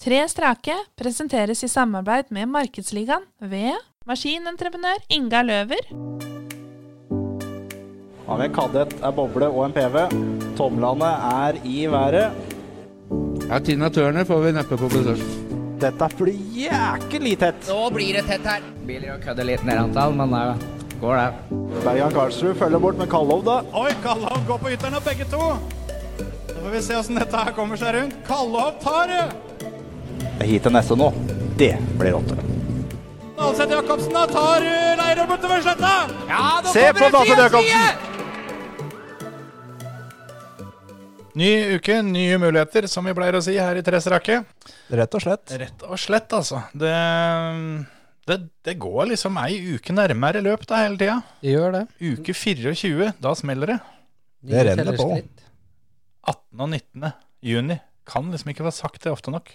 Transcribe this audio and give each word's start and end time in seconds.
Tre 0.00 0.28
strake 0.32 0.72
presenteres 0.96 1.60
i 1.64 1.68
samarbeid 1.68 2.30
med 2.32 2.48
Markedsligaen 2.48 3.26
ved 3.36 3.74
maskinentreprenør 4.08 5.02
Inga 5.12 5.42
Løver. 5.44 5.90
Har 8.24 8.40
vi 8.40 8.46
en 8.46 8.54
kadett, 8.56 8.94
er 8.96 9.12
boble 9.12 9.50
og 9.52 9.66
en 9.66 9.74
PV. 9.76 9.98
Tomlene 10.56 11.10
er 11.32 11.58
i 11.68 11.82
været. 11.92 12.32
Ja, 13.50 13.58
Tina 13.60 13.90
Turner 13.92 14.24
får 14.24 14.40
vi 14.46 14.54
neppe 14.56 14.78
på 14.80 14.88
besøk. 14.88 15.20
Dette 15.84 16.08
blir 16.16 16.40
jæklig 16.56 17.34
tett. 17.44 17.68
Nå 17.68 17.92
blir 17.92 18.16
det 18.16 18.24
tett 18.30 18.48
her. 18.54 18.64
Biler 18.88 19.18
og 19.18 19.28
kødder 19.28 19.50
litt 19.50 19.68
ned 19.68 19.82
antall, 19.84 20.16
men 20.16 20.32
det 20.32 20.96
går 21.04 21.20
det. 21.20 21.60
Bergan 21.84 22.16
Karlsrud 22.16 22.56
følger 22.56 22.86
bort 22.86 22.96
med 23.04 23.12
Kallov, 23.12 23.44
da. 23.44 23.60
Oi, 23.76 23.92
Kallov 24.00 24.48
går 24.48 24.64
på 24.64 24.72
ytterne, 24.78 25.04
begge 25.04 25.28
to. 25.36 25.52
Så 26.24 26.56
får 26.56 26.72
vi 26.78 26.84
se 26.88 27.00
åssen 27.04 27.20
dette 27.20 27.44
her 27.44 27.52
kommer 27.60 27.84
seg 27.84 27.98
rundt. 28.00 28.20
Kallov 28.32 28.80
tar 28.80 29.12
det! 29.12 29.49
Det 30.40 30.46
er 30.46 30.54
hit 30.54 30.62
til 30.64 30.72
neste 30.72 30.96
nå. 30.96 31.06
Det 31.60 31.74
blir 32.00 32.14
rått. 32.16 32.30
Dalseth 33.36 33.74
Jacobsen 33.74 34.14
da 34.16 34.22
tar 34.30 34.64
uh, 34.64 34.94
Leirøy 34.96 35.26
bortover 35.28 35.60
sletta. 35.66 35.90
Ja, 36.30 36.44
Se 36.64 36.84
på 36.96 37.10
det 37.12 37.20
Jacobsen! 37.28 38.00
Ny 41.36 41.50
uke, 41.76 42.00
nye 42.08 42.40
muligheter, 42.40 42.88
som 42.88 43.04
vi 43.04 43.12
pleier 43.20 43.36
å 43.36 43.44
si 43.44 43.58
her 43.60 43.76
i 43.76 43.84
Tre 43.84 44.00
strake. 44.00 44.40
Rett 44.88 45.20
og 45.20 45.26
slett. 45.26 45.56
Rett 45.60 45.84
og 45.84 46.00
slett, 46.00 46.32
altså. 46.40 46.64
Det, 46.72 46.96
det, 48.32 48.40
det 48.64 48.78
går 48.80 49.12
liksom 49.12 49.36
ei 49.44 49.60
uke 49.76 49.92
nærmere 49.92 50.40
løp 50.48 50.64
da 50.64 50.86
hele 50.86 50.96
tida. 50.96 51.20
Det 51.44 51.52
gjør 51.52 51.82
det. 51.82 51.86
Uke 52.00 52.32
24, 52.48 53.12
da 53.20 53.36
smeller 53.36 53.76
det. 53.76 53.82
Det 54.48 54.68
renner 54.72 54.96
på. 54.96 55.12
18. 55.20 56.38
og 56.56 56.68
19. 56.70 57.10
juni. 57.44 57.82
Kan 58.08 58.32
liksom 58.32 58.56
ikke 58.56 58.72
være 58.72 58.80
sagt 58.80 59.04
det 59.04 59.12
ofte 59.12 59.36
nok. 59.36 59.52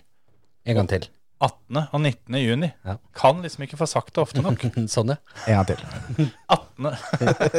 En 0.65 0.75
gang 0.79 0.89
til. 0.89 1.07
18. 1.45 1.77
og 1.91 1.99
19. 1.99 2.35
juni. 2.39 2.69
Ja. 2.87 2.95
Kan 3.13 3.41
liksom 3.43 3.65
ikke 3.65 3.77
få 3.77 3.85
sagt 3.91 4.13
det 4.15 4.23
ofte 4.23 4.41
nok. 4.41 4.61
sånn, 4.94 5.11
ja. 5.13 5.17
En 5.52 5.59
gang 5.59 5.67
til. 5.67 5.80
18. 6.55 6.85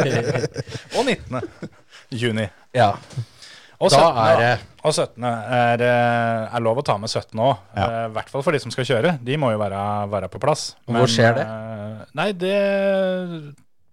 og 0.96 1.02
19. 1.04 1.40
juni. 2.16 2.48
ja. 2.74 2.92
Og 3.76 3.90
Da 3.92 3.98
17. 4.00 4.40
er 4.40 4.62
Og 4.88 4.94
17. 4.94 5.24
Er, 5.28 5.82
eh, 5.84 6.54
er 6.56 6.62
lov 6.64 6.78
å 6.80 6.84
ta 6.86 6.94
med 6.96 7.10
17 7.12 7.36
òg. 7.44 7.58
Ja. 7.76 7.88
I 8.06 8.14
hvert 8.14 8.30
fall 8.32 8.44
for 8.46 8.56
de 8.56 8.60
som 8.62 8.72
skal 8.72 8.86
kjøre. 8.88 9.10
De 9.20 9.36
må 9.36 9.50
jo 9.52 9.58
være, 9.60 9.80
være 10.08 10.30
på 10.32 10.40
plass. 10.40 10.70
Hvor 10.88 11.10
skjer 11.12 11.36
det? 11.36 11.44
eh, 11.44 12.06
Nei, 12.16 12.30
det 12.32 12.54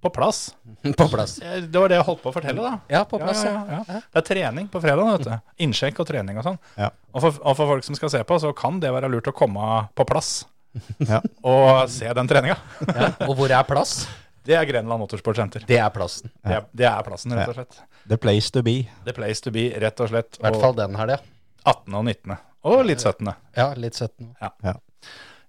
På 0.03 0.09
plass. 0.13 0.39
på 0.99 1.07
plass. 1.09 1.37
Eh, 1.39 1.61
Det 1.63 1.79
var 1.79 1.87
det 1.91 1.97
jeg 2.01 2.05
holdt 2.09 2.21
på 2.25 2.31
å 2.31 2.35
fortelle, 2.35 2.61
da. 2.65 2.73
Ja, 2.91 3.03
på 3.07 3.19
plass, 3.21 3.43
ja, 3.47 3.53
ja, 3.69 3.81
ja. 3.87 4.01
Det 4.03 4.19
er 4.21 4.27
trening 4.27 4.67
på 4.73 4.81
fredag. 4.83 5.11
vet 5.17 5.29
du. 5.29 5.51
Innsjekk 5.63 6.01
og 6.03 6.09
trening 6.11 6.37
og 6.41 6.47
sånn. 6.49 6.59
Ja. 6.77 6.89
Og, 7.15 7.29
og 7.31 7.55
for 7.55 7.63
folk 7.75 7.87
som 7.87 7.95
skal 7.97 8.11
se 8.13 8.23
på, 8.27 8.39
så 8.43 8.51
kan 8.57 8.81
det 8.83 8.91
være 8.93 9.09
lurt 9.13 9.29
å 9.31 9.35
komme 9.37 9.69
på 9.95 10.05
plass 10.09 10.41
Ja. 11.11 11.21
og 11.45 11.87
se 11.93 12.11
den 12.17 12.27
treninga. 12.29 12.59
Ja. 12.89 13.09
Og 13.29 13.37
hvor 13.39 13.51
er 13.53 13.63
plass? 13.69 14.03
Det 14.43 14.57
er 14.59 14.65
Grenland 14.67 14.99
Motorsportsenter. 14.99 15.63
Det 15.69 15.77
er 15.79 15.91
plassen. 15.95 16.27
Det, 16.43 16.57
er- 16.57 16.65
det 16.75 16.87
er 16.89 17.03
plassen, 17.07 17.31
rett 17.37 17.53
og 17.53 17.55
slett. 17.61 17.77
The 18.11 18.17
place 18.19 18.51
to 18.51 18.59
be. 18.65 18.73
The 19.07 19.13
place 19.15 19.39
to 19.45 19.53
be, 19.55 19.69
rett 19.79 20.01
og 20.03 20.09
slett. 20.11 20.35
I 20.41 20.43
hvert 20.49 20.57
fall 20.59 20.75
den 20.75 20.97
helga. 20.99 21.21
Ja. 21.21 21.71
18. 21.77 21.93
og 21.95 22.03
19. 22.11 22.33
Og 22.67 22.81
litt 22.89 22.99
17. 22.99 23.29
Ja, 23.55 23.69
litt 23.79 23.95
17. 23.95 24.33
Ja. 24.43 24.73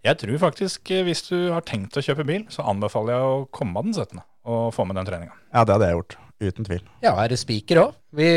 Jeg 0.04 0.18
tror 0.20 0.38
faktisk, 0.44 0.90
eh, 0.94 1.02
hvis 1.08 1.24
du 1.26 1.34
har 1.54 1.64
tenkt 1.66 1.96
å 1.98 2.02
kjøpe 2.04 2.26
bil, 2.28 2.44
så 2.54 2.62
anbefaler 2.70 3.16
jeg 3.16 3.26
å 3.34 3.42
komme 3.56 3.82
den 3.86 3.94
17. 3.96 4.20
og 4.44 4.68
få 4.76 4.84
med 4.88 4.96
den 4.98 5.06
treninga. 5.08 5.34
Ja, 5.54 5.64
det 5.64 5.74
hadde 5.76 5.88
jeg 5.90 5.98
gjort. 5.98 6.16
Uten 6.44 6.66
tvil. 6.66 6.82
Ja, 7.04 7.12
er 7.22 7.30
det 7.32 7.38
spiker 7.40 7.80
òg? 7.84 7.94
Vi 8.18 8.28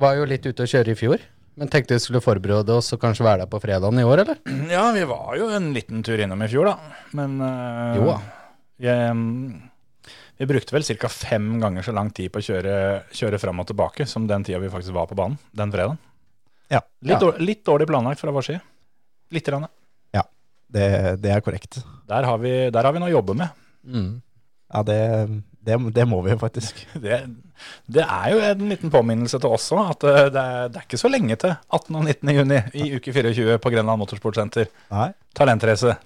var 0.00 0.16
jo 0.18 0.24
litt 0.28 0.46
ute 0.48 0.64
å 0.64 0.70
kjøre 0.70 0.94
i 0.94 0.98
fjor. 0.98 1.22
Men 1.60 1.68
tenkte 1.68 1.96
vi 1.96 2.00
skulle 2.02 2.22
forberede 2.24 2.72
oss 2.72 2.88
og 2.94 3.00
kanskje 3.02 3.26
være 3.26 3.42
der 3.44 3.50
på 3.52 3.60
fredagen 3.60 3.98
i 4.00 4.06
år, 4.06 4.22
eller? 4.24 4.38
Ja, 4.72 4.86
vi 4.96 5.02
var 5.10 5.34
jo 5.36 5.50
en 5.52 5.72
liten 5.76 6.00
tur 6.06 6.20
innom 6.22 6.40
i 6.42 6.48
fjor, 6.48 6.70
da. 6.70 6.94
Men 7.18 7.34
øh, 7.44 7.98
Jo 8.00 8.14
jeg, 8.80 9.10
mm, 9.12 9.58
vi 10.40 10.46
brukte 10.48 10.72
vel 10.72 10.86
ca. 10.88 11.10
fem 11.12 11.50
ganger 11.60 11.84
så 11.84 11.92
lang 11.92 12.08
tid 12.16 12.32
på 12.32 12.40
å 12.40 12.46
kjøre, 12.46 12.76
kjøre 13.12 13.38
fram 13.42 13.60
og 13.60 13.68
tilbake 13.68 14.06
som 14.08 14.24
den 14.30 14.46
tida 14.46 14.62
vi 14.62 14.70
faktisk 14.72 14.96
var 14.96 15.10
på 15.10 15.18
banen 15.18 15.36
den 15.52 15.74
fredagen. 15.74 15.98
Ja. 16.72 16.80
Litt, 17.02 17.18
Ja. 17.18 17.20
dårlig, 17.20 17.44
litt 17.44 17.64
dårlig 17.66 17.90
planlagt 17.90 18.22
fra 18.22 18.32
vår 18.32 18.46
side. 18.48 18.62
Lite 19.30 19.52
Grann. 19.52 19.68
Det, 20.70 21.16
det 21.18 21.30
er 21.34 21.40
korrekt. 21.42 21.80
Der, 22.06 22.22
har 22.22 22.36
vi, 22.38 22.50
der 22.70 22.86
har 22.86 22.92
vi 22.94 23.00
noe 23.02 23.08
å 23.10 23.16
jobbe 23.16 23.34
med. 23.34 23.48
Mm. 23.82 24.10
Ja, 24.70 24.82
det, 24.86 24.98
det, 25.66 25.78
det 25.94 26.06
må 26.08 26.20
vi 26.24 26.34
jo 26.34 26.40
faktisk. 26.40 26.86
Det, 27.04 27.22
det 27.92 28.04
er 28.06 28.30
jo 28.32 28.38
en 28.40 28.70
liten 28.70 28.92
påminnelse 28.92 29.36
til 29.42 29.52
oss 29.52 29.66
òg, 29.76 29.90
at 29.92 30.04
eh, 30.08 30.28
det 30.32 30.44
er, 30.44 30.70
det 30.72 30.80
er 30.80 30.86
ikke 30.86 31.00
så 31.00 31.10
lenge 31.12 31.36
til 31.42 31.52
18. 31.52 31.98
og 31.98 32.06
19. 32.06 32.30
juni 32.38 32.60
i 32.72 32.86
uke 32.96 33.12
24 33.12 33.58
på 33.60 33.72
Grenland 33.74 34.00
Motorsportsenter. 34.00 34.70
Talentrace 35.36 35.98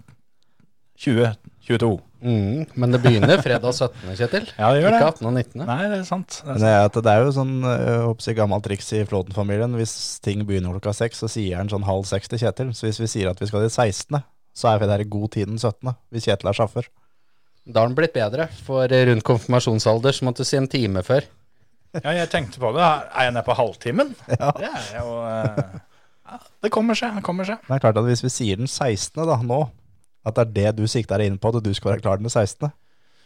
2022. 0.98 1.92
Mm. 2.24 2.64
Men 2.74 2.94
det 2.94 3.00
begynner 3.04 3.42
fredag 3.44 3.74
17., 3.76 4.16
Kjetil. 4.16 4.46
Ja, 4.56 4.70
det 4.72 4.80
gjør 4.80 4.96
Ikke 4.96 5.10
18. 5.12 5.28
og 5.28 5.34
19. 5.34 5.64
Nei, 5.68 5.78
det 5.92 5.98
er 6.00 6.04
sant. 6.08 6.40
Det 6.40 6.56
er 6.56 6.58
sant. 6.58 6.64
det 6.64 6.72
er, 6.72 7.04
det 7.04 7.12
er 7.14 7.22
jo 7.22 7.34
sånn 7.36 7.54
jeg 7.68 8.14
jeg, 8.30 8.38
gammelt 8.40 8.66
triks 8.66 8.90
i 8.96 9.04
Flåten-familien. 9.08 9.76
Hvis 9.78 9.94
ting 10.24 10.42
begynner 10.48 10.74
klokka 10.78 10.96
seks, 10.96 11.20
så 11.22 11.30
sier 11.30 11.60
han 11.60 11.70
sånn 11.70 11.86
halv 11.86 12.08
seks 12.08 12.32
til 12.32 12.40
Kjetil. 12.40 12.72
Så 12.74 12.88
hvis 12.88 13.02
vi 13.02 13.10
sier 13.14 13.30
at 13.30 13.42
vi 13.42 13.50
skal 13.50 13.66
til 13.66 13.74
16., 13.74 14.22
så 14.54 14.70
er 14.70 14.80
vi 14.80 14.90
der 14.90 15.02
i 15.02 15.10
god 15.10 15.34
tid 15.34 15.50
den 15.50 15.60
17., 15.60 15.94
hvis 16.14 16.30
Kjetil 16.30 16.50
er 16.50 16.58
sjåfør. 16.62 16.90
Da 17.64 17.80
har 17.80 17.88
den 17.88 17.96
blitt 17.96 18.12
bedre. 18.16 18.48
For 18.66 18.88
rundt 19.08 19.24
konfirmasjonsalder 19.24 20.12
så 20.16 20.26
måtte 20.28 20.44
du 20.44 20.48
si 20.48 20.58
en 20.60 20.68
time 20.68 21.02
før. 21.06 21.24
Ja, 22.02 22.10
jeg 22.12 22.28
tenkte 22.32 22.60
på 22.60 22.72
det. 22.74 22.82
Er 22.84 23.28
jeg 23.28 23.34
nede 23.36 23.46
på 23.46 23.56
halvtimen? 23.56 24.14
Ja. 24.40 24.50
Det 24.58 24.68
er 24.68 24.98
jo 24.98 25.10
eh, 25.30 25.80
ja, 26.26 26.38
Det 26.66 26.70
kommer 26.74 26.98
seg. 26.98 27.14
Det 27.18 27.24
kommer 27.26 27.48
seg. 27.48 27.62
Det 27.64 27.76
er 27.76 27.84
klart 27.86 28.00
at 28.00 28.08
hvis 28.08 28.24
vi 28.24 28.32
sier 28.34 28.60
den 28.60 28.68
16. 28.70 29.22
da, 29.28 29.38
nå, 29.46 29.60
at 30.26 30.38
det 30.40 30.44
er 30.48 30.54
det 30.74 30.80
du 30.82 30.88
sikter 30.90 31.20
deg 31.22 31.30
inn 31.32 31.38
på, 31.40 31.52
at 31.54 31.64
du 31.64 31.70
skal 31.76 31.94
være 31.94 32.04
klar 32.04 32.20
den 32.20 32.32
16., 32.32 32.72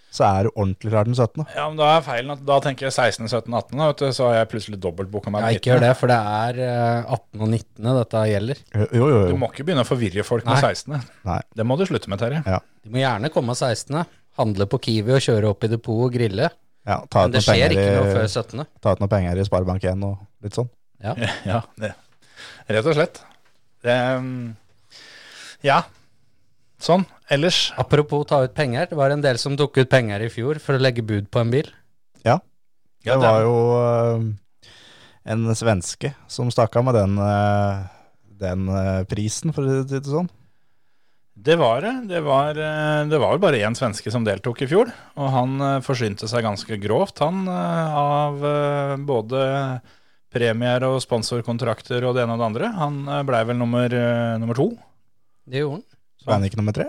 så 0.08 0.24
er 0.24 0.46
du 0.46 0.54
ordentlig 0.54 0.88
klar 0.88 1.04
den 1.04 1.12
17. 1.16 1.42
Ja, 1.52 1.66
men 1.68 1.76
Da 1.76 1.88
er 1.98 2.04
feilen 2.06 2.32
at 2.32 2.44
da 2.48 2.56
tenker 2.64 2.86
jeg 2.86 2.94
16., 2.94 3.26
17., 3.28 3.52
18., 3.52 3.74
da, 3.76 3.88
vet 3.90 4.00
du, 4.00 4.06
så 4.16 4.28
har 4.30 4.38
jeg 4.38 4.48
plutselig 4.54 4.78
dobbeltbooka 4.80 5.32
meg. 5.34 5.44
Ja, 5.44 5.58
ikke 5.60 5.72
gjør 5.74 5.82
det, 5.84 5.90
for 6.00 6.08
det 6.12 6.16
er 6.16 6.60
eh, 6.64 7.10
18. 7.18 7.42
og 7.44 7.50
19. 7.50 7.90
dette 7.98 8.22
gjelder. 8.30 8.62
Jo, 8.72 8.86
jo, 8.88 9.08
jo. 9.12 9.18
Du 9.34 9.36
må 9.42 9.50
ikke 9.52 9.66
begynne 9.68 9.84
å 9.84 9.88
forvirre 9.88 10.24
folk 10.24 10.48
med 10.48 10.64
16. 10.64 10.96
Nei. 11.28 11.40
Det 11.60 11.66
må 11.68 11.76
du 11.76 11.84
slutte 11.90 12.08
med, 12.12 12.22
Terje. 12.24 12.40
De 12.84 12.94
må 12.94 13.02
gjerne 13.02 13.32
komme 13.34 13.56
16., 13.58 14.00
handle 14.38 14.66
på 14.70 14.80
Kiwi 14.86 15.14
og 15.16 15.24
kjøre 15.24 15.50
opp 15.52 15.66
i 15.66 15.70
depot 15.72 16.06
og 16.06 16.14
grille. 16.14 16.50
Ja, 16.88 17.02
ta 17.10 17.26
ut 17.26 17.28
Men 17.28 17.34
det 17.34 17.42
noen 17.42 17.46
skjer 17.48 17.74
ikke 17.74 17.90
noe 17.98 18.12
før 18.14 18.28
17. 18.30 18.64
Ta 18.80 18.94
ut 18.94 19.02
noen 19.02 19.12
penger 19.12 19.40
i 19.40 19.44
Sparebank1 19.48 20.06
og 20.08 20.46
litt 20.46 20.56
sånn. 20.56 20.70
Ja. 21.04 21.14
Ja, 21.50 21.60
det. 21.78 21.92
rett 22.70 22.88
og 22.88 22.96
slett. 22.96 23.20
Det, 23.84 23.94
mm, 23.94 24.56
ja, 25.66 25.82
sånn. 26.82 27.04
Ellers 27.30 27.68
Apropos 27.78 28.24
ta 28.30 28.40
ut 28.46 28.54
penger, 28.56 28.88
det 28.90 28.96
var 28.98 29.12
en 29.12 29.22
del 29.22 29.38
som 29.40 29.56
tok 29.58 29.76
ut 29.82 29.90
penger 29.90 30.24
i 30.24 30.30
fjor 30.32 30.60
for 30.62 30.78
å 30.78 30.82
legge 30.82 31.04
bud 31.06 31.28
på 31.30 31.42
en 31.42 31.52
bil. 31.52 31.68
ja, 32.24 32.38
Det 33.04 33.18
var 33.20 33.44
jo 33.44 33.54
øh, 33.78 34.26
en 35.28 35.54
svenske 35.54 36.14
som 36.30 36.50
stakk 36.54 36.78
av 36.80 36.88
med 36.88 36.96
den, 36.98 37.18
øh, 37.20 37.84
den 38.40 38.68
øh, 38.72 39.04
prisen, 39.10 39.52
for 39.54 39.66
å 39.66 39.82
si 39.84 39.98
det 39.98 40.08
sånn. 40.08 40.30
Det 41.38 41.54
var 41.56 41.80
det. 41.80 41.92
Det 42.10 42.20
var, 42.20 42.50
eh, 42.50 43.06
det 43.06 43.18
var 43.18 43.30
vel 43.30 43.42
bare 43.42 43.60
én 43.62 43.76
svenske 43.76 44.10
som 44.10 44.24
deltok 44.26 44.62
i 44.64 44.68
fjor. 44.70 44.90
Og 45.16 45.28
han 45.30 45.60
eh, 45.62 45.80
forsynte 45.86 46.26
seg 46.26 46.42
ganske 46.42 46.78
grovt, 46.82 47.22
han, 47.22 47.44
eh, 47.46 47.98
av 47.98 48.42
både 49.06 49.42
premier 50.34 50.84
og 50.88 50.98
sponsorkontrakter 51.04 52.04
og 52.04 52.16
det 52.16 52.24
ene 52.24 52.34
og 52.34 52.42
det 52.42 52.48
andre. 52.48 52.72
Han 52.76 52.98
blei 53.28 53.44
vel 53.48 53.60
nummer, 53.60 53.94
nummer 54.42 54.58
to. 54.58 54.72
Det 55.48 55.62
gjorde 55.62 55.78
han. 55.78 55.86
Så 56.18 56.28
er 56.28 56.34
han 56.34 56.48
ikke 56.48 56.60
nummer 56.60 56.76
tre. 56.76 56.88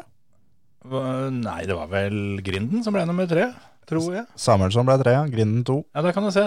Nei, 0.90 1.62
det 1.70 1.76
var 1.78 1.92
vel 1.92 2.40
Grinden 2.44 2.84
som 2.84 2.96
ble 2.96 3.06
nummer 3.08 3.30
tre, 3.30 3.52
tror 3.88 4.16
jeg. 4.18 4.26
Samuelsson 4.40 4.88
ble 4.90 4.98
tre, 5.04 5.14
ja. 5.16 5.22
Grinden 5.30 5.62
to. 5.68 5.78
Ja, 5.94 6.04
der 6.04 6.16
kan 6.16 6.26
du 6.26 6.34
se. 6.36 6.44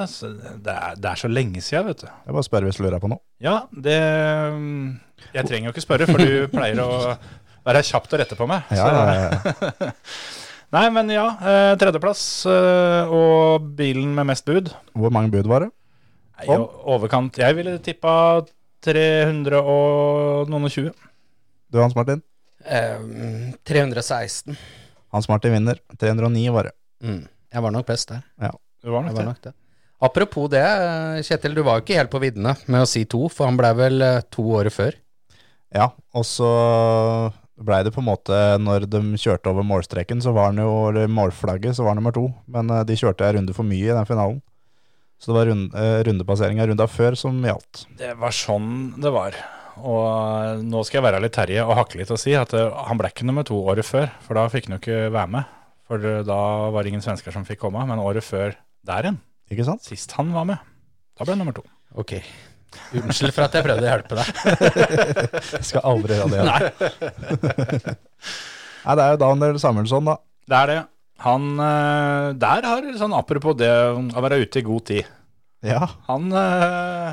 Det 0.59 0.75
er, 0.75 0.99
det 0.99 1.13
er 1.15 1.23
så 1.23 1.31
lenge 1.31 1.63
siden, 1.65 1.89
vet 1.89 2.03
du. 2.05 2.11
Jeg 2.11 2.37
bare 2.37 2.49
spør 2.49 2.67
hvis 2.69 2.81
du 2.81 2.85
lurer 2.85 3.01
på 3.01 3.13
noe. 3.13 3.23
Ja, 3.45 3.63
det 3.73 4.01
mm, 4.59 4.85
Jeg 5.33 5.49
trenger 5.49 5.71
jo 5.71 5.75
ikke 5.77 5.87
spørre, 5.87 6.11
for 6.11 6.21
du 6.21 6.51
pleier 6.53 6.83
å 6.83 6.91
være 7.67 7.83
kjapt 7.87 8.15
å 8.15 8.21
rette 8.21 8.39
på 8.39 8.49
meg. 8.51 8.71
Ja, 8.75 8.89
ja, 8.91 9.29
ja. 9.29 9.93
Nei, 10.73 10.87
men 10.95 11.11
ja. 11.13 11.27
Eh, 11.37 11.75
tredjeplass 11.81 12.23
eh, 12.49 13.13
og 13.13 13.67
bilen 13.77 14.15
med 14.17 14.31
mest 14.31 14.47
bud. 14.49 14.71
Hvor 14.97 15.13
mange 15.13 15.33
bud 15.35 15.49
var 15.51 15.67
det? 15.67 15.73
Nei, 16.41 16.47
i 16.49 16.57
overkant 16.91 17.37
Jeg 17.39 17.55
ville 17.59 17.77
tippa 17.85 18.15
300 18.83 19.61
og 19.61 20.49
noen 20.51 20.69
og 20.71 20.73
20. 20.73 20.95
Du, 21.73 21.79
Hans 21.83 21.97
Martin? 21.99 22.23
Eh, 22.65 23.53
316. 23.69 24.57
Hans 25.13 25.29
Martin 25.29 25.53
vinner. 25.59 25.83
309 26.01 26.47
var 26.57 26.71
det. 26.71 26.75
Mm. 27.05 27.21
Jeg 27.53 27.67
var 27.67 27.77
nok 27.77 27.87
best 27.93 28.09
der. 28.15 28.25
Det 28.41 28.49
var 28.89 29.05
Jeg 29.05 29.13
nok 29.13 29.21
var 29.21 29.29
nok 29.29 29.45
det. 29.45 29.55
Apropos 30.03 30.49
det, 30.51 30.65
eh, 30.65 31.21
Kjetil, 31.23 31.53
du 31.55 31.63
var 31.69 31.79
jo 31.79 31.85
ikke 31.85 32.01
helt 32.01 32.11
på 32.11 32.23
viddene 32.25 32.57
med 32.65 32.87
å 32.87 32.89
si 32.89 33.05
to, 33.05 33.27
for 33.31 33.47
han 33.47 33.61
ble 33.61 33.71
vel 33.77 34.09
to 34.33 34.49
året 34.57 34.75
før. 34.75 34.97
Ja, 35.73 35.93
og 36.17 36.25
så 36.27 36.49
blei 37.67 37.83
det 37.87 37.93
på 37.95 38.01
en 38.03 38.09
måte 38.09 38.37
Når 38.61 38.87
de 38.91 39.01
kjørte 39.21 39.51
over 39.51 39.65
målstreken, 39.67 40.23
så 40.25 40.33
var 40.35 40.51
han 40.51 40.61
jo 40.63 40.71
eller 40.91 41.11
målflagget, 41.11 41.77
så 41.77 41.85
var 41.87 41.95
han 41.95 42.03
nummer 42.03 42.15
to. 42.17 42.27
Men 42.51 42.71
eh, 42.71 42.85
de 42.89 42.99
kjørte 42.99 43.27
en 43.29 43.39
runde 43.41 43.57
for 43.57 43.69
mye 43.69 43.89
i 43.91 43.97
den 43.97 44.09
finalen. 44.09 44.43
Så 45.23 45.31
det 45.31 45.37
var 45.39 45.47
runde, 45.53 45.71
rundepasseringa 45.73 46.07
rundepassering 46.09 46.61
av 46.65 46.71
runda 46.73 46.87
før 46.91 47.17
som 47.19 47.37
gjaldt. 47.47 47.85
Det 48.01 48.15
var 48.19 48.35
sånn 48.35 48.71
det 49.03 49.13
var. 49.15 49.37
Og 49.81 50.63
nå 50.67 50.83
skal 50.85 50.99
jeg 50.99 51.07
være 51.07 51.21
litt 51.25 51.35
Terje 51.37 51.63
og 51.65 51.77
hakke 51.79 52.01
litt 52.01 52.11
og 52.13 52.21
si 52.21 52.35
at 52.37 52.53
eh, 52.59 52.73
han 52.89 52.99
ble 53.01 53.11
ikke 53.13 53.27
nummer 53.29 53.47
to 53.47 53.57
året 53.63 53.87
før, 53.87 54.11
for 54.27 54.37
da 54.39 54.49
fikk 54.53 54.69
han 54.69 54.77
jo 54.77 54.83
ikke 54.83 55.13
være 55.15 55.33
med. 55.39 55.53
For 55.89 56.09
eh, 56.11 56.23
da 56.27 56.41
var 56.75 56.83
det 56.83 56.93
ingen 56.93 57.05
svensker 57.05 57.35
som 57.35 57.47
fikk 57.49 57.63
komme, 57.65 57.85
men 57.89 58.03
året 58.03 58.27
før 58.27 58.57
der 58.87 59.07
igjen, 59.07 59.21
Ikke 59.55 59.67
sant? 59.69 59.87
sist 59.87 60.13
han 60.19 60.33
var 60.35 60.49
med, 60.49 60.59
da 61.15 61.25
ble 61.25 61.37
han 61.37 61.43
nummer 61.45 61.55
to. 61.57 61.63
Ok. 61.95 62.17
Unnskyld 62.99 63.35
for 63.37 63.45
at 63.47 63.57
jeg 63.59 63.65
prøvde 63.67 63.85
å 63.87 63.91
hjelpe 63.91 64.19
deg. 64.19 64.27
Jeg 65.59 65.67
skal 65.69 65.85
aldri 65.93 66.17
gjøre 66.19 66.31
det 66.33 66.39
igjen. 66.39 66.51
Nei. 66.53 67.97
Nei, 68.83 68.95
det 68.99 69.05
er 69.05 69.13
jo 69.15 69.21
Daniel 69.23 69.59
Samuelsson, 69.63 70.09
da. 70.11 70.17
Det 70.51 70.59
er 70.59 70.71
det. 70.73 70.79
Han 71.23 71.45
eh, 71.63 72.29
der 72.43 72.67
har 72.67 72.87
sånn 72.99 73.13
apropos 73.15 73.55
det 73.61 73.69
å 73.71 74.23
være 74.25 74.41
ute 74.43 74.59
i 74.59 74.65
god 74.67 74.87
tid. 74.91 75.11
Ja, 75.63 75.85
Han 76.09 76.33
eh, 76.35 77.13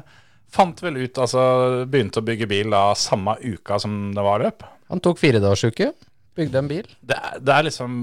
fant 0.49 0.79
vel 0.81 0.97
ut, 1.03 1.19
altså 1.21 1.43
begynte 1.85 2.23
å 2.23 2.25
bygge 2.25 2.47
bil 2.49 2.71
da 2.73 2.87
samme 2.97 3.35
uka 3.43 3.77
som 3.83 4.07
det 4.15 4.23
var 4.25 4.41
løp. 4.41 4.65
Han 4.89 5.03
tok 5.05 5.19
firedagersuke, 5.21 5.91
bygde 6.39 6.63
en 6.63 6.71
bil. 6.71 6.89
Det, 7.05 7.19
er- 7.19 7.37
det 7.45 7.53
er 7.59 7.67
liksom 7.69 7.99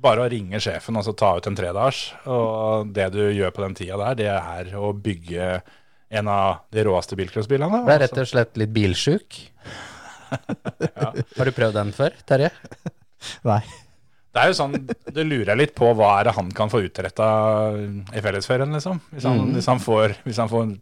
bare 0.00 0.24
å 0.24 0.30
ringe 0.32 0.56
sjefen 0.64 0.96
og 0.96 1.04
så 1.04 1.12
ta 1.12 1.34
ut 1.36 1.44
en 1.50 1.58
tredagers. 1.58 1.98
Og 2.32 2.88
det 2.96 3.10
du 3.12 3.20
gjør 3.36 3.52
på 3.52 3.66
den 3.66 3.76
tida 3.76 3.98
der, 4.00 4.16
det 4.16 4.30
er 4.32 4.72
å 4.80 4.94
bygge 4.96 5.58
en 6.10 6.30
av 6.30 6.64
de 6.74 6.84
råeste 6.86 7.18
bilcrossbilene. 7.18 7.84
Ble 7.86 7.98
rett 8.02 8.18
og 8.18 8.28
slett 8.28 8.58
litt 8.60 8.72
bilsjuk. 8.74 9.38
Har 11.38 11.46
du 11.46 11.52
prøvd 11.54 11.78
den 11.78 11.94
før, 11.94 12.16
Terje? 12.26 12.50
nei. 13.50 13.62
Det 14.30 14.42
er 14.42 14.52
jo 14.52 14.56
sånn, 14.60 14.76
Du 15.10 15.24
lurer 15.26 15.58
litt 15.58 15.72
på 15.74 15.88
hva 15.98 16.12
er 16.20 16.28
det 16.28 16.36
han 16.36 16.50
kan 16.54 16.70
få 16.70 16.84
utretta 16.84 17.26
i 18.14 18.22
fellesferien, 18.22 18.70
liksom. 18.78 19.00
Hvis 19.10 19.26
han, 19.26 19.42
hvis, 19.56 19.66
han 19.70 19.82
får, 19.82 20.14
hvis 20.26 20.38
han 20.38 20.50
får 20.50 20.76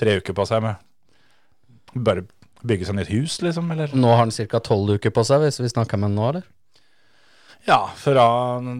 tre 0.00 0.18
uker 0.20 0.36
på 0.36 0.44
seg 0.48 0.64
med 0.64 1.96
bare 1.96 2.26
bygge 2.66 2.86
seg 2.86 2.98
nytt 2.98 3.12
hus, 3.12 3.38
liksom. 3.44 3.70
Eller 3.72 3.92
Nå 3.96 4.12
har 4.12 4.24
han 4.26 4.32
ca. 4.32 4.60
tolv 4.64 4.98
uker 4.98 5.12
på 5.16 5.24
seg, 5.26 5.46
hvis 5.46 5.60
vi 5.62 5.72
snakker 5.72 6.00
med 6.00 6.10
han 6.10 6.18
nå, 6.18 6.28
eller? 6.32 6.48
Ja, 7.68 7.80
fra 7.98 8.24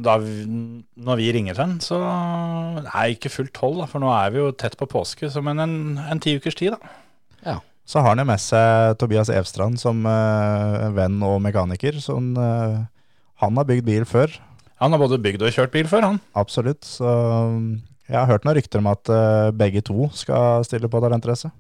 da 0.04 0.16
vi, 0.22 0.44
når 0.96 1.20
vi 1.20 1.28
ringer 1.36 1.56
til 1.56 1.62
den, 1.62 1.80
så 1.84 1.98
Nei, 2.86 3.10
ikke 3.14 3.32
fullt 3.32 3.52
tolv, 3.56 3.82
da, 3.82 3.88
for 3.90 4.02
nå 4.02 4.08
er 4.14 4.32
vi 4.32 4.40
jo 4.40 4.52
tett 4.56 4.78
på 4.80 4.88
påske, 4.90 5.28
så 5.30 5.42
men 5.44 5.60
en, 5.62 5.74
en 6.00 6.22
ti 6.22 6.38
ukers 6.40 6.56
tid, 6.58 6.76
da. 6.76 6.94
Ja. 7.44 7.58
Så 7.90 8.00
har 8.00 8.12
han 8.14 8.22
jo 8.22 8.28
med 8.28 8.40
seg 8.42 8.96
Tobias 9.00 9.32
Evstrand 9.34 9.80
som 9.82 10.04
uh, 10.06 10.88
venn 10.94 11.18
og 11.26 11.40
mekaniker. 11.42 11.96
Så 11.98 12.14
han, 12.20 12.28
uh, 12.38 12.84
han 13.42 13.58
har 13.58 13.66
bygd 13.66 13.88
bil 13.88 14.06
før, 14.06 14.36
Han 14.80 14.94
har 14.94 15.00
både 15.02 15.18
bygd 15.20 15.42
og 15.44 15.52
kjørt 15.52 15.72
bil 15.74 15.88
før, 15.90 16.06
han. 16.06 16.20
absolutt. 16.32 16.86
Så 16.88 17.04
mm, 17.04 17.82
jeg 18.08 18.16
har 18.16 18.30
hørt 18.30 18.46
noen 18.46 18.56
rykter 18.56 18.80
om 18.80 18.88
at 18.88 19.10
uh, 19.12 19.50
begge 19.52 19.82
to 19.84 20.06
skal 20.16 20.64
stille 20.64 20.88
på 20.88 21.02
talentrace. 21.02 21.50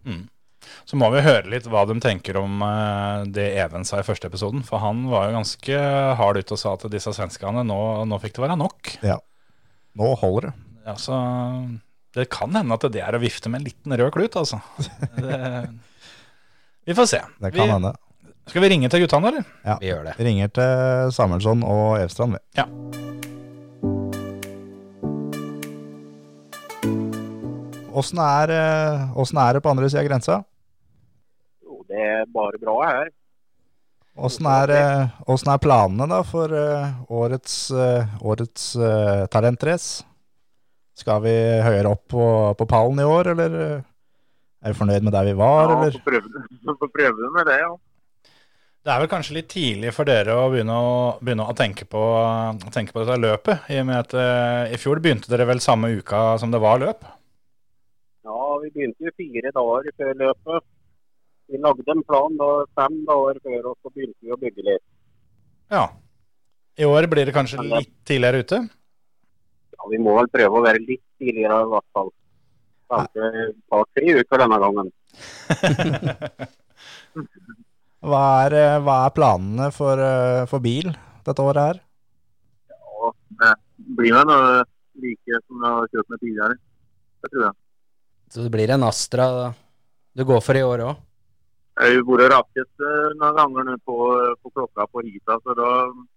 Så 0.88 0.98
må 0.98 1.08
vi 1.14 1.22
høre 1.24 1.50
litt 1.50 1.68
hva 1.70 1.84
de 1.88 1.96
tenker 2.02 2.38
om 2.40 2.62
eh, 2.66 3.26
det 3.34 3.48
Even 3.62 3.86
sa 3.86 4.00
i 4.00 4.06
første 4.06 4.30
episoden. 4.30 4.64
For 4.66 4.82
han 4.82 5.04
var 5.10 5.28
jo 5.28 5.38
ganske 5.38 5.82
hard 6.20 6.40
ute 6.40 6.56
og 6.56 6.62
sa 6.62 6.74
at 6.76 6.88
disse 6.92 7.12
svenskene 7.16 7.64
nå, 7.66 7.80
nå 8.08 8.20
fikk 8.22 8.38
det 8.38 8.46
være 8.46 8.58
nok. 8.60 8.96
Ja, 9.06 9.18
Nå 9.98 10.12
holder 10.20 10.50
det. 10.50 10.52
Ja, 10.86 10.94
så 10.98 11.16
det 12.14 12.28
kan 12.30 12.54
hende 12.54 12.74
at 12.76 12.86
det 12.94 13.02
er 13.02 13.16
å 13.16 13.22
vifte 13.22 13.50
med 13.50 13.60
en 13.60 13.66
liten 13.68 13.94
rød 13.98 14.12
klut, 14.14 14.36
altså. 14.38 14.60
Det, 15.18 15.66
vi 16.86 16.96
får 16.96 17.10
se. 17.10 17.20
Det 17.42 17.52
kan 17.54 17.66
vi, 17.66 17.74
hende. 17.74 17.92
Skal 18.50 18.64
vi 18.64 18.70
ringe 18.72 18.90
til 18.90 19.04
guttene, 19.04 19.30
eller? 19.30 19.50
Ja, 19.66 19.76
Vi 19.82 19.90
gjør 19.90 20.08
det. 20.08 20.14
Vi 20.18 20.26
ringer 20.26 20.50
til 20.54 21.12
Samuelsson 21.14 21.62
og 21.66 22.00
Evstrand, 22.00 22.38
vi. 22.38 22.42
Ja. 22.58 22.66
Åssen 28.00 28.20
er, 28.22 28.50
eh, 28.54 29.36
er 29.44 29.52
det 29.54 29.62
på 29.62 29.70
andre 29.70 29.90
sida 29.90 30.00
av 30.02 30.08
grensa? 30.08 30.44
Det 31.90 32.04
er 32.06 32.30
bare 32.30 32.60
bra 32.62 32.76
her. 32.86 33.10
Åssen 34.20 34.46
er, 34.50 34.70
eh, 34.74 35.34
er 35.54 35.62
planene 35.62 36.06
da 36.10 36.20
for 36.26 36.52
eh, 36.54 36.88
årets, 37.08 37.70
eh, 37.70 38.16
årets 38.22 38.76
eh, 38.76 39.26
talentrace? 39.32 40.04
Skal 41.00 41.22
vi 41.24 41.34
høyere 41.64 41.94
opp 41.94 42.08
på, 42.12 42.24
på 42.58 42.66
pallen 42.68 43.00
i 43.00 43.06
år, 43.08 43.32
eller 43.32 43.54
er 44.60 44.74
vi 44.74 44.76
fornøyd 44.76 45.06
med 45.06 45.14
der 45.16 45.30
vi 45.30 45.38
var, 45.38 45.70
Ja, 45.70 45.78
eller? 45.78 45.94
Får 45.96 46.92
prøve 46.92 47.30
med 47.38 47.48
det, 47.48 47.60
ja. 47.62 47.70
Det 48.80 48.92
er 48.92 49.00
vel 49.02 49.10
kanskje 49.12 49.34
litt 49.36 49.48
tidlig 49.52 49.90
for 49.92 50.08
dere 50.08 50.32
å 50.40 50.46
begynne 50.52 50.72
å, 50.72 50.92
begynne 51.20 51.44
å 51.44 51.54
tenke, 51.56 51.84
på, 51.84 52.00
tenke 52.72 52.94
på 52.94 53.02
dette 53.02 53.18
løpet, 53.20 53.66
i 53.68 53.80
og 53.82 53.88
med 53.90 53.98
at 53.98 54.14
eh, 54.16 54.74
i 54.74 54.78
fjor 54.80 55.02
begynte 55.04 55.28
dere 55.28 55.44
vel 55.50 55.60
samme 55.60 55.90
uka 55.98 56.38
som 56.40 56.52
det 56.52 56.62
var 56.62 56.80
løp? 56.80 57.04
Ja, 58.24 58.38
vi 58.62 58.70
begynte 58.72 59.04
jo 59.04 59.12
fire 59.20 59.52
dager 59.56 59.96
før 60.00 60.14
løpet. 60.22 60.68
Vi 61.50 61.58
lagde 61.58 61.90
en 61.90 62.02
plan 62.06 62.36
da, 62.38 62.50
fem 62.78 63.00
år 63.10 63.40
før, 63.42 63.72
og 63.72 63.74
så 63.82 63.90
begynte 63.90 64.22
vi 64.22 64.30
å 64.30 64.38
bygge 64.38 64.66
litt. 64.68 64.84
Ja. 65.74 65.88
I 66.78 66.86
år 66.86 67.08
blir 67.10 67.26
det 67.26 67.34
kanskje 67.34 67.64
litt 67.66 67.90
tidligere 68.06 68.44
ute? 68.44 68.60
Ja, 69.74 69.88
vi 69.90 69.98
må 70.02 70.14
vel 70.20 70.30
prøve 70.30 70.60
å 70.60 70.64
være 70.64 70.82
litt 70.84 71.02
tidligere 71.18 71.58
i 71.64 71.70
hvert 71.72 71.88
fall. 71.96 72.12
Kanskje 72.90 73.30
et 73.42 73.58
par-tre 73.70 74.14
uker 74.20 74.44
denne 74.44 74.58
gangen. 74.62 74.88
Hva 78.00 78.20
er, 78.46 78.54
eh, 78.56 78.78
hva 78.80 78.94
er 79.04 79.12
planene 79.12 79.66
for, 79.76 80.00
eh, 80.00 80.46
for 80.48 80.62
bil 80.64 80.88
dette 81.26 81.44
året 81.44 81.66
her? 81.66 81.80
Ja, 82.72 83.10
det 83.42 83.50
blir 83.98 84.14
vel 84.16 84.30
noe 84.30 84.62
like 85.02 85.40
som 85.42 85.60
jeg 85.60 85.74
har 85.74 85.90
kjørt 85.92 86.08
med 86.08 86.22
tidligere. 86.22 86.56
Det 87.20 87.32
tror 87.34 87.44
jeg. 87.44 87.54
Så 88.30 88.46
det 88.46 88.52
blir 88.54 88.72
en 88.72 88.86
Astra 88.88 89.26
du 90.16 90.24
går 90.24 90.40
for 90.40 90.56
i 90.56 90.64
år 90.64 90.86
òg? 90.86 90.96
Har 91.80 91.94
jo 91.94 92.02
vært 92.10 92.34
raskest 92.34 92.82
eh, 92.84 93.12
noen 93.16 93.36
ganger 93.38 93.68
nå 93.70 93.76
på, 93.88 93.98
på 94.42 94.50
klokka 94.52 94.84
på 94.92 95.04
Rita, 95.06 95.38
så 95.40 95.54
da, 95.56 95.68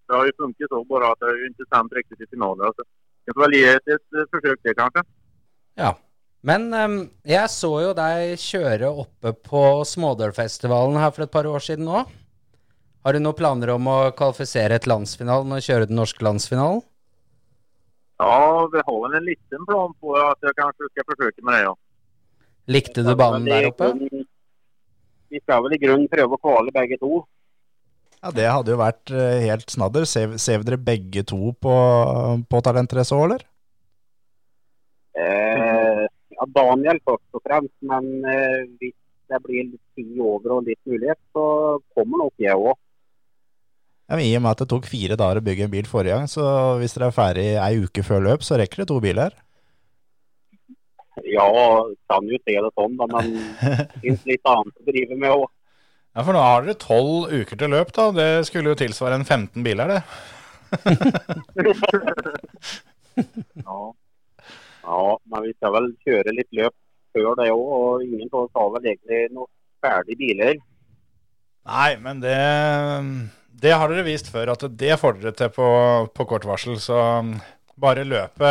det 0.09 0.17
har 0.17 0.25
jo 0.27 0.39
funket 0.41 0.73
så 0.73 0.81
bra 0.89 1.13
at 1.13 1.23
jeg 1.23 1.37
ikke 1.37 1.51
interessant 1.53 1.95
riktig 1.95 2.17
til 2.19 2.29
finale. 2.35 2.71
Altså. 2.71 2.83
Jeg 3.23 3.35
får 3.37 3.43
vel 3.45 3.55
gi 3.55 3.61
et, 3.71 3.93
et 3.95 4.17
eh, 4.19 4.27
forsøk 4.33 4.59
til, 4.59 4.75
kanskje. 4.81 5.05
Ja. 5.79 5.93
Men 6.43 6.65
um, 6.75 6.97
jeg 7.23 7.47
så 7.53 7.69
jo 7.79 7.93
deg 7.95 8.33
kjøre 8.43 8.89
oppe 9.05 9.31
på 9.47 9.61
Smådølfestivalen 9.87 10.99
her 10.99 11.13
for 11.15 11.23
et 11.23 11.31
par 11.31 11.47
år 11.47 11.63
siden 11.63 11.87
òg. 11.87 12.11
Har 13.03 13.15
du 13.15 13.23
noen 13.23 13.37
planer 13.39 13.71
om 13.71 13.87
å 13.87 13.97
kvalifisere 14.15 14.81
til 14.83 14.91
landsfinalen 14.91 15.55
og 15.55 15.63
kjøre 15.63 15.87
den 15.87 15.99
norske 15.99 16.23
landsfinalen? 16.27 16.83
Ja, 18.19 18.67
vi 18.71 18.83
har 18.83 19.15
en 19.15 19.25
liten 19.25 19.65
plan 19.67 19.95
på 20.03 20.19
at 20.19 20.43
jeg 20.43 20.55
kanskje 20.59 20.91
skal 20.91 21.07
forsøke 21.13 21.43
med 21.47 21.55
det, 21.55 21.63
ja. 21.69 21.73
Likte 22.75 23.03
du 23.03 23.11
banen 23.19 23.47
der 23.47 23.71
oppe? 23.71 23.91
Vi 25.33 25.41
skal 25.41 25.63
vel 25.65 25.73
i 25.73 25.81
grunnen 25.81 26.09
prøve 26.11 26.37
å 26.37 26.41
kvale 26.41 26.73
begge 26.75 26.99
to. 27.01 27.23
Ja, 28.23 28.31
Det 28.31 28.45
hadde 28.47 28.71
jo 28.71 28.79
vært 28.79 29.11
eh, 29.11 29.41
helt 29.49 29.73
snadder. 29.73 30.05
Ser, 30.07 30.37
ser 30.39 30.63
dere 30.63 30.79
begge 30.79 31.25
to 31.27 31.51
på, 31.59 31.73
på 32.47 32.61
talentrace 32.63 33.17
òg, 33.17 33.25
eller? 33.25 33.47
Eh, 35.17 36.03
ja, 36.37 36.47
Daniel 36.55 37.01
først 37.03 37.39
og 37.39 37.43
fremst, 37.45 37.75
men 37.89 38.07
eh, 38.29 38.61
hvis 38.79 38.95
det 39.33 39.41
blir 39.43 39.67
litt 39.71 39.83
tid 39.97 40.21
over 40.21 40.59
og 40.59 40.69
litt 40.69 40.79
mulighet, 40.87 41.19
så 41.35 41.45
kommer 41.97 42.23
nok 42.25 42.45
jeg 42.45 42.55
òg. 42.55 42.77
Ja, 44.11 44.19
I 44.19 44.33
og 44.37 44.43
med 44.43 44.51
at 44.53 44.61
det 44.61 44.69
tok 44.69 44.87
fire 44.91 45.17
dager 45.17 45.39
å 45.39 45.45
bygge 45.45 45.65
en 45.65 45.73
bil 45.73 45.89
forrige 45.89 46.15
gang, 46.19 46.29
så 46.29 46.45
hvis 46.77 46.93
dere 46.93 47.09
er 47.09 47.17
ferdig 47.17 47.47
ei 47.57 47.73
uke 47.81 48.03
før 48.05 48.23
løp, 48.27 48.45
så 48.45 48.59
rekker 48.59 48.83
det 48.83 48.89
to 48.91 48.99
biler. 49.03 49.35
Ja, 51.21 51.47
kan 52.09 52.29
jo 52.29 52.39
se 52.41 52.55
det 52.57 52.71
sånn, 52.73 52.95
da, 52.97 53.07
men 53.11 53.33
det 53.61 53.99
finnes 54.01 54.23
litt 54.29 54.49
annet 54.49 54.79
å 54.79 54.87
drive 54.87 55.17
med 55.17 55.35
òg. 55.35 55.45
Ja, 56.13 56.21
for 56.21 56.35
nå 56.35 56.41
har 56.45 56.65
dere 56.65 56.77
tolv 56.77 57.33
uker 57.33 57.57
til 57.57 57.73
løp, 57.73 57.93
da. 57.95 58.11
Det 58.13 58.29
skulle 58.49 58.73
jo 58.73 58.77
tilsvare 58.77 59.17
en 59.17 59.25
15 59.25 59.65
biler, 59.65 59.97
det. 59.97 60.03
Ja. 63.13 63.93
ja, 64.81 65.01
men 65.29 65.43
vi 65.45 65.51
skal 65.53 65.73
vel 65.75 65.91
kjøre 66.01 66.31
litt 66.33 66.47
løp 66.57 66.73
før 67.13 67.35
det 67.37 67.45
òg, 67.53 67.67
og 67.77 68.01
ingen 68.01 68.31
av 68.31 68.39
oss 68.39 68.55
har 68.57 68.71
vel 68.73 68.87
egentlig 68.89 69.19
noen 69.35 69.49
ferdige 69.85 70.17
biler. 70.17 70.57
Nei, 71.69 71.91
men 72.01 72.23
det, 72.23 72.39
det 73.61 73.75
har 73.77 73.91
dere 73.91 74.07
vist 74.07 74.31
før, 74.33 74.55
at 74.55 74.65
det 74.81 74.97
får 74.99 75.19
dere 75.19 75.35
til 75.37 75.51
på, 75.53 75.67
på 76.17 76.25
kort 76.31 76.47
varsel. 76.49 76.79
Så 76.81 76.97
bare 77.79 78.05
løpet 78.05 78.43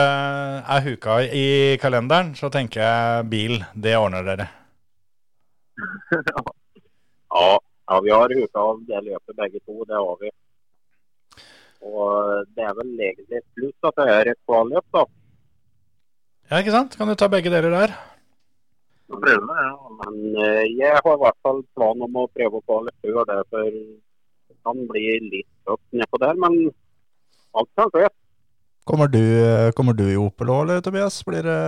er 0.74 0.84
huka 0.86 1.18
i 1.24 1.46
kalenderen, 1.82 2.34
så 2.34 2.50
tenker 2.52 2.82
jeg 2.82 3.28
bil, 3.32 3.58
det 3.74 3.96
ordner 3.98 4.26
dere. 4.26 4.48
Ja, 7.32 7.56
ja 7.88 7.98
vi 8.04 8.10
har 8.12 8.32
huka 8.36 8.60
av 8.60 8.80
det 8.84 8.98
løpet 9.06 9.36
begge 9.38 9.60
to, 9.64 9.84
det 9.88 9.96
har 9.96 10.16
vi. 10.20 10.30
Og 11.82 12.46
det 12.52 12.66
er 12.68 12.74
vel 12.76 12.90
egentlig 13.06 13.38
et 13.38 13.46
pluss 13.56 13.88
at 13.88 13.96
det 13.98 14.08
er 14.12 14.30
et 14.34 14.40
kvalløp, 14.44 14.84
da. 14.92 15.04
Ja, 16.50 16.60
ikke 16.60 16.74
sant? 16.74 16.96
Kan 16.98 17.08
du 17.08 17.16
ta 17.16 17.30
begge 17.32 17.50
deler 17.50 17.72
der? 17.72 17.94
Prøve, 19.12 19.56
ja. 19.64 19.72
Men 20.02 20.18
eh, 20.44 20.66
jeg 20.76 20.92
har 20.98 21.16
i 21.16 21.22
hvert 21.24 21.40
fall 21.46 21.62
plan 21.76 22.04
om 22.04 22.20
å 22.20 22.28
prøve 22.36 22.60
å 22.60 22.64
kvale 22.68 22.92
før 23.00 23.24
det, 23.30 23.38
for 23.48 23.70
det 23.72 24.58
kan 24.66 24.84
bli 24.90 25.06
litt 25.30 25.48
tøft 25.66 25.96
nedpå 25.96 26.20
der. 26.22 26.38
Men 26.44 26.58
alt 27.56 27.72
kan 27.80 27.90
skje. 27.96 28.12
Kommer 28.84 29.08
du, 29.08 29.22
kommer 29.78 29.94
du 29.94 30.04
i 30.10 30.18
Opel 30.18 30.50
òg, 30.50 30.64
eller 30.64 30.82
Tobias? 30.82 31.20
Blir 31.26 31.46
det 31.46 31.58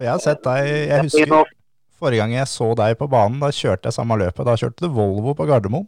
jeg 0.00 0.08
har 0.08 0.20
sett 0.22 0.40
deg 0.46 0.66
Jeg 0.66 1.06
husker 1.06 1.34
Forrige 2.00 2.22
gang 2.22 2.32
jeg 2.32 2.48
så 2.48 2.70
deg 2.78 2.94
på 2.96 3.06
banen, 3.12 3.42
da 3.42 3.50
kjørte 3.52 3.90
jeg 3.90 3.96
samme 3.98 4.16
løpet. 4.16 4.46
Da 4.48 4.54
kjørte 4.56 4.86
du 4.86 4.94
Volvo 4.96 5.34
på 5.36 5.44
Gardermoen. 5.50 5.84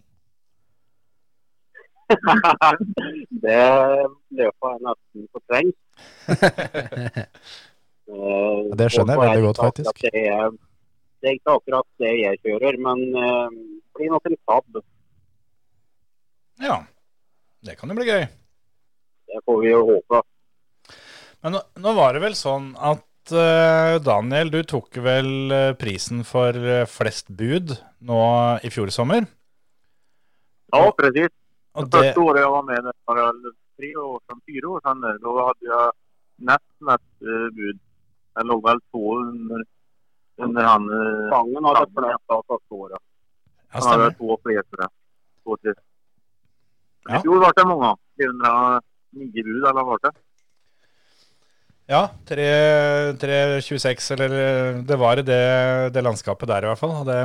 det 3.46 3.62
løpet 4.36 4.66
er 4.68 4.82
nesten 4.88 5.28
fortrengt. 5.32 5.78
Ja, 8.12 8.74
det 8.76 8.88
skjønner 8.92 9.14
jeg 9.14 9.22
veldig 9.22 9.44
godt, 9.46 9.58
faktisk. 9.62 10.00
Det 10.02 10.22
er, 10.28 10.50
det 11.22 11.30
er 11.30 11.36
ikke 11.38 11.54
akkurat 11.56 11.86
det 12.02 12.10
jeg 12.18 12.40
kjører, 12.42 12.76
men 12.82 12.98
eh, 13.16 13.54
det 13.54 13.96
blir 13.96 14.10
nok 14.12 14.26
en 14.28 14.36
Saab. 14.42 14.80
Ja, 16.60 16.76
det 17.64 17.78
kan 17.78 17.88
jo 17.88 17.96
bli 17.96 18.08
gøy. 18.10 18.26
Det 19.32 19.40
får 19.48 19.60
vi 19.62 19.70
jo 19.72 19.80
håpe. 19.88 20.20
Men 21.42 21.56
nå, 21.56 21.62
nå 21.82 21.92
var 21.96 22.14
det 22.14 22.22
vel 22.22 22.34
sånn 22.38 22.72
at 22.76 23.32
eh, 23.34 23.96
Daniel, 24.04 24.52
du 24.52 24.60
tok 24.68 24.98
vel 25.02 25.54
eh, 25.54 25.70
prisen 25.78 26.22
for 26.28 26.54
eh, 26.54 26.84
flest 26.90 27.32
bud 27.34 27.74
nå 28.06 28.18
i 28.62 28.70
fjor 28.70 28.92
sommer? 28.94 29.26
Ja, 30.72 30.84
presis. 30.98 31.32
Det 31.72 31.88
første 31.88 32.20
året 32.20 32.44
jeg 32.44 32.52
var 32.52 32.66
med, 32.68 32.90
var 33.08 33.20
det 33.40 33.54
tre 33.80 33.90
år 33.96 34.18
som 34.28 34.42
fire 34.44 34.70
år 34.74 34.84
siden. 34.84 35.22
Da 35.24 35.46
hadde 35.48 35.70
jeg 35.70 35.94
nest 36.50 36.70
mest 36.88 37.30
bud. 37.56 37.80
Jeg 38.32 38.48
lå 38.48 38.58
vel 38.64 38.80
to 38.92 39.02
under, 39.16 39.64
under 40.46 40.68
han 40.68 40.86
Sangen 41.32 41.68
hadde 41.68 41.88
flest 41.96 42.36
av 42.36 42.44
første 42.52 42.78
året. 42.84 43.00
Ja, 43.72 43.80
stemmer. 43.80 43.88
Han 43.88 44.04
hadde 44.04 44.20
to 44.20 44.38
flere, 44.44 44.64
tror 44.68 44.84
jeg. 45.64 45.76
I 47.08 47.20
fjor 47.24 47.42
ble 47.42 47.52
det 47.56 47.66
mange. 47.72 47.92
300 48.20 48.82
ni 49.12 49.28
bud, 49.32 49.62
eller 49.62 49.86
hva 49.86 49.98
det 50.02 50.14
ja, 51.90 52.06
3.26, 52.28 54.12
eller 54.14 54.34
eh, 54.38 54.80
det 54.86 54.96
var 55.00 55.18
i 55.18 55.26
det, 55.26 55.42
det, 55.92 56.04
landskapet 56.04 56.48
der 56.48 56.64
i 56.64 56.70
hvert 56.70 56.80
fall. 56.80 56.94
Det, 57.04 57.18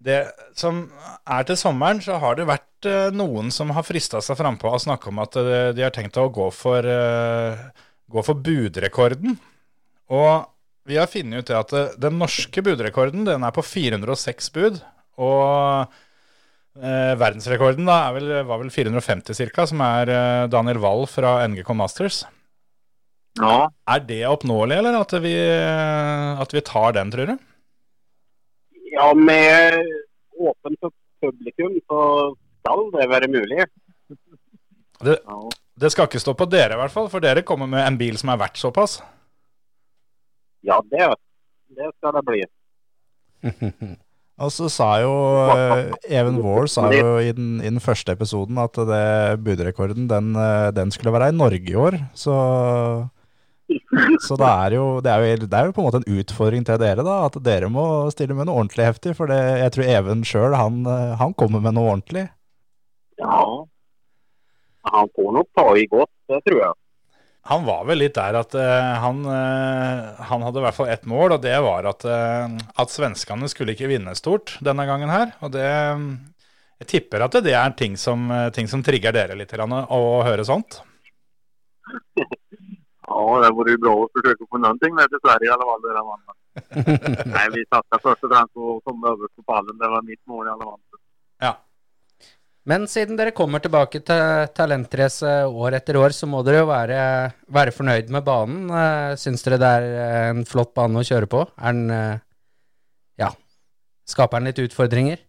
det, 0.00 0.18
som 0.58 0.86
er 1.28 1.46
til 1.46 1.58
sommeren, 1.60 2.00
så 2.02 2.18
har 2.22 2.38
det 2.38 2.48
vært 2.48 2.88
eh, 2.88 3.12
noen 3.14 3.52
som 3.54 3.70
har 3.76 3.86
frista 3.86 4.22
seg 4.24 4.38
frampå 4.40 4.72
og 4.72 4.82
snakke 4.82 5.12
om 5.12 5.20
at 5.22 5.36
eh, 5.38 5.70
de 5.76 5.84
har 5.84 5.94
tenkt 5.94 6.18
å 6.18 6.30
gå 6.32 6.48
for, 6.54 6.88
gå 8.10 8.26
for 8.26 8.46
budrekorden. 8.48 9.36
Og 10.10 10.48
vi 10.88 10.96
har 10.98 11.10
funnet 11.10 11.44
ut 11.44 11.52
det 11.52 11.58
at 11.60 12.00
den 12.00 12.16
norske 12.18 12.64
budrekorden 12.64 13.28
den 13.28 13.44
er 13.46 13.54
på 13.54 13.62
406 13.62 14.50
bud. 14.56 14.80
Og 15.20 16.00
eh, 16.78 17.14
verdensrekorden 17.18 17.88
da 17.88 17.96
er 18.08 18.16
vel, 18.18 18.28
var 18.48 18.60
vel 18.62 18.70
450 18.74 19.40
ca., 19.50 19.66
som 19.66 19.82
er 19.84 20.12
eh, 20.14 20.44
Daniel 20.52 20.78
Wall 20.82 21.06
fra 21.10 21.40
NGK 21.48 21.72
Masters. 21.78 22.22
Ja, 23.38 23.70
Er 23.86 24.00
det 24.02 24.24
oppnåelig, 24.26 24.76
eller 24.80 24.98
at 24.98 25.12
vi, 25.22 25.32
at 25.38 26.52
vi 26.54 26.60
tar 26.66 26.96
den, 26.96 27.12
tror 27.14 27.30
du? 27.30 27.36
Ja, 28.90 29.12
med 29.14 29.78
åpent 30.34 30.90
publikum 31.22 31.76
så 31.86 32.00
skal 32.60 32.82
det 32.96 33.08
være 33.12 33.30
mulig. 33.30 33.64
Det, 35.00 35.14
det 35.80 35.88
skal 35.94 36.10
ikke 36.10 36.20
stå 36.20 36.34
på 36.36 36.44
dere, 36.52 36.74
i 36.74 36.76
hvert 36.76 36.92
fall, 36.92 37.06
for 37.08 37.24
dere 37.24 37.40
kommer 37.46 37.64
med 37.70 37.86
en 37.86 37.96
bil 37.96 38.18
som 38.20 38.28
er 38.34 38.40
verdt 38.42 38.58
såpass. 38.60 38.98
Ja, 40.60 40.76
det, 40.92 41.06
det 41.72 41.86
skal 41.94 42.18
det 42.18 42.22
bli. 42.28 42.42
Og 44.40 44.48
så 44.54 44.70
sa 44.72 44.88
jo 45.02 45.12
eh, 45.52 45.90
Even 46.16 46.38
Wahl 46.40 46.68
sa 46.72 46.86
jo 46.94 47.18
i 47.20 47.32
den, 47.36 47.58
i 47.60 47.68
den 47.68 47.80
første 47.82 48.14
episoden 48.16 48.56
at 48.62 48.78
det 48.88 49.40
budrekorden 49.44 50.08
den, 50.08 50.32
eh, 50.32 50.70
den 50.76 50.92
skulle 50.94 51.12
være 51.12 51.28
i 51.28 51.36
Norge 51.36 51.68
i 51.68 51.76
år. 51.76 51.98
Så, 52.16 52.34
så 54.24 54.38
det, 54.40 54.48
er 54.48 54.76
jo, 54.78 54.86
det, 55.04 55.12
er 55.12 55.26
jo, 55.26 55.44
det 55.44 55.58
er 55.58 55.68
jo 55.68 55.76
på 55.76 55.84
en 55.84 55.88
måte 55.90 56.00
en 56.00 56.20
utfordring 56.22 56.64
til 56.64 56.80
dere, 56.80 57.04
da. 57.04 57.18
At 57.28 57.36
dere 57.44 57.68
må 57.72 57.84
stille 58.14 58.36
med 58.38 58.48
noe 58.48 58.62
ordentlig 58.62 58.88
heftig. 58.88 59.14
For 59.18 59.28
det, 59.28 59.40
jeg 59.60 59.76
tror 59.76 59.92
Even 59.98 60.24
sjøl, 60.24 60.56
han, 60.56 60.82
eh, 60.88 61.16
han 61.20 61.36
kommer 61.36 61.60
med 61.66 61.76
noe 61.76 61.92
ordentlig. 61.98 62.30
Ja. 63.20 63.40
Han 64.88 65.12
får 65.12 65.34
nok 65.36 65.50
ta 65.58 65.68
i 65.76 65.84
godt, 65.92 66.14
det 66.32 66.40
tror 66.48 66.62
jeg. 66.64 66.79
Han 67.50 67.64
var 67.66 67.84
vel 67.88 67.98
litt 68.04 68.14
der 68.14 68.36
at 68.38 68.54
uh, 68.54 68.90
han, 69.02 69.24
uh, 69.26 70.20
han 70.30 70.44
hadde 70.46 70.60
i 70.60 70.64
hvert 70.68 70.76
fall 70.76 70.90
ett 70.92 71.06
mål, 71.10 71.34
og 71.34 71.40
det 71.42 71.56
var 71.64 71.88
at, 71.90 72.06
uh, 72.06 72.46
at 72.78 72.92
svenskene 72.92 73.50
skulle 73.50 73.74
ikke 73.74 73.90
vinne 73.90 74.14
stort 74.18 74.54
denne 74.62 74.86
gangen 74.86 75.10
her. 75.10 75.32
Og 75.42 75.50
det 75.56 75.66
Jeg 76.80 76.88
tipper 76.88 77.26
at 77.26 77.34
det 77.44 77.52
er 77.52 77.74
ting 77.76 77.96
som, 78.00 78.30
ting 78.56 78.70
som 78.70 78.80
trigger 78.82 79.12
dere 79.12 79.34
litt 79.36 79.50
grann, 79.52 79.74
å 79.84 80.22
høre 80.24 80.46
sånt. 80.48 80.78
Ja, 83.10 83.22
det 83.42 83.50
vore 83.56 83.74
vært 83.74 83.82
bra 83.82 83.92
forsøke 84.14 84.46
å 84.46 84.48
få 84.54 84.60
någonting 84.62 84.94
med 84.94 85.10
til 85.10 85.20
Sverige 85.24 85.48
i 85.48 85.52
alla 85.52 85.66
fall. 85.66 85.82
Det 85.82 85.94
där 85.96 86.06
vann. 86.08 86.22
Nej, 87.34 87.46
vi 87.54 87.64
satsade 87.66 88.02
først 88.04 88.24
og 88.24 88.30
fremst 88.32 88.54
på 88.54 88.68
å 88.70 88.80
komme 88.86 89.10
øverst 89.10 89.34
på 89.34 89.44
pallen. 89.50 89.78
Det 89.80 89.90
var 89.90 90.06
mitt 90.06 90.22
mål 90.30 90.46
i 90.46 90.52
alle 90.54 90.68
fall. 90.68 90.80
Ja. 91.42 91.52
Men 92.68 92.84
siden 92.90 93.16
dere 93.16 93.32
kommer 93.32 93.62
tilbake 93.64 94.02
til 94.04 94.48
talentrace 94.52 95.30
år 95.48 95.78
etter 95.78 95.96
år, 95.96 96.12
så 96.12 96.28
må 96.28 96.42
dere 96.44 96.60
jo 96.60 96.66
være, 96.68 96.98
være 97.48 97.72
fornøyd 97.72 98.10
med 98.12 98.26
banen. 98.26 98.66
Eh, 98.68 99.14
Syns 99.20 99.46
dere 99.46 99.58
det 99.62 99.70
er 99.78 99.86
eh, 99.88 100.26
en 100.34 100.44
flott 100.48 100.74
bane 100.76 101.00
å 101.00 101.06
kjøre 101.06 101.30
på? 101.30 101.46
Er 101.56 101.78
den 101.78 101.94
eh, 101.96 102.18
Ja. 103.22 103.30
Skaper 104.10 104.40
den 104.42 104.50
litt 104.50 104.60
utfordringer? 104.60 105.22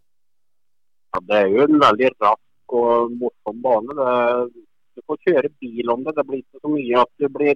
Ja, 1.13 1.21
det 1.29 1.39
er 1.39 1.47
jo 1.53 1.63
en 1.67 1.79
veldig 1.79 2.11
rask 2.17 2.75
og 2.81 3.15
morsom 3.21 3.63
bane. 3.63 3.95
Det, 3.95 4.67
du 4.99 5.05
får 5.07 5.23
kjøre 5.29 5.53
bil 5.63 5.95
om 5.95 6.03
det. 6.03 6.15
Det 6.17 6.27
blir 6.27 6.43
ikke 6.43 6.59
så 6.59 6.73
mye 6.75 7.05
at 7.05 7.11
du 7.15 7.29
blir 7.31 7.55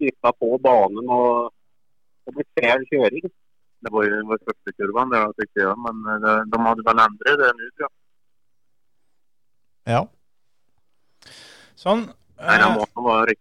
dytta 0.00 0.34
på 0.34 0.50
banen 0.64 1.14
og 1.14 1.52
det 2.26 2.34
blir 2.34 2.50
feil 2.58 2.84
kjøring. 2.90 3.30
Det 3.80 3.94
var 3.94 4.04
jo 4.04 4.12
den 4.16 4.28
første 4.28 4.50
första 4.50 4.72
det 4.82 4.94
var 4.98 5.46
ikke 5.46 5.62
det. 5.62 5.78
Men 5.86 6.04
eh, 6.10 6.44
de 6.50 6.62
hadde 6.66 6.86
vel 6.90 7.06
endret 7.06 7.42
det 7.44 7.54
nå, 7.54 7.70
tror 7.70 7.86
jag. 7.86 7.96
Ja. 9.88 10.04
Sånn. 11.78 12.06
Den 12.40 12.64
eh, 12.64 12.84
var. 12.94 13.32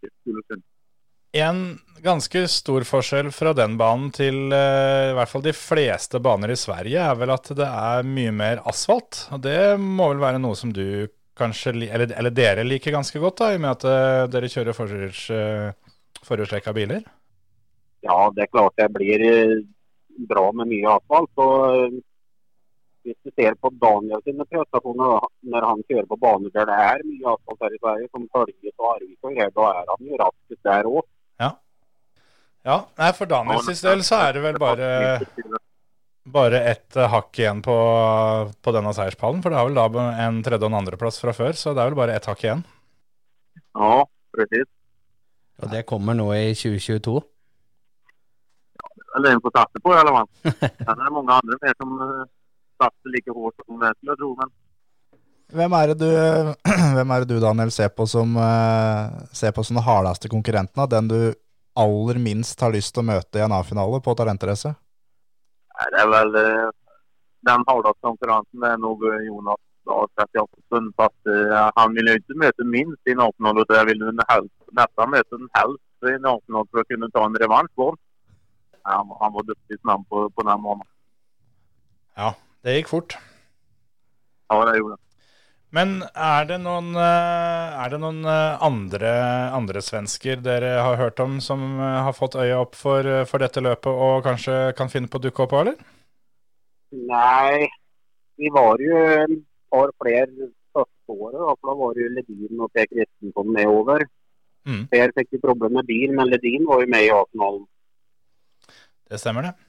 En 1.40 1.62
ganske 2.04 2.46
stor 2.50 2.86
forskjell 2.88 3.30
fra 3.36 3.54
den 3.54 3.76
banen 3.80 4.10
til 4.16 4.54
eh, 4.56 5.12
i 5.12 5.16
hvert 5.18 5.32
fall 5.32 5.44
de 5.46 5.54
fleste 5.56 6.22
baner 6.24 6.54
i 6.54 6.58
Sverige, 6.60 7.04
er 7.04 7.20
vel 7.20 7.34
at 7.36 7.52
det 7.56 7.68
er 7.68 8.08
mye 8.08 8.34
mer 8.36 8.64
asfalt. 8.70 9.26
Og 9.36 9.44
det 9.46 9.78
må 9.80 10.10
vel 10.14 10.24
være 10.24 10.42
noe 10.42 10.58
som 10.58 10.74
du 10.76 11.08
kanskje, 11.40 11.76
eller, 11.76 12.12
eller 12.20 12.36
dere 12.36 12.66
liker 12.68 12.96
ganske 12.96 13.20
godt, 13.22 13.40
da, 13.44 13.52
i 13.54 13.60
og 13.60 13.64
med 13.64 13.76
at 13.76 13.88
eh, 13.88 14.26
dere 14.34 14.52
kjører 14.52 14.78
forhjuls, 14.78 15.26
forhjulstrekka 16.28 16.76
biler? 16.76 17.04
Ja, 18.08 18.18
det 18.32 18.46
er 18.46 18.54
klart 18.54 18.80
jeg 18.80 18.96
blir 18.96 19.24
bra 20.30 20.50
med 20.56 20.72
mye 20.72 20.96
asfalt. 20.96 21.32
Og 21.44 22.00
hvis 23.06 23.18
du 23.26 23.32
ser 23.34 23.56
på 23.62 23.72
Daniel 23.82 24.22
sine 24.26 24.46
prestasjoner 24.50 25.30
når 25.54 25.68
han 25.70 25.86
kjører 25.88 26.10
på 26.10 26.18
baner 26.20 26.52
der 26.56 26.68
det 26.70 26.82
er 26.88 27.06
mye 27.08 27.32
asfalt 27.36 27.64
her 27.66 27.76
i 27.76 27.80
Sverige, 27.80 28.10
som 28.12 28.28
Følges 28.36 28.76
og 28.78 28.92
Arvik 28.96 29.30
og 29.30 29.40
her, 29.40 29.56
da 29.56 29.72
er 29.72 29.94
han 29.94 30.12
jo 30.12 30.20
raskest 30.24 30.68
der 30.68 30.90
òg. 30.90 31.08
Ja, 32.68 32.76
nei, 33.00 33.10
for 33.16 33.30
Daniels 33.30 33.82
del 33.82 34.02
så 34.04 34.20
er 34.26 34.36
det 34.36 34.42
vel 34.44 34.58
bare, 34.60 34.90
bare 36.28 36.60
ett 36.74 36.98
eh, 37.00 37.08
hakk 37.10 37.40
igjen 37.40 37.62
på, 37.64 37.76
på 38.62 38.74
denne 38.76 38.92
seierspallen. 38.96 39.40
For 39.44 39.54
det 39.54 39.62
har 39.62 39.70
vel 39.70 39.80
da 39.80 40.06
en 40.26 40.42
tredje- 40.44 40.68
og 40.68 40.74
en 40.74 40.80
andreplass 40.82 41.22
fra 41.24 41.34
før, 41.36 41.56
så 41.56 41.74
det 41.74 41.84
er 41.84 41.92
vel 41.92 42.00
bare 42.02 42.18
ett 42.20 42.28
hakk 42.30 42.44
igjen. 42.44 42.66
Ja, 43.80 44.04
precis. 44.36 44.68
Og 45.64 45.72
det 45.72 45.86
kommer 45.88 46.18
nå 46.20 46.28
i 46.36 46.52
2022. 46.56 47.16
Eller 49.18 49.34
en 49.34 49.42
får 49.42 49.56
en 49.64 49.82
på 49.84 49.96
i 49.96 50.00
alle 50.00 50.18
fall. 50.18 50.30
Sen 50.84 50.94
er 51.08 51.16
mange 51.16 51.40
andre 51.40 51.40
andra 51.40 51.64
mer 51.64 51.80
som 51.80 51.96
eh, 52.88 53.14
like 53.14 53.32
hårdt 53.32 53.60
hårt 53.60 53.66
som 53.66 53.80
det 53.80 53.94
skulle 53.98 54.12
jag 54.12 54.22
tro. 54.24 54.32
Men 54.40 54.56
Hvem 55.50 55.74
er 55.74 55.88
det 55.88 55.98
du, 56.04 56.12
hvem 56.96 57.12
er 57.12 57.24
det 57.24 57.34
du 57.34 57.40
Daniel, 57.42 57.72
ser 57.74 57.90
på 57.90 58.06
som, 58.08 58.36
eh, 58.38 59.24
ser 59.34 59.52
på 59.52 59.64
som 59.64 59.80
den 59.80 59.88
hardeste 59.88 60.30
konkurrenten? 60.30 60.90
Den 60.90 61.08
du 61.10 61.34
aller 61.80 62.20
minst 62.20 62.62
har 62.62 62.74
lyst 62.74 62.94
til 62.94 63.02
å 63.02 63.10
møte 63.10 63.40
i 63.40 63.46
en 63.46 63.56
A-finale 63.56 64.02
på 64.04 64.16
talentrace? 64.18 64.76
nej, 65.80 65.88
det 65.94 66.00
er 66.04 66.10
väl 66.18 66.32
eh, 66.36 66.70
den 67.50 67.62
hardeste 67.68 68.02
konkurransen 68.08 68.62
Det 68.64 68.70
er 68.74 68.78
nog 68.78 69.04
eh, 69.08 69.26
Jonas. 69.28 69.62
Fast 71.00 71.22
eh, 71.34 71.70
han 71.80 71.96
vil 71.96 72.10
jo 72.10 72.18
ikke 72.20 72.42
møte 72.44 72.64
minst 72.64 73.02
i 73.08 73.16
en 73.16 73.24
A-finale. 73.26 73.66
Jeg 73.70 73.88
vil 73.90 74.04
nesten 74.04 74.20
møte 74.20 74.34
helst, 74.34 74.58
nästan 74.80 75.14
möta 75.16 75.40
en 75.40 75.50
helst 75.58 76.10
i 76.12 76.14
en 76.18 76.30
A-finale 76.34 76.70
for 76.70 76.82
å 76.82 76.90
kunne 76.92 77.10
ta 77.16 77.24
en 77.26 77.40
revansj 77.44 77.74
på. 77.80 77.88
Han, 78.90 79.16
han 79.22 79.34
var 79.34 79.48
dyktig 79.48 79.80
snabb 79.82 80.06
på, 80.12 80.28
på 80.36 80.46
den 80.46 80.62
måneden. 80.62 80.92
Ja, 82.20 82.30
det 82.66 82.80
gikk 82.80 82.92
fort. 82.92 83.16
Ja, 84.50 84.64
det 84.66 84.80
gjorde 84.80 84.98
det. 84.98 85.04
Men 85.70 86.00
er 86.18 86.48
det 86.50 86.58
noen, 86.64 86.96
eh, 86.98 87.76
er 87.78 87.92
det 87.94 88.00
noen 88.02 88.24
eh, 88.26 88.64
andre, 88.66 89.12
andre 89.54 89.84
svensker 89.86 90.42
dere 90.42 90.80
har 90.82 90.98
hørt 90.98 91.22
om 91.22 91.38
som 91.46 91.62
eh, 91.78 92.00
har 92.08 92.16
fått 92.18 92.40
øya 92.42 92.58
opp 92.64 92.74
for, 92.78 93.06
for 93.30 93.46
dette 93.46 93.62
løpet 93.62 93.92
og 94.08 94.26
kanskje 94.26 94.58
kan 94.78 94.90
finne 94.90 95.12
på 95.12 95.22
å 95.22 95.26
dukke 95.28 95.46
opp 95.46 95.54
òg, 95.54 95.68
eller? 95.68 95.78
Nei, 97.12 97.70
vi 98.42 98.50
var 98.56 98.82
jo 98.82 98.98
et 98.98 99.38
par 99.70 99.94
flere 100.02 100.50
første 100.74 101.14
året. 101.14 101.38
Da, 101.38 101.54
for 101.54 101.70
da 101.70 101.78
var 101.84 102.02
jo 102.02 102.10
Ledin 102.16 102.66
og 102.66 102.74
Per 102.74 102.90
Kristensson 102.90 103.54
med 103.54 103.70
over. 103.70 104.08
Mm. 104.66 104.84
Per 104.90 105.14
fikk 105.20 105.38
jo 105.38 105.46
problemer 105.46 105.84
med 105.84 105.90
bil, 105.92 106.18
men 106.18 106.34
Ledin 106.34 106.66
var 106.66 106.82
jo 106.82 106.90
med 106.90 107.06
i 107.06 107.14
A-finalen. 107.14 107.68
Det 109.10 109.22
stemmer, 109.22 109.52
det. 109.52 109.69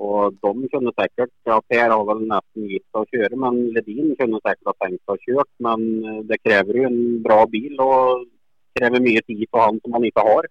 Og 0.00 0.36
de 0.40 0.68
kunne 0.72 0.92
sikkert, 0.96 1.32
ja 1.48 1.58
Per 1.68 1.92
har 1.92 2.04
vel 2.08 2.22
nesten 2.28 2.68
gitt 2.70 2.86
seg 2.88 3.02
å 3.02 3.08
kjøre, 3.10 3.40
men 3.42 3.58
Ledin 3.74 4.14
kunne 4.16 4.40
sikkert 4.40 4.70
ha 4.70 4.76
tenkt 4.80 5.02
seg 5.04 5.16
å 5.16 5.24
kjøre. 5.26 5.48
Men 5.66 5.82
eh, 6.00 6.20
det 6.30 6.40
krever 6.40 6.78
jo 6.80 6.86
en 6.88 7.00
bra 7.24 7.42
bil 7.50 7.82
og 7.84 8.24
krever 8.78 9.04
mye 9.04 9.22
tid 9.26 9.44
på 9.50 9.60
han 9.60 9.80
som 9.82 9.98
han 9.98 10.06
ikke 10.08 10.24
har. 10.24 10.48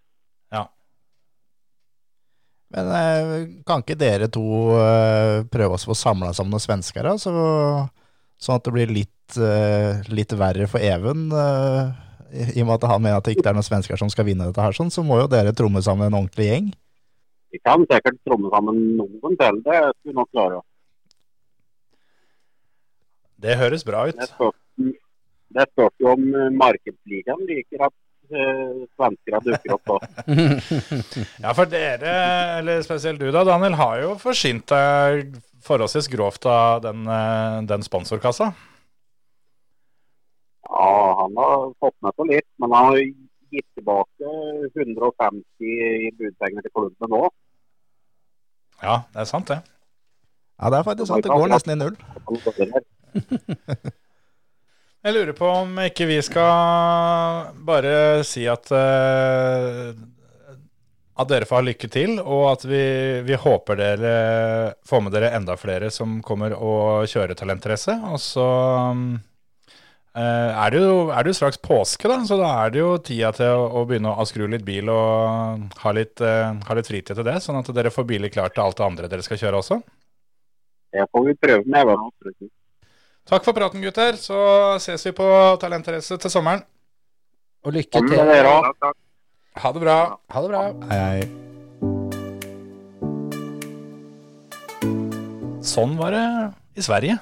Men 2.70 2.92
eh, 2.94 3.32
kan 3.66 3.82
ikke 3.82 3.98
dere 3.98 4.28
to 4.30 4.76
eh, 4.78 5.40
prøve 5.50 5.74
oss 5.74 5.88
å 5.88 5.96
få 5.96 5.98
samla 5.98 6.36
sammen 6.38 6.54
noen 6.54 6.62
svensker, 6.62 7.02
da? 7.02 7.16
Så, 7.18 7.34
sånn 8.38 8.60
at 8.60 8.68
det 8.68 8.74
blir 8.76 8.94
litt, 8.94 9.40
litt 10.14 10.36
verre 10.38 10.70
for 10.70 10.84
Even? 10.86 11.26
i, 12.30 12.46
I 12.60 12.62
og 12.62 12.68
med 12.70 12.76
at 12.76 12.86
han 12.92 13.02
mener 13.02 13.18
at 13.18 13.26
det 13.26 13.34
ikke 13.34 13.50
er 13.50 13.58
noen 13.58 13.66
svensker 13.66 13.98
som 13.98 14.12
skal 14.14 14.28
vinne 14.28 14.46
dette 14.46 14.62
her, 14.62 14.76
sånn, 14.78 14.94
så 14.94 15.02
må 15.06 15.18
jo 15.24 15.32
dere 15.32 15.56
tromme 15.58 15.82
sammen 15.82 16.12
en 16.12 16.20
ordentlig 16.22 16.46
gjeng. 16.52 16.70
Vi 17.50 17.62
kan 17.66 17.86
sikkert 17.90 18.20
tromme 18.28 18.52
sammen 18.54 18.82
noen 19.00 19.38
til, 19.40 19.62
det 19.66 19.80
skulle 19.80 20.12
vi 20.12 20.18
nok 20.20 20.30
klare. 20.34 20.62
Det 23.40 23.56
høres 23.58 23.86
bra 23.88 24.04
ut. 24.10 24.20
Det 24.20 24.28
spørs, 24.30 24.58
det 25.56 25.66
spørs 25.72 25.96
jo 26.04 26.14
om 26.14 26.26
eh, 26.36 26.52
markedsligaen 26.54 27.46
liker 27.48 27.86
at 27.88 27.96
uh, 28.36 28.82
svenskene 29.00 29.40
dukker 29.46 29.76
opp 29.78 29.94
da. 29.94 30.00
Ja, 31.46 31.54
for 31.56 31.70
dere, 31.72 32.16
eller 32.60 32.84
spesielt 32.86 33.22
du 33.22 33.30
da, 33.32 33.46
Daniel, 33.48 33.78
har 33.80 34.02
jo 34.04 34.18
forsynt 34.22 34.68
deg 34.70 35.40
forholdsvis 35.66 36.10
grovt 36.12 36.46
av 36.50 36.84
den, 36.84 37.08
eh, 37.08 37.62
den 37.70 37.84
sponsorkassa. 37.86 38.52
Ja, 40.70 40.92
han 41.22 41.36
har 41.38 41.72
fått 41.80 41.98
med 42.06 42.16
på 42.16 42.28
litt, 42.30 42.48
men 42.62 42.76
han 42.76 42.92
har 42.92 43.02
gitt 43.54 43.70
tilbake 43.78 44.26
150 44.74 45.70
i 45.70 46.10
budpenger 46.18 46.62
til 46.66 46.74
klubben 46.76 47.10
nå. 47.14 47.22
Ja, 48.80 48.96
det 49.14 49.20
er 49.24 49.30
sant 49.30 49.48
det. 49.52 49.60
Ja, 50.60 50.70
det 50.72 50.78
er 50.80 50.86
faktisk 50.88 51.10
sant. 51.12 51.24
Det 51.26 51.32
går 51.32 51.50
nesten 51.52 51.74
i 51.74 51.80
null. 51.80 51.96
Jeg 55.00 55.16
lurer 55.16 55.32
på 55.32 55.48
om 55.62 55.70
ikke 55.86 56.06
vi 56.10 56.18
skal 56.24 57.46
bare 57.64 58.24
si 58.28 58.44
at 58.52 58.72
eh, 58.76 59.96
at 61.20 61.28
dere 61.28 61.48
får 61.48 61.60
ha 61.60 61.66
lykke 61.68 61.88
til, 61.92 62.20
og 62.20 62.44
at 62.54 62.64
vi, 62.68 62.84
vi 63.28 63.36
håper 63.40 63.80
dere 63.80 64.14
får 64.88 65.02
med 65.04 65.16
dere 65.16 65.34
enda 65.36 65.56
flere 65.60 65.90
som 65.92 66.20
kommer 66.24 66.56
og 66.56 67.08
kjører 67.12 67.36
talentrace. 67.40 67.96
Og 68.12 68.20
så 68.24 68.48
eh, 68.48 69.02
er, 70.18 70.74
det 70.74 70.82
jo, 70.82 70.96
er 71.14 71.24
det 71.24 71.34
jo 71.34 71.38
straks 71.38 71.60
påske, 71.62 72.10
da, 72.10 72.18
så 72.26 72.38
da 72.40 72.50
er 72.64 72.74
det 72.74 72.82
jo 72.82 72.98
tida 72.98 73.30
til 73.36 73.46
å, 73.54 73.68
å 73.78 73.86
begynne 73.90 74.10
å 74.10 74.26
skru 74.26 74.48
litt 74.50 74.66
bil 74.66 74.90
og 74.90 75.76
ha 75.84 75.94
litt, 75.94 76.18
eh, 76.26 76.50
ha 76.66 76.78
litt 76.78 76.90
fritid 76.90 77.14
til 77.14 77.28
det, 77.28 77.38
sånn 77.46 77.60
at 77.62 77.70
dere 77.76 77.94
får 77.94 78.08
biler 78.10 78.34
klart 78.34 78.58
til 78.58 78.66
alt 78.66 78.80
det 78.80 78.88
andre 78.88 79.12
dere 79.12 79.26
skal 79.26 79.38
kjøre 79.42 79.62
også. 79.62 79.80
Det 80.90 81.06
får 81.14 81.28
vi 81.28 81.36
prøve 81.38 81.64
med. 81.70 81.86
Hva? 81.86 82.10
Takk 83.30 83.46
for 83.46 83.54
praten, 83.54 83.84
gutter. 83.86 84.18
Så 84.18 84.38
ses 84.82 85.06
vi 85.06 85.14
på 85.14 85.28
talentrace 85.62 86.18
til 86.18 86.34
sommeren. 86.34 86.66
Og 87.62 87.76
lykke 87.76 88.02
til. 88.02 88.18
Ha 88.18 89.74
det 89.76 89.82
bra. 89.84 89.98
Ha 90.34 90.42
det 90.42 90.50
bra. 90.50 90.64
Hei, 90.90 91.00
hei. 91.06 91.22
Sånn 95.62 95.94
var 96.00 96.16
det 96.16 96.26
i 96.80 96.82
Sverige. 96.82 97.20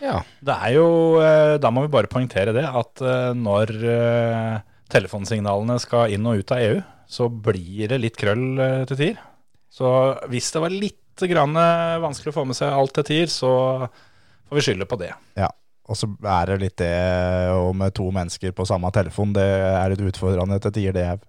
Ja. 0.00 0.20
Det 0.40 0.56
er 0.56 0.74
jo, 0.76 0.88
eh, 1.20 1.56
Da 1.60 1.70
må 1.72 1.84
vi 1.84 1.92
bare 1.92 2.10
poengtere 2.10 2.54
det, 2.56 2.64
at 2.64 3.02
eh, 3.04 3.32
når 3.36 3.72
eh, 3.84 4.60
telefonsignalene 4.90 5.78
skal 5.82 6.14
inn 6.14 6.26
og 6.26 6.40
ut 6.40 6.54
av 6.54 6.64
EU, 6.64 6.80
så 7.10 7.28
blir 7.28 7.90
det 7.90 8.00
litt 8.00 8.18
krøll 8.18 8.58
til 8.86 8.96
tider. 8.96 9.22
Så 9.70 9.88
hvis 10.30 10.50
det 10.54 10.62
var 10.62 10.74
litt 10.74 11.24
grann 11.30 11.54
vanskelig 12.02 12.32
å 12.32 12.36
få 12.38 12.44
med 12.46 12.58
seg 12.58 12.72
alt 12.74 12.94
til 12.96 13.06
tider, 13.06 13.30
så 13.30 13.50
får 14.48 14.58
vi 14.58 14.64
skylde 14.66 14.86
på 14.90 14.98
det. 14.98 15.10
Ja. 15.38 15.50
Og 15.90 15.98
så 15.98 16.06
er 16.06 16.52
det 16.52 16.58
litt 16.62 16.76
det 16.78 16.90
og 17.50 17.72
med 17.78 17.94
to 17.98 18.06
mennesker 18.14 18.54
på 18.54 18.66
samme 18.66 18.92
telefon. 18.94 19.34
Det 19.34 19.42
er 19.42 19.90
litt 19.90 20.04
utfordrende 20.06 20.60
til 20.62 20.74
tider, 20.78 20.94
det 20.94 21.06
er 21.06 21.24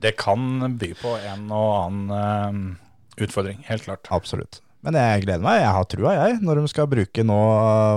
Det 0.00 0.14
kan 0.16 0.76
by 0.80 0.92
på 0.96 1.16
en 1.28 1.52
og 1.52 1.68
annen 1.82 2.72
utfordring, 3.20 3.60
helt 3.68 3.84
klart. 3.84 4.08
absolutt. 4.08 4.62
Men 4.86 4.98
jeg 4.98 5.24
gleder 5.24 5.42
meg. 5.42 5.60
Jeg 5.62 5.74
har 5.74 5.86
trua, 5.90 6.14
jeg, 6.14 6.38
når 6.44 6.60
de 6.60 6.70
skal 6.70 6.90
bruke 6.90 7.24
nå 7.26 7.38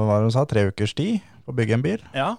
hva 0.07 0.21
de 0.23 0.31
sa, 0.33 0.45
tre 0.49 0.65
ukers 0.71 0.95
tid 0.97 1.19
på 1.45 1.53
å 1.53 1.57
bygge 1.57 1.77
en 1.77 1.85
bil. 1.85 2.05
Ja, 2.17 2.35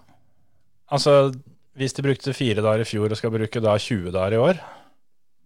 altså 0.92 1.32
hvis 1.78 1.94
de 1.96 2.04
brukte 2.04 2.34
fire 2.36 2.64
dager 2.64 2.82
i 2.84 2.88
fjor 2.88 3.12
og 3.12 3.18
skal 3.18 3.32
bruke 3.32 3.62
da 3.64 3.76
20 3.80 4.12
dager 4.14 4.36
i 4.36 4.40
år, 4.42 4.58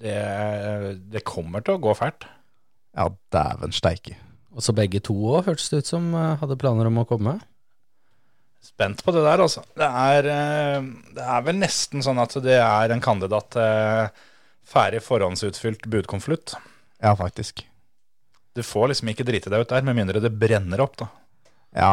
det, 0.02 0.16
det 1.12 1.24
kommer 1.28 1.64
til 1.64 1.76
å 1.76 1.82
gå 1.82 1.92
fælt. 1.96 2.26
Ja, 2.96 3.10
dæven 3.32 3.74
steike. 3.76 4.16
Og 4.56 4.64
så 4.64 4.72
begge 4.76 5.02
to 5.04 5.14
òg, 5.14 5.44
hørtes 5.50 5.68
det 5.72 5.84
ut 5.84 5.90
som 5.90 6.08
eh, 6.16 6.34
hadde 6.40 6.58
planer 6.60 6.88
om 6.88 7.02
å 7.02 7.06
komme. 7.08 7.36
Spent 8.64 9.04
på 9.04 9.12
det 9.14 9.22
der, 9.22 9.42
altså. 9.44 9.62
Det 9.76 9.86
er, 9.86 10.28
eh, 10.32 10.88
det 11.14 11.28
er 11.36 11.44
vel 11.46 11.60
nesten 11.60 12.02
sånn 12.04 12.20
at 12.22 12.34
det 12.42 12.58
er 12.58 12.92
en 12.92 13.04
kandidat 13.04 13.52
til 13.54 14.24
ferdig 14.66 15.04
forhåndsutfylt 15.04 15.86
budkonvolutt. 15.92 16.56
Ja, 17.04 17.12
faktisk. 17.18 17.62
Du 18.56 18.62
får 18.64 18.88
liksom 18.92 19.10
ikke 19.12 19.26
drite 19.28 19.50
deg 19.52 19.62
ut 19.66 19.72
der, 19.72 19.84
med 19.84 19.98
mindre 19.98 20.22
det 20.24 20.32
brenner 20.40 20.80
opp, 20.84 20.94
da. 21.00 21.10
Ja. 21.76 21.90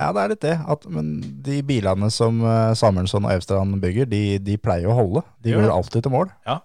ja, 0.00 0.06
det 0.16 0.22
er 0.22 0.32
litt 0.32 0.44
det. 0.46 0.54
At, 0.72 0.86
men 0.88 1.10
de 1.44 1.58
bilene 1.68 2.08
som 2.14 2.40
eh, 2.40 2.70
Samuelsson 2.78 3.26
og 3.28 3.34
Evstrand 3.34 3.76
bygger, 3.82 4.08
de, 4.08 4.22
de 4.40 4.56
pleier 4.56 4.88
å 4.88 4.96
holde. 4.96 5.22
De 5.44 5.52
går 5.52 5.68
alltid 5.74 6.06
til 6.06 6.14
mål. 6.14 6.30
Ja. 6.48 6.60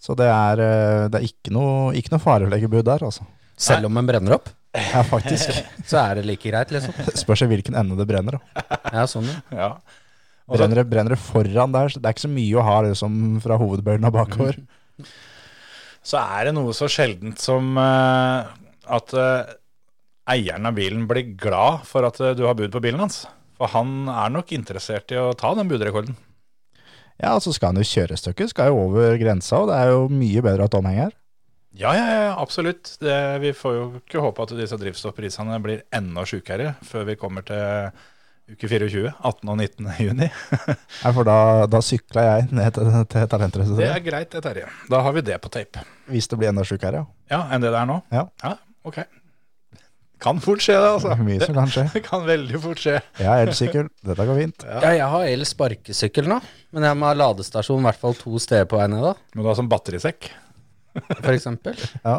Så 0.00 0.14
det 0.16 0.28
er, 0.30 0.62
eh, 0.62 1.04
det 1.12 1.20
er 1.20 1.26
ikke 1.28 1.52
noe, 1.52 1.90
ikke 1.98 2.14
noe 2.14 2.22
fare 2.22 2.46
å 2.48 2.52
legge 2.52 2.70
bud 2.72 2.86
der, 2.88 3.04
altså. 3.04 3.26
Selv 3.58 3.88
om 3.90 3.96
den 3.98 4.06
brenner 4.08 4.36
opp, 4.38 4.48
Ja, 4.78 5.00
faktisk. 5.02 5.50
så 5.90 5.98
er 6.04 6.20
det 6.20 6.26
like 6.28 6.46
greit, 6.48 6.70
liksom. 6.72 6.94
Spørs 7.24 7.42
i 7.44 7.48
hvilken 7.50 7.76
ende 7.76 7.96
det 7.98 8.06
brenner. 8.08 8.38
Da. 8.38 8.76
Ja, 8.94 9.06
sånn, 9.10 9.26
ja. 9.50 9.72
Ja. 9.72 9.72
Brenner, 10.48 10.80
det- 10.80 10.88
brenner 10.88 11.12
det 11.16 11.20
foran 11.20 11.74
der, 11.74 11.90
så 11.92 12.00
det 12.00 12.08
er 12.08 12.14
ikke 12.16 12.24
så 12.28 12.30
mye 12.32 12.56
å 12.56 12.64
ha 12.64 12.76
liksom, 12.86 13.16
fra 13.44 13.58
hovedbøylen 13.60 14.08
og 14.08 14.14
bakover. 14.16 14.56
så 16.08 16.20
er 16.22 16.48
det 16.48 16.54
noe 16.56 16.74
så 16.76 16.88
sjeldent 16.90 17.40
som 17.42 17.76
eh, 17.80 18.52
at 18.98 19.12
eh, 19.12 19.50
eieren 20.32 20.68
av 20.68 20.78
bilen 20.78 21.04
blir 21.08 21.34
glad 21.40 21.84
for 21.88 22.06
at 22.08 22.20
eh, 22.22 22.36
du 22.38 22.46
har 22.48 22.56
bud 22.56 22.72
på 22.72 22.82
bilen 22.84 23.02
hans. 23.04 23.26
For 23.58 23.70
han 23.74 24.08
er 24.08 24.32
nok 24.32 24.54
interessert 24.54 25.12
i 25.12 25.20
å 25.20 25.34
ta 25.36 25.52
den 25.58 25.68
budrekorden. 25.68 26.16
Ja, 27.18 27.34
så 27.42 27.50
skal 27.52 27.72
han 27.72 27.82
jo 27.82 27.88
kjøre 27.88 28.14
et 28.14 28.22
stykke, 28.22 28.46
skal 28.48 28.70
jo 28.70 28.84
over 28.86 29.16
grensa, 29.18 29.64
og 29.64 29.72
det 29.72 29.78
er 29.80 29.90
jo 29.90 30.04
mye 30.12 30.44
bedre 30.44 30.68
at 30.68 30.76
omheng 30.78 31.00
her. 31.02 31.16
Ja, 31.78 31.90
ja, 31.94 32.04
ja, 32.08 32.28
absolutt. 32.38 32.94
Det, 33.02 33.16
vi 33.42 33.50
får 33.54 33.74
jo 33.74 33.88
ikke 34.00 34.22
håpe 34.22 34.46
at 34.46 34.54
disse 34.56 34.78
drivstoffprisene 34.80 35.58
blir 35.62 35.82
enda 35.94 36.24
sjukere 36.26 36.76
før 36.86 37.04
vi 37.10 37.18
kommer 37.20 37.44
til 37.46 37.90
uke 38.48 38.68
24, 38.70 39.12
18. 39.12 39.50
og 39.52 39.58
19. 39.60 39.90
juni. 40.06 40.28
Ja, 41.04 41.12
for 41.14 41.26
da, 41.28 41.36
da 41.70 41.80
sykla 41.84 42.24
jeg 42.26 42.48
ned 42.56 42.74
til, 42.74 42.88
til 43.12 43.28
talentrace. 43.30 43.76
Det 43.78 43.86
er 43.90 44.00
greit, 44.04 44.30
det, 44.32 44.42
Terje. 44.44 44.66
Da 44.90 45.02
har 45.04 45.14
vi 45.14 45.22
det 45.28 45.36
på 45.44 45.50
tape. 45.52 45.84
Hvis 46.10 46.26
det 46.30 46.38
blir 46.40 46.50
enda 46.50 46.64
sjukere, 46.66 47.04
ja. 47.04 47.06
Ja, 47.30 47.40
enn 47.54 47.62
det 47.62 47.70
det 47.74 47.80
er 47.82 47.88
nå? 47.90 48.00
Ja. 48.14 48.24
ok. 48.88 48.98
Kan 50.18 50.40
fort 50.42 50.64
skje, 50.64 50.74
det, 50.74 50.88
altså. 50.96 51.14
Mye 51.28 51.38
som 51.44 51.54
kan 51.54 51.70
skje. 51.70 51.84
Det 51.94 52.02
kan 52.08 52.24
veldig 52.26 52.60
fort 52.64 52.82
skje. 52.82 52.96
Jeg 53.20 53.28
har 53.30 53.44
elsykkel, 53.44 53.92
dette 54.08 54.26
går 54.30 54.40
fint. 54.40 54.66
Ja, 54.66 54.92
jeg 54.98 55.10
har 55.14 55.28
el 55.30 55.46
sparkesykkel 55.46 56.26
nå, 56.32 56.40
men 56.74 56.88
jeg 56.88 56.98
må 56.98 57.06
ha 57.06 57.14
ladestasjon 57.20 57.84
i 57.84 57.86
hvert 57.86 58.02
fall 58.02 58.18
to 58.18 58.40
steder 58.42 58.66
på 58.70 58.80
vei 58.80 58.88
ned, 58.90 59.04
da, 59.06 59.14
Må 59.38 59.46
du 59.46 59.52
ha 59.52 59.54
som 59.58 59.70
batterisekk. 59.70 60.32
for 60.98 61.30
eksempel. 61.36 61.78
Ja. 62.02 62.18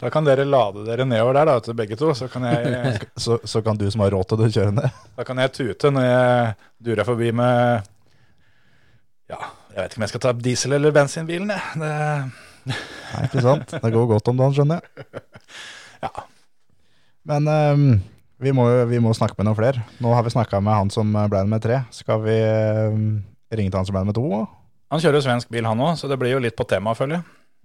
Da 0.00 0.10
kan 0.12 0.26
dere 0.26 0.44
lade 0.48 0.84
dere 0.86 1.06
nedover 1.08 1.36
der, 1.38 1.50
da, 1.50 1.58
til 1.64 1.76
begge 1.78 1.98
to. 2.00 2.12
Så 2.16 2.28
kan 2.32 2.46
jeg, 2.48 3.00
Så, 3.24 3.38
så 3.44 3.62
kan 3.64 3.78
du 3.80 3.86
som 3.90 4.04
har 4.04 4.14
råd 4.14 4.28
til 4.30 4.42
det, 4.42 4.50
kjøre 4.56 4.74
ned. 4.76 5.02
da 5.16 5.26
kan 5.28 5.38
jeg 5.42 5.52
tute 5.56 5.92
når 5.94 6.06
jeg 6.08 6.56
durer 6.88 7.08
forbi 7.08 7.30
med 7.36 7.86
Ja, 9.32 9.38
jeg 9.74 9.78
vet 9.80 9.92
ikke 9.94 10.00
om 10.00 10.04
jeg 10.06 10.12
skal 10.14 10.24
ta 10.26 10.32
diesel- 10.38 10.76
eller 10.78 10.94
bensinbilen, 10.94 11.50
jeg. 11.50 11.62
Det, 11.82 11.94
Nei, 12.66 13.22
ikke 13.28 13.42
sant? 13.44 13.70
Det 13.82 13.92
går 13.94 14.06
godt 14.10 14.28
om 14.32 14.38
dagen, 14.38 14.54
skjønner 14.56 14.82
jeg. 14.82 15.22
Ja. 16.06 16.10
Men 17.26 17.46
um, 17.48 17.84
vi, 18.38 18.52
må, 18.54 18.66
vi 18.86 18.98
må 19.02 19.14
snakke 19.16 19.34
med 19.38 19.48
noen 19.48 19.56
flere. 19.58 19.82
Nå 20.04 20.12
har 20.14 20.22
vi 20.26 20.32
snakka 20.34 20.60
med 20.62 20.76
han 20.76 20.90
som 20.92 21.08
ble 21.32 21.40
med 21.48 21.62
tre. 21.64 21.80
Skal 21.94 22.20
vi 22.22 22.34
ehm, 22.36 23.06
ringe 23.50 23.72
til 23.72 23.80
han 23.80 23.88
som 23.88 23.96
ble 23.96 24.04
med 24.10 24.18
to? 24.18 24.26
han 24.92 25.02
kjører 25.02 25.24
svensk 25.24 25.48
bil, 25.50 25.66
han 25.66 25.80
òg, 25.82 25.96
så 25.98 26.06
det 26.06 26.18
blir 26.20 26.36
jo 26.36 26.42
litt 26.44 26.54
på 26.58 26.66
temaet, 26.68 26.98
føler 27.00 27.16
jeg. 27.18 27.24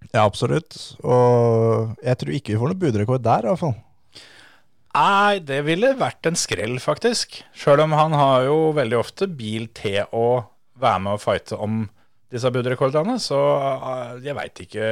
Ja, 0.09 0.25
absolutt. 0.25 0.75
Og 1.05 1.93
jeg 2.01 2.19
tror 2.19 2.35
ikke 2.35 2.55
vi 2.55 2.59
får 2.59 2.73
noe 2.73 2.81
budrekord 2.81 3.23
der, 3.23 3.45
i 3.45 3.51
hvert 3.51 3.61
fall. 3.61 3.77
Nei, 4.91 5.39
det 5.47 5.61
ville 5.63 5.93
vært 5.95 6.27
en 6.27 6.35
skrell, 6.35 6.75
faktisk. 6.83 7.37
Sjøl 7.55 7.85
om 7.85 7.93
han 7.95 8.15
har 8.17 8.49
jo 8.49 8.57
veldig 8.75 8.97
ofte 8.99 9.29
bil 9.29 9.69
til 9.77 10.01
å 10.11 10.43
være 10.81 11.03
med 11.05 11.15
og 11.15 11.23
fighte 11.23 11.59
om 11.61 11.85
disse 12.31 12.51
budrekordene, 12.51 13.17
så 13.19 13.39
eh, 13.59 14.11
jeg 14.23 14.35
veit 14.37 14.59
ikke 14.63 14.89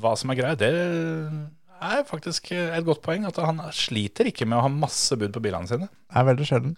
hva 0.00 0.14
som 0.20 0.32
er 0.32 0.38
greia. 0.38 0.56
Det 0.60 0.70
er 0.72 2.06
faktisk 2.08 2.50
et 2.54 2.86
godt 2.86 3.02
poeng, 3.04 3.26
at 3.28 3.40
han 3.40 3.60
sliter 3.74 4.28
ikke 4.30 4.48
med 4.48 4.58
å 4.58 4.64
ha 4.66 4.72
masse 4.72 5.16
bud 5.20 5.32
på 5.34 5.42
bilene 5.44 5.68
sine. 5.68 5.88
Det 5.88 6.20
er 6.20 6.28
veldig 6.28 6.48
sjelden. 6.48 6.74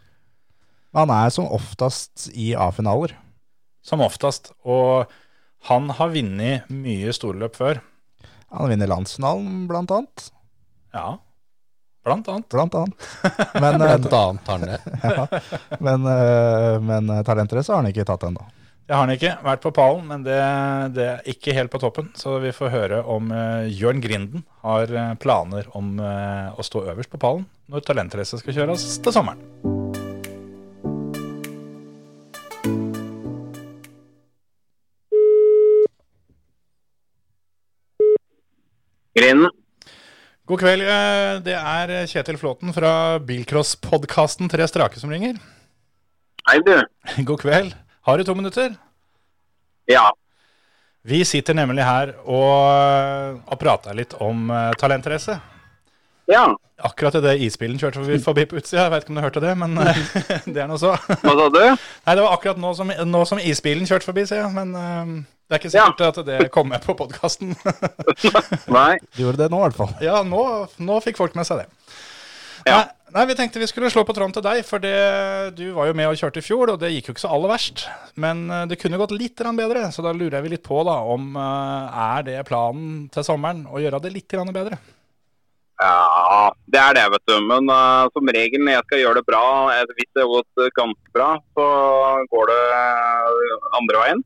Men 0.94 1.06
han 1.06 1.26
er 1.26 1.34
som 1.34 1.50
oftest 1.52 2.28
i 2.34 2.52
A-finaler. 2.58 3.14
Som 3.86 4.02
oftest. 4.02 4.52
Og 4.66 5.10
han 5.66 5.90
har 5.98 6.12
vunnet 6.14 6.68
mye 6.70 7.12
storløp 7.14 7.56
før. 7.58 7.80
Han 8.54 8.70
vinner 8.70 8.90
landsfinalen, 8.90 9.64
blant 9.70 9.90
annet. 9.90 10.28
Ja, 10.94 11.16
blant 12.06 12.28
annet. 12.28 12.48
blant 12.48 12.74
annet. 12.74 13.08
Men, 13.54 13.80
eh, 13.80 13.96
Blant 13.98 14.12
annet 14.12 14.46
har 14.46 14.58
han 14.58 14.60
det. 14.60 14.80
men, 15.80 16.06
eh, 16.06 16.80
men 16.80 17.10
eh, 17.10 17.22
talentrace 17.26 17.72
har 17.72 17.82
han 17.82 17.90
ikke 17.90 18.06
tatt 18.06 18.28
ennå. 18.28 18.44
Det 18.86 18.94
har 18.94 19.02
han 19.02 19.10
ikke. 19.16 19.32
Vært 19.42 19.64
på 19.64 19.72
pallen, 19.74 20.04
men 20.06 20.22
det, 20.22 20.36
det 20.94 21.06
er 21.10 21.30
ikke 21.32 21.56
helt 21.56 21.72
på 21.72 21.80
toppen. 21.82 22.12
Så 22.14 22.36
vi 22.38 22.52
får 22.54 22.70
høre 22.70 23.00
om 23.02 23.32
uh, 23.34 23.66
Jørn 23.66 23.98
Grinden 24.04 24.44
har 24.62 24.92
planer 25.18 25.66
om 25.74 25.96
uh, 25.98 26.54
å 26.54 26.62
stå 26.62 26.84
øverst 26.92 27.10
på 27.10 27.18
pallen 27.18 27.48
når 27.66 27.82
talentracet 27.88 28.44
skal 28.44 28.60
kjøres 28.60 28.86
til 29.02 29.16
sommeren. 29.18 29.75
Grinden. 39.16 39.50
God 40.46 40.60
kveld. 40.60 40.82
eh, 40.82 41.40
Det 41.42 41.54
er 41.56 42.06
Kjetil 42.06 42.38
Flåten 42.38 42.72
fra 42.76 43.18
bilcrosspodkasten 43.18 44.48
Tre 44.52 44.66
strake 44.68 45.00
som 45.00 45.10
ringer. 45.10 45.38
Hei, 46.46 46.60
du. 46.62 46.76
God 47.30 47.40
kveld. 47.42 47.74
Har 48.06 48.18
du 48.18 48.24
to 48.24 48.34
minutter? 48.38 48.76
Ja. 49.90 50.10
Vi 51.06 51.24
sitter 51.24 51.54
nemlig 51.54 51.84
her 51.86 52.12
og, 52.26 53.42
og 53.46 53.58
prater 53.60 53.94
litt 53.94 54.14
om 54.22 54.48
uh, 54.50 54.70
talentrace. 54.78 55.36
Ja. 56.26 56.44
Akkurat 56.82 57.14
idet 57.20 57.36
isbilen 57.46 57.78
kjørte 57.78 58.02
forbi, 58.22 58.44
på 58.50 58.58
utsida. 58.58 58.82
Jeg 58.84 58.92
vet 58.92 59.04
ikke 59.04 59.12
om 59.14 59.18
du 59.20 59.22
hørte 59.22 59.42
det, 59.44 59.52
men 59.58 59.76
eh, 59.78 60.00
det 60.52 60.62
er 60.64 60.70
nå 60.70 60.78
så. 60.82 60.96
Hva 61.22 61.34
sa 61.38 61.46
du? 61.54 61.60
Nei, 61.62 62.14
det 62.18 62.24
var 62.26 62.34
akkurat 62.34 62.58
nå 62.62 62.72
som, 62.78 62.90
nå 62.90 63.20
som 63.30 63.38
isbilen 63.42 63.86
kjørte 63.86 64.08
forbi, 64.10 64.26
sier 64.26 64.42
jeg. 64.42 64.50
Men 64.54 64.74
eh, 64.74 65.12
det 65.46 65.54
er 65.54 65.62
ikke 65.62 65.70
sikkert 65.70 66.00
at 66.08 66.16
det 66.26 66.48
kom 66.54 66.66
med 66.72 66.82
på 66.82 66.96
podkasten. 66.98 67.52
Nei. 68.78 68.96
Du 69.14 69.22
gjorde 69.22 69.44
det 69.44 69.50
nå, 69.52 69.60
i 69.60 69.68
hvert 69.68 69.78
fall. 69.78 69.92
ja, 70.02 70.18
nå, 70.26 70.42
nå 70.82 70.98
fikk 71.04 71.20
folk 71.20 71.38
med 71.38 71.46
seg 71.46 71.62
det. 71.62 71.68
Ja. 72.66 72.80
Nei, 72.80 72.82
nei, 73.14 73.24
vi 73.30 73.36
tenkte 73.38 73.62
vi 73.62 73.68
skulle 73.70 73.92
slå 73.94 74.02
på 74.02 74.16
tråden 74.16 74.34
til 74.34 74.42
deg, 74.42 74.64
for 74.66 74.82
det, 74.82 74.96
du 75.54 75.68
var 75.76 75.86
jo 75.86 75.94
med 75.94 76.10
og 76.10 76.18
kjørte 76.18 76.42
i 76.42 76.46
fjor, 76.48 76.74
og 76.74 76.82
det 76.82 76.90
gikk 76.96 77.12
jo 77.12 77.14
ikke 77.14 77.22
så 77.22 77.30
aller 77.36 77.52
verst. 77.54 77.86
Men 78.18 78.42
eh, 78.50 78.66
det 78.72 78.80
kunne 78.82 78.98
gått 78.98 79.14
litt 79.14 79.38
bedre, 79.38 79.86
så 79.94 80.02
da 80.02 80.10
lurer 80.16 80.42
vi 80.42 80.56
litt 80.56 80.66
på 80.66 80.82
da, 80.88 80.98
om 81.14 81.38
eh, 81.38 82.02
er 82.10 82.26
det 82.26 82.44
planen 82.50 83.06
til 83.14 83.26
sommeren 83.26 83.68
å 83.70 83.78
gjøre 83.82 84.02
det 84.02 84.16
litt 84.18 84.34
bedre? 84.50 84.82
Ja, 85.78 86.50
det 86.66 86.80
er 86.80 86.98
det, 86.98 87.06
vet 87.12 87.30
du. 87.30 87.36
Men 87.44 87.68
uh, 87.68 88.08
som 88.16 88.30
regel 88.32 88.62
når 88.64 88.78
jeg 88.78 88.84
skal 88.86 89.00
gjøre 89.02 89.20
det 89.20 89.26
bra, 89.28 89.42
hvis 89.92 90.08
det 90.16 90.22
har 90.24 90.30
gått 90.32 90.70
ganske 90.78 91.12
bra, 91.12 91.34
så 91.52 91.66
går 92.32 92.48
det 92.50 92.62
andre 93.76 94.00
veien. 94.00 94.22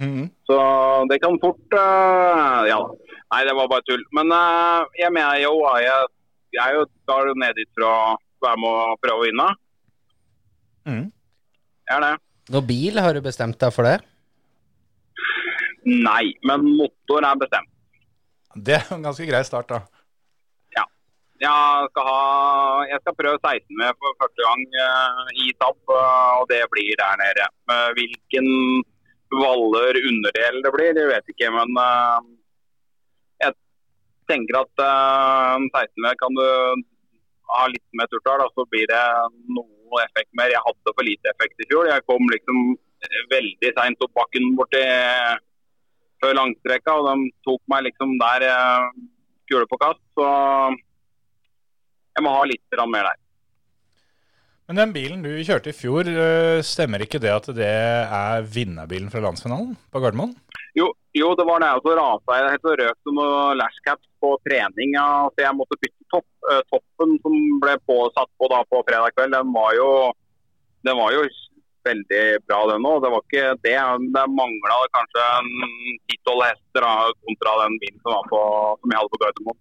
Mhm. 0.00 0.30
Så 0.48 0.58
det 1.10 1.20
kan 1.22 1.36
fort 1.42 1.76
uh, 1.76 2.64
Ja. 2.68 2.80
Nei, 3.30 3.44
det 3.46 3.54
var 3.54 3.68
bare 3.70 3.84
tull. 3.86 4.02
Men 4.16 4.32
uh, 4.34 4.88
jeg 4.98 5.12
mener 5.14 5.38
jo 5.38 5.52
jeg, 5.78 6.08
jeg 6.56 6.64
er 6.64 6.78
jo 6.80 7.34
ned 7.38 7.54
dit 7.54 7.68
for 7.76 7.86
å 7.86 7.96
være 8.42 8.58
med 8.58 8.78
og 8.80 9.02
prøve 9.04 9.20
å 9.20 9.26
vinne. 9.28 9.48
Mm. 10.88 11.04
Jeg 11.86 11.96
er 11.98 12.06
det. 12.06 12.14
Noe 12.50 12.66
bil, 12.66 12.98
har 12.98 13.14
du 13.14 13.22
bestemt 13.22 13.60
deg 13.60 13.76
for 13.76 13.86
det? 13.86 14.00
Nei, 15.86 16.34
men 16.42 16.66
motor 16.80 17.22
er 17.22 17.38
bestemt. 17.38 17.70
Det 18.56 18.80
er 18.80 18.88
jo 18.88 18.98
en 18.98 19.06
ganske 19.06 19.28
grei 19.28 19.44
start, 19.46 19.70
da. 19.70 19.84
Jeg 21.40 21.88
skal, 21.88 22.04
ha, 22.04 22.16
jeg 22.84 22.98
skal 23.00 23.14
prøve 23.16 23.38
16 23.40 23.78
med 23.80 23.96
for 23.96 24.12
første 24.20 24.42
gang 24.44 24.64
uh, 24.76 25.28
i 25.40 25.46
TAP, 25.56 25.78
og 25.88 26.42
det 26.52 26.58
blir 26.68 26.92
der 27.00 27.14
nede. 27.16 27.46
Hvilken 27.96 28.48
Valler 29.30 29.98
underdel 30.10 30.62
det 30.64 30.72
blir, 30.74 30.94
det 30.96 31.08
vet 31.10 31.28
jeg 31.28 31.36
ikke. 31.36 31.50
Men 31.54 31.74
uh, 31.78 32.20
jeg 33.44 33.54
tenker 34.30 34.62
at 34.62 34.84
uh, 34.84 35.56
16 35.62 36.06
med 36.06 36.18
kan 36.22 36.38
du 36.38 36.46
ha 37.50 37.66
litt 37.70 37.86
mer 37.98 38.10
turtall, 38.10 38.46
så 38.54 38.66
blir 38.70 38.86
det 38.90 39.04
noe 39.50 40.02
effekt 40.04 40.30
mer. 40.38 40.52
Jeg 40.52 40.62
hadde 40.66 40.94
for 40.94 41.06
lite 41.06 41.32
effekt 41.32 41.62
i 41.62 41.68
fjor. 41.70 41.88
Jeg 41.90 42.06
kom 42.06 42.26
liksom 42.30 42.74
veldig 43.30 43.72
seint 43.76 44.04
opp 44.04 44.12
bakken 44.18 44.52
borti 44.58 44.82
før 46.20 46.36
langstrekka, 46.36 46.94
og 47.00 47.08
de 47.08 47.32
tok 47.46 47.62
meg 47.72 47.86
liksom 47.88 48.14
der 48.20 48.44
eh, 48.50 48.86
kule 49.50 49.66
på 49.70 49.78
kast. 49.80 50.02
Så 50.18 50.26
jeg 52.16 52.26
må 52.26 52.34
ha 52.34 52.44
litt 52.48 52.80
mer 52.92 53.08
der. 53.08 53.18
Men 54.70 54.78
den 54.78 54.92
bilen 54.94 55.22
du 55.24 55.32
kjørte 55.42 55.72
i 55.72 55.74
fjor, 55.74 56.06
eh, 56.06 56.60
stemmer 56.62 57.02
ikke 57.02 57.18
det 57.18 57.30
at 57.34 57.48
det 57.56 57.66
er 57.66 58.44
vinnerbilen 58.46 59.08
fra 59.10 59.18
landsfinalen 59.24 59.72
på 59.90 59.98
Gardermoen? 59.98 60.36
Jo, 60.78 60.92
jo, 61.10 61.32
det 61.34 61.46
var 61.48 61.58
det. 61.58 61.70
Og 61.74 61.88
så 61.88 61.94
rasa 61.98 62.36
jeg 62.38 62.52
helt 62.54 62.68
røk 62.78 63.00
som 63.08 63.18
lashcaps 63.58 64.06
på 64.22 64.30
trening. 64.46 64.94
Så 64.94 65.42
jeg 65.42 65.56
måtte 65.58 65.78
bytte 65.82 66.06
topp. 66.14 66.28
Eh, 66.52 66.60
toppen 66.70 67.16
som 67.24 67.34
ble 67.64 67.74
påsatt 67.90 68.30
på 68.38 68.50
da 68.52 68.60
på 68.70 68.84
fredag 68.86 69.10
kveld, 69.16 69.34
den 69.34 69.50
var 69.56 69.74
jo, 69.74 69.88
den 70.86 71.00
var 71.02 71.18
jo 71.18 71.26
veldig 71.90 72.22
bra, 72.46 72.60
den 72.70 72.86
òg. 72.92 73.02
Det 73.02 73.12
var 73.16 73.26
ikke 73.26 73.50
det. 73.66 73.74
Det 74.20 74.24
mangla 74.38 74.78
kanskje 74.94 75.26
ti-tolv 76.06 76.46
hester 76.46 76.86
da, 76.86 76.94
kontra 77.26 77.58
den 77.64 77.74
bilen 77.82 77.98
som, 78.04 78.14
var 78.14 78.30
på, 78.30 78.46
som 78.78 78.94
jeg 78.94 79.02
hadde 79.02 79.14
på 79.16 79.22
Gardermoen. 79.24 79.60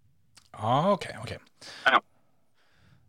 Ah, 0.54 0.94
ok, 0.94 1.10
ok. 1.26 1.34
Ja. 1.90 1.98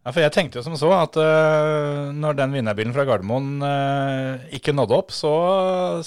Ja, 0.01 0.13
for 0.17 0.23
jeg 0.25 0.33
tenkte 0.33 0.57
jo 0.59 0.65
som 0.65 0.77
så 0.81 0.89
at 0.97 1.17
uh, 1.21 2.09
når 2.17 2.37
den 2.39 2.55
vinnerbilen 2.57 2.95
fra 2.97 3.05
Gardermoen 3.05 3.59
uh, 3.61 4.41
ikke 4.57 4.73
nådde 4.73 4.97
opp, 4.97 5.11
så, 5.13 5.33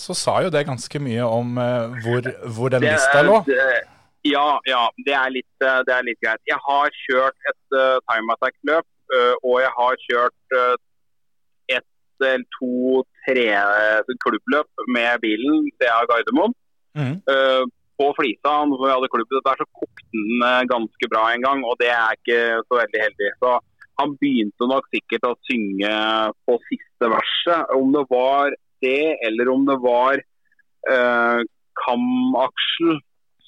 så 0.02 0.16
sa 0.18 0.40
jo 0.42 0.50
det 0.54 0.64
ganske 0.66 0.98
mye 1.04 1.22
om 1.30 1.52
uh, 1.62 1.94
hvor, 2.02 2.26
hvor 2.56 2.74
den 2.74 2.82
Det- 2.88 2.96
lista 2.96 3.22
lå. 3.28 3.44
det- 3.50 3.84
Ja, 4.26 4.58
ja. 4.66 4.86
Det 5.06 5.12
er 5.14 5.30
litt, 5.36 5.50
det 5.60 5.92
er 5.94 6.04
litt 6.08 6.18
greit. 6.24 6.40
Jeg 6.48 6.56
har 6.64 6.88
kjørt 6.96 7.36
et 7.52 7.76
time 8.08 8.32
attack-løp, 8.38 8.86
og 9.44 9.58
jeg 9.60 9.72
har 9.76 9.98
kjørt 10.06 10.56
ett 11.76 11.84
eller 12.24 12.46
to, 12.56 13.04
tre 13.28 13.44
klubbløp 14.24 14.86
med 14.96 15.20
bilen 15.26 15.68
til 15.76 16.08
Gardermoen. 16.14 16.56
Mm. 16.96 17.18
På 18.00 18.08
Flisa, 18.16 18.54
når 18.72 18.80
vi 18.86 18.94
hadde 18.94 19.12
klubbet 19.12 19.44
der, 19.50 19.60
så 19.60 19.68
kokte 19.76 20.08
den 20.16 20.72
ganske 20.72 21.12
bra 21.12 21.26
en 21.36 21.44
gang, 21.44 21.60
og 21.68 21.76
det 21.84 21.92
er 21.92 22.16
ikke 22.16 22.40
så 22.64 22.80
veldig 22.80 23.04
heldig. 23.04 23.30
Så 23.44 23.58
han 24.02 24.16
begynte 24.22 24.68
nok 24.70 24.88
sikkert 24.94 25.28
å 25.30 25.34
synge 25.48 25.94
på 26.48 26.58
siste 26.70 27.10
verset. 27.12 27.74
Om 27.78 27.94
det 27.96 28.06
var 28.10 28.56
det, 28.84 29.02
eller 29.28 29.52
om 29.54 29.66
det 29.70 29.78
var 29.84 30.22
eh, 30.90 31.42
kamaksel 31.86 32.98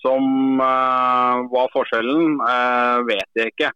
som 0.04 0.62
eh, 0.62 1.40
var 1.54 1.74
forskjellen, 1.74 2.38
eh, 2.46 3.00
vet 3.10 3.42
jeg 3.42 3.54
ikke. 3.54 3.72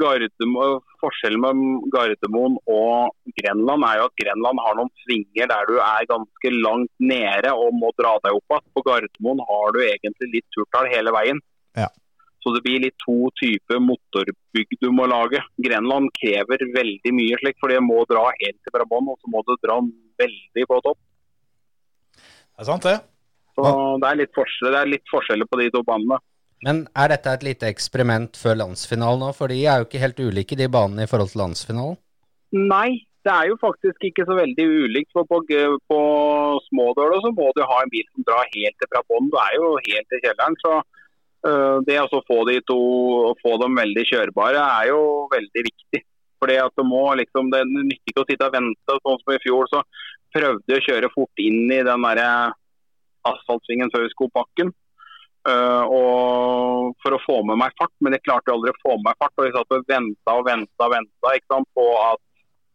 Gardermo, 0.00 0.78
forskjellen 1.02 1.42
med 1.42 1.88
Gardermoen 1.92 2.54
og 2.70 3.34
Grenland 3.36 3.84
er 3.84 3.98
jo 3.98 4.06
at 4.08 4.20
Grenland 4.22 4.62
har 4.64 4.78
noen 4.78 4.92
svinger 5.02 5.50
der 5.50 5.66
du 5.68 5.74
er 5.84 6.08
ganske 6.08 6.52
langt 6.54 6.92
nede 7.12 7.52
og 7.52 7.74
må 7.76 7.90
dra 7.98 8.14
deg 8.24 8.38
opp 8.38 8.54
igjen. 8.54 8.70
På 8.72 8.84
Gardermoen 8.86 9.42
har 9.50 9.74
du 9.76 9.82
egentlig 9.84 10.30
litt 10.38 10.48
turtall 10.56 10.88
hele 10.94 11.12
veien. 11.12 11.42
Ja. 11.76 11.90
Så 12.42 12.50
det 12.56 12.64
blir 12.64 12.82
litt 12.82 12.98
to 13.04 13.28
typer 13.38 13.78
motorbygg 13.82 14.74
du 14.82 14.88
må 14.94 15.06
lage. 15.10 15.38
Grenland 15.62 16.10
krever 16.16 16.64
veldig 16.74 17.14
mye 17.14 17.38
slik, 17.38 17.58
for 17.62 17.70
det 17.70 17.78
må 17.84 18.02
dra 18.10 18.24
helt 18.32 18.58
til 18.58 18.74
fra 18.74 18.86
bånn, 18.90 19.12
og 19.12 19.18
så 19.22 19.30
må 19.30 19.44
du 19.46 19.54
dra 19.62 19.78
veldig 20.22 20.66
på 20.72 20.80
topp. 20.88 20.98
Det 22.18 22.64
er 22.64 22.68
sant, 22.68 22.88
det. 22.88 22.98
Så 23.54 23.70
det 24.02 24.08
er 24.08 24.18
litt 24.22 24.34
forskjell, 24.34 24.72
det 24.74 24.80
er 24.80 24.90
litt 24.90 25.12
forskjeller 25.12 25.48
på 25.48 25.60
de 25.60 25.70
to 25.74 25.84
banene. 25.86 26.18
Men 26.66 26.84
er 26.98 27.10
dette 27.10 27.30
et 27.36 27.46
lite 27.46 27.70
eksperiment 27.70 28.38
før 28.38 28.58
landsfinalen 28.60 29.24
òg? 29.28 29.34
For 29.38 29.50
de 29.50 29.62
er 29.66 29.80
jo 29.80 29.88
ikke 29.88 30.02
helt 30.02 30.20
ulike, 30.22 30.58
de 30.58 30.68
banene 30.70 31.06
i 31.06 31.10
forhold 31.10 31.32
til 31.32 31.42
landsfinalen. 31.42 31.98
Nei, 32.52 33.02
det 33.26 33.32
er 33.32 33.48
jo 33.50 33.58
faktisk 33.62 34.06
ikke 34.06 34.26
så 34.28 34.36
veldig 34.38 34.66
ulikt. 34.84 35.10
For 35.14 35.26
på, 35.30 35.40
på 35.90 36.00
smådøla 36.68 37.18
så 37.24 37.32
må 37.34 37.50
du 37.56 37.62
ha 37.66 37.78
en 37.82 37.92
bil 37.92 38.06
som 38.10 38.26
drar 38.28 38.50
helt 38.54 38.78
til 38.78 38.90
fra 38.92 39.02
bånn. 39.10 39.30
Du 39.32 39.38
er 39.42 39.56
jo 39.58 39.72
helt 39.88 40.08
til 40.12 40.22
kjelleren. 40.22 40.58
Så 40.62 40.78
det 41.42 41.96
å 41.98 42.20
få 42.28 42.36
de 42.46 42.60
to, 42.68 42.78
få 43.42 43.56
dem 43.58 43.74
veldig 43.74 44.04
kjørbare 44.06 44.62
er 44.62 44.90
jo 44.92 45.00
veldig 45.32 45.64
viktig. 45.66 46.02
Fordi 46.42 46.58
at 46.58 46.74
du 46.78 46.82
må 46.86 47.04
liksom, 47.18 47.50
Det 47.50 47.62
nytter 47.70 48.10
ikke 48.10 48.22
å 48.24 48.28
sitte 48.28 48.48
og 48.48 48.54
vente. 48.56 48.98
Sånn 48.98 49.18
som 49.20 49.34
i 49.34 49.40
fjor, 49.42 49.70
så 49.70 49.82
prøvde 50.34 50.74
jeg 50.74 50.82
å 50.82 50.86
kjøre 50.88 51.10
fort 51.14 51.42
inn 51.42 51.70
i 51.70 51.82
den 51.86 52.06
der 52.06 52.22
asfaltsvingen 53.28 53.92
før 53.92 54.06
vi 54.06 54.14
skulle 54.14 54.34
bakken. 54.34 54.72
Øh, 55.42 55.84
og 55.90 56.92
for 57.02 57.16
å 57.16 57.22
få 57.24 57.40
med 57.46 57.58
meg 57.58 57.74
fart, 57.78 57.94
men 57.98 58.14
jeg 58.14 58.22
klarte 58.22 58.52
aldri 58.54 58.70
å 58.70 58.80
få 58.82 58.96
med 58.98 59.08
meg 59.10 59.22
fart. 59.22 59.34
Og 59.38 59.48
jeg 59.48 59.54
satt 59.56 59.76
og 59.76 59.88
venta 59.90 60.36
og 60.38 60.44
venta 60.46 60.88
og 60.88 60.94
venta 60.94 61.62
på 61.78 61.86
at 62.02 62.22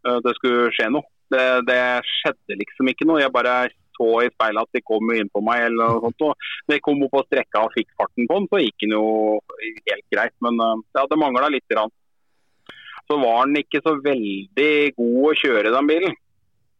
øh, 0.08 0.19
det 0.25 0.36
skulle 0.39 0.71
skje 0.75 0.89
noe. 0.95 1.08
Det, 1.32 1.43
det 1.67 1.82
skjedde 2.08 2.60
liksom 2.62 2.91
ikke 2.91 3.08
noe. 3.08 3.19
Jeg 3.23 3.36
bare 3.36 3.58
så 3.97 4.07
i 4.23 4.31
speilet 4.31 4.63
at 4.63 4.77
de 4.77 4.83
kom 4.86 5.13
inn 5.15 5.29
på 5.33 5.41
meg. 5.45 5.65
eller 5.67 5.97
noe 5.97 6.03
sånt. 6.05 6.25
Og 6.29 6.73
jeg 6.75 6.83
kom 6.86 7.01
opp 7.05 7.17
og 7.19 7.25
strekka 7.27 7.65
og 7.65 7.73
fikk 7.75 7.89
farten 7.99 8.29
på 8.29 8.39
den, 8.39 8.47
så 8.51 8.62
gikk 8.62 8.86
den 8.86 8.95
jo 8.97 9.07
helt 9.89 10.07
greit. 10.13 10.36
Men 10.45 10.62
ja, 10.62 11.03
det 11.03 11.19
mangla 11.19 11.49
litt. 11.53 11.65
Grann. 11.67 11.91
Så 13.07 13.17
var 13.19 13.47
den 13.47 13.62
ikke 13.62 13.81
så 13.83 13.95
veldig 14.03 14.71
god 14.97 15.19
å 15.29 15.36
kjøre, 15.41 15.73
den 15.73 15.89
bilen. 15.89 16.15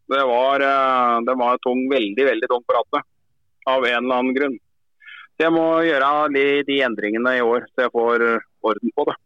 Det 0.08 0.24
var, 0.24 0.64
øh, 0.64 1.18
det 1.28 1.36
var 1.36 1.60
tung, 1.64 1.84
veldig, 1.92 2.26
veldig 2.30 2.48
tung 2.52 2.64
på 2.64 2.76
rattet. 2.78 3.08
Av 3.68 3.84
en 3.84 4.00
eller 4.00 4.22
annen 4.22 4.36
grunn. 4.36 4.58
Så 5.36 5.46
jeg 5.46 5.54
må 5.54 5.66
gjøre 5.84 6.12
de, 6.34 6.46
de 6.68 6.82
endringene 6.88 7.38
i 7.38 7.44
år, 7.44 7.68
så 7.74 7.86
jeg 7.86 7.96
får 7.96 8.24
orden 8.66 8.94
på 8.96 9.08
det. 9.10 9.18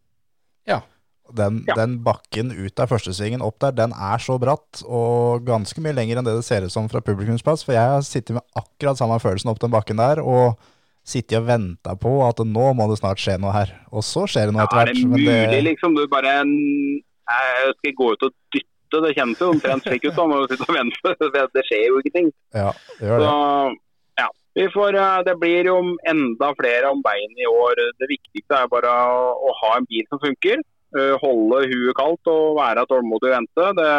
Den, 1.36 1.64
Ja. 1.68 1.76
den 1.76 2.00
bakken 2.04 2.52
ut 2.52 2.80
av 2.80 2.90
førstesvingen 2.90 3.42
opp 3.42 3.60
der, 3.60 3.72
den 3.72 3.92
er 3.94 4.18
så 4.18 4.40
bratt, 4.40 4.84
og 4.86 5.46
ganske 5.46 5.80
mye 5.82 5.94
lenger 5.96 6.18
enn 6.20 6.26
det 6.26 6.36
det 6.36 6.46
ser 6.46 6.64
ut 6.66 6.72
som 6.72 6.90
fra 6.90 7.02
publikumsplass. 7.02 7.64
For 7.66 7.74
jeg 7.74 7.88
har 7.96 8.02
sittet 8.02 8.36
med 8.38 8.44
akkurat 8.56 8.98
samme 8.98 9.20
følelsen 9.20 9.50
opp 9.52 9.60
den 9.60 9.72
bakken 9.72 9.98
der, 9.98 10.20
og 10.24 10.58
sittet 11.04 11.40
og 11.40 11.48
venta 11.48 11.96
på 11.98 12.12
at 12.28 12.38
nå 12.46 12.74
må 12.78 12.86
det 12.90 13.00
snart 13.00 13.18
skje 13.18 13.40
noe 13.42 13.52
her. 13.56 13.72
Og 13.92 14.04
så 14.06 14.28
skjer 14.30 14.48
det 14.52 14.54
noe 14.54 14.64
etter 14.68 14.78
hvert 14.78 14.90
Er 14.90 14.94
det 15.00 15.08
mulig, 15.10 15.26
mulig, 15.50 15.64
liksom? 15.72 15.96
Du 15.98 16.06
bare 16.08 16.36
jeg 16.42 17.74
skal 17.80 17.94
gå 17.98 18.12
ut 18.14 18.24
og 18.28 18.34
dytte, 18.54 19.00
det 19.06 19.14
kjennes 19.16 19.40
jo 19.40 19.52
omtrent 19.54 19.84
slik 19.88 20.04
ut. 20.06 20.16
da, 20.18 20.26
når 20.28 20.48
du 20.48 20.56
sitter 20.56 20.70
og 20.70 20.78
venter. 20.78 21.16
Det 21.56 21.64
skjer 21.70 21.86
jo 21.88 22.02
ikke 22.02 22.14
ting. 22.18 22.28
Ja, 22.54 22.72
det 23.00 23.08
gjør 23.08 23.22
Så 23.24 23.30
det. 23.72 23.78
ja, 24.20 24.28
vi 24.60 24.66
får, 24.74 24.98
eh, 25.00 25.24
det 25.30 25.36
blir 25.40 25.70
jo 25.72 25.78
enda 26.12 26.50
flere 26.60 26.92
om 26.92 27.02
bein 27.06 27.34
i 27.40 27.48
år. 27.48 27.80
Det 28.02 28.10
viktigste 28.12 28.58
er 28.60 28.68
bare 28.68 28.92
å, 28.92 29.32
å 29.48 29.54
ha 29.62 29.78
en 29.80 29.88
bil 29.88 30.04
som 30.12 30.20
funker. 30.20 30.60
Eh, 30.98 31.16
Holde 31.22 31.66
huet 31.72 31.98
kaldt 31.98 32.30
og 32.32 32.60
være 32.60 32.86
tålmodig 32.90 33.30
og 33.30 33.36
vente. 33.38 33.68
Det 33.78 33.92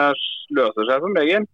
løser 0.58 0.88
seg 0.88 1.04
som 1.04 1.18
regel. 1.18 1.48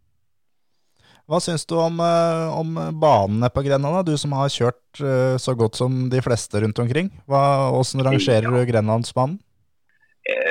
Hva 1.29 1.43
syns 1.45 1.67
du 1.69 1.75
om, 1.77 1.99
eh, 2.01 2.47
om 2.57 2.79
banene 3.01 3.51
på 3.53 3.63
Grenland, 3.67 4.07
du 4.09 4.17
som 4.17 4.33
har 4.33 4.49
kjørt 4.49 5.03
eh, 5.05 5.37
så 5.37 5.53
godt 5.53 5.77
som 5.77 6.07
de 6.09 6.23
fleste 6.25 6.63
rundt 6.65 6.81
omkring? 6.81 7.11
Hva, 7.29 7.69
hvordan 7.75 8.07
rangerer 8.07 8.49
du 8.49 8.65
Grenlandsbanen? 8.71 9.37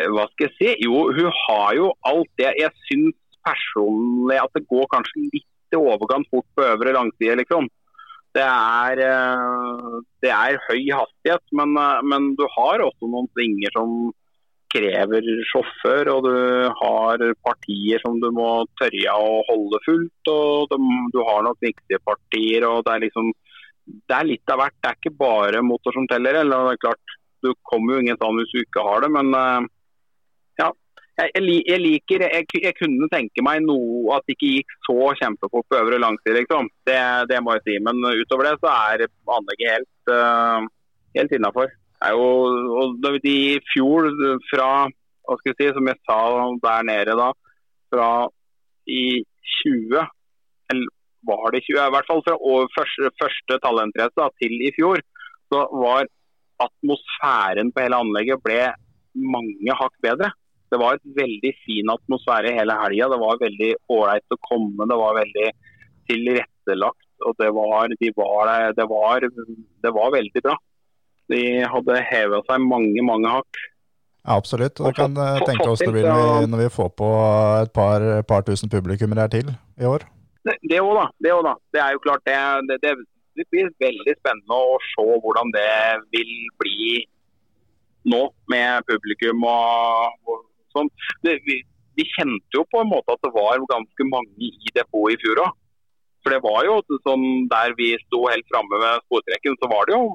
Hva 0.09 0.23
skal 0.31 0.47
jeg 0.47 0.53
si? 0.57 0.69
Jo, 0.85 1.09
hun 1.13 1.33
har 1.43 1.73
jo 1.77 1.89
alt 2.09 2.29
det. 2.41 2.49
Jeg 2.57 2.73
syns 2.87 3.17
personlig 3.45 4.39
at 4.41 4.53
det 4.57 4.65
går 4.69 4.87
kanskje 4.89 5.27
litt 5.27 5.75
i 5.75 5.77
overkant 5.77 6.25
fort 6.31 6.47
på 6.57 6.65
øvre 6.65 6.95
langside, 6.95 7.35
liksom. 7.37 7.67
Det 8.33 8.45
er, 8.45 9.01
det 10.25 10.31
er 10.33 10.57
høy 10.65 10.81
hastighet, 10.93 11.43
men, 11.57 11.77
men 12.09 12.31
du 12.37 12.43
har 12.55 12.81
også 12.85 13.09
noen 13.09 13.29
svinger 13.37 13.73
som 13.77 13.93
krever 14.73 15.27
sjåfør, 15.49 16.09
og 16.13 16.25
du 16.27 16.37
har 16.81 17.23
partier 17.45 18.01
som 18.03 18.17
du 18.21 18.29
må 18.35 18.49
tørre 18.79 19.15
å 19.15 19.41
holde 19.47 19.79
fullt, 19.85 20.31
og 20.31 20.73
du, 20.73 21.19
har 21.29 21.45
nok 21.45 21.61
viktige 21.63 22.01
partier, 22.05 22.67
og 22.67 22.83
det 22.87 22.95
er 22.95 23.05
liksom 23.07 23.31
det 23.87 24.15
er 24.17 24.27
litt 24.27 24.51
av 24.51 24.59
hvert. 24.61 24.75
Det 24.83 24.89
er 24.89 24.97
ikke 24.99 25.19
bare 25.19 25.63
motor 25.63 25.95
som 25.95 26.07
teller. 26.11 26.41
Eller 26.41 26.65
det 26.67 26.75
er 26.75 26.81
klart, 26.89 27.15
du 27.45 27.53
kommer 27.69 27.95
jo 27.95 28.03
ingen 28.03 28.19
sånn 28.19 28.35
hvis 28.41 28.51
du 28.51 28.59
ikke 28.59 28.83
har 28.83 29.05
det, 29.05 29.11
men 29.15 29.31
eh, 29.37 29.69
ja. 30.63 30.67
Jeg, 31.17 31.31
jeg, 31.65 31.79
liker 31.81 32.25
jeg, 32.27 32.45
jeg 32.61 32.75
kunne 32.77 33.07
tenke 33.09 33.41
meg 33.41 33.63
noe 33.65 34.11
at 34.13 34.27
det 34.27 34.35
ikke 34.35 34.51
gikk 34.59 34.75
så 34.85 34.97
kjempefort 35.17 35.65
på 35.65 35.79
øvre 35.79 35.97
langside, 36.03 36.35
liksom. 36.43 36.67
Det, 36.85 36.99
det 37.31 37.39
må 37.41 37.55
jeg 37.55 37.63
si. 37.65 37.77
Men 37.87 38.03
utover 38.05 38.51
det 38.51 38.59
så 38.61 38.69
er 38.91 39.07
anlegget 39.07 39.71
helt, 39.79 40.11
uh, 40.11 40.67
helt 41.17 41.33
innafor. 41.39 41.71
Er 42.05 42.13
jo 42.13 42.27
og 42.81 42.99
da 43.01 43.15
I 43.25 43.57
fjor 43.73 44.09
fra 44.51 44.69
hva 45.27 45.35
skal 45.39 45.51
jeg 45.51 45.57
si, 45.59 45.73
som 45.75 45.89
jeg 45.89 45.99
sa 46.07 46.19
der 46.63 46.85
nede 46.87 47.15
da, 47.19 47.31
fra 47.91 48.11
i 48.87 49.23
20 49.63 50.05
eller 50.71 50.93
var 51.27 51.51
det 51.51 51.63
20, 51.65 51.75
i 51.75 51.93
hvert 51.95 52.07
fall 52.07 52.21
fra 52.23 52.35
første, 52.75 53.09
første 53.19 53.57
tallentrace 53.63 54.27
til 54.39 54.53
i 54.63 54.71
fjor, 54.75 55.01
så 55.51 55.63
var 55.83 56.07
atmosfæren 56.63 57.71
på 57.73 57.83
hele 57.83 57.99
anlegget 58.03 58.43
ble 58.45 58.61
mange 59.17 59.75
hakk 59.81 59.95
bedre. 60.05 60.31
Det 60.71 60.79
var 60.81 60.97
et 60.97 61.11
veldig 61.17 61.51
fin 61.63 61.91
atmosfære 61.93 62.53
hele 62.55 62.75
helga. 62.81 63.09
Det 63.13 63.19
var 63.23 63.43
veldig 63.43 63.69
ålreit 63.93 64.35
å 64.35 64.39
komme. 64.49 64.87
Det 64.89 64.97
var 64.99 65.19
veldig 65.19 65.49
tilrettelagt. 66.11 67.05
Og 67.27 67.37
det 67.41 67.49
var, 67.55 67.93
de 68.01 68.09
var, 68.17 68.51
det 68.77 68.87
var, 68.91 69.27
det 69.83 69.93
var 69.95 70.11
veldig 70.13 70.43
bra. 70.45 70.57
De 71.31 71.41
hadde 71.67 71.97
heva 72.11 72.39
seg 72.47 72.63
mange, 72.63 73.03
mange 73.05 73.31
hakk. 73.39 73.65
Ja, 74.27 74.35
absolutt. 74.35 74.79
Og 74.81 74.91
det 74.91 74.99
kan 74.99 75.17
eh, 75.23 75.41
tenke 75.47 75.67
oss 75.71 75.83
det 75.83 75.91
blir 75.93 76.07
når 76.07 76.63
vi, 76.65 76.69
får 76.73 76.89
på 76.99 77.09
et 77.63 77.71
par, 77.75 78.03
par 78.27 78.43
tusen 78.47 78.71
publikummere 78.71 79.23
her 79.25 79.31
til 79.31 79.51
i 79.79 79.87
år. 79.87 80.03
Det- 80.47 80.79
òg, 80.79 80.93
da. 80.95 81.05
Det, 81.19 81.31
også, 81.31 81.45
da. 81.47 81.53
det 81.75 81.81
er 81.83 81.93
jo 81.95 82.03
klart 82.03 82.23
det, 82.27 82.35
det, 82.69 82.77
det, 82.83 82.91
det 83.39 83.45
blir 83.51 83.71
veldig 83.83 84.15
spennende 84.19 84.57
å 84.57 84.75
se 84.91 85.05
hvordan 85.23 85.51
det 85.55 85.69
vil 86.15 86.33
bli 86.59 86.91
nå 88.07 88.21
med 88.51 88.87
publikum 88.87 89.43
og, 89.47 90.27
og 90.27 90.43
sånn. 90.75 90.91
Vi, 91.23 91.61
vi 91.97 92.05
kjente 92.15 92.59
jo 92.59 92.63
på 92.71 92.83
en 92.83 92.91
måte 92.91 93.15
at 93.15 93.23
det 93.25 93.33
var 93.35 93.63
ganske 93.71 94.07
mange 94.11 94.51
i 94.51 94.71
depotet 94.75 95.17
i 95.17 95.21
fjor 95.23 95.43
òg. 95.47 95.55
For 96.27 96.35
det 96.35 96.43
var 96.43 96.65
jo 96.67 96.97
sånn 97.07 97.45
der 97.47 97.71
vi 97.77 97.93
sto 98.01 98.25
helt 98.27 98.43
framme 98.51 98.75
ved 98.81 99.03
sportrekken, 99.05 99.53
så 99.61 99.69
var 99.71 99.87
det 99.87 99.93
jo 99.95 100.09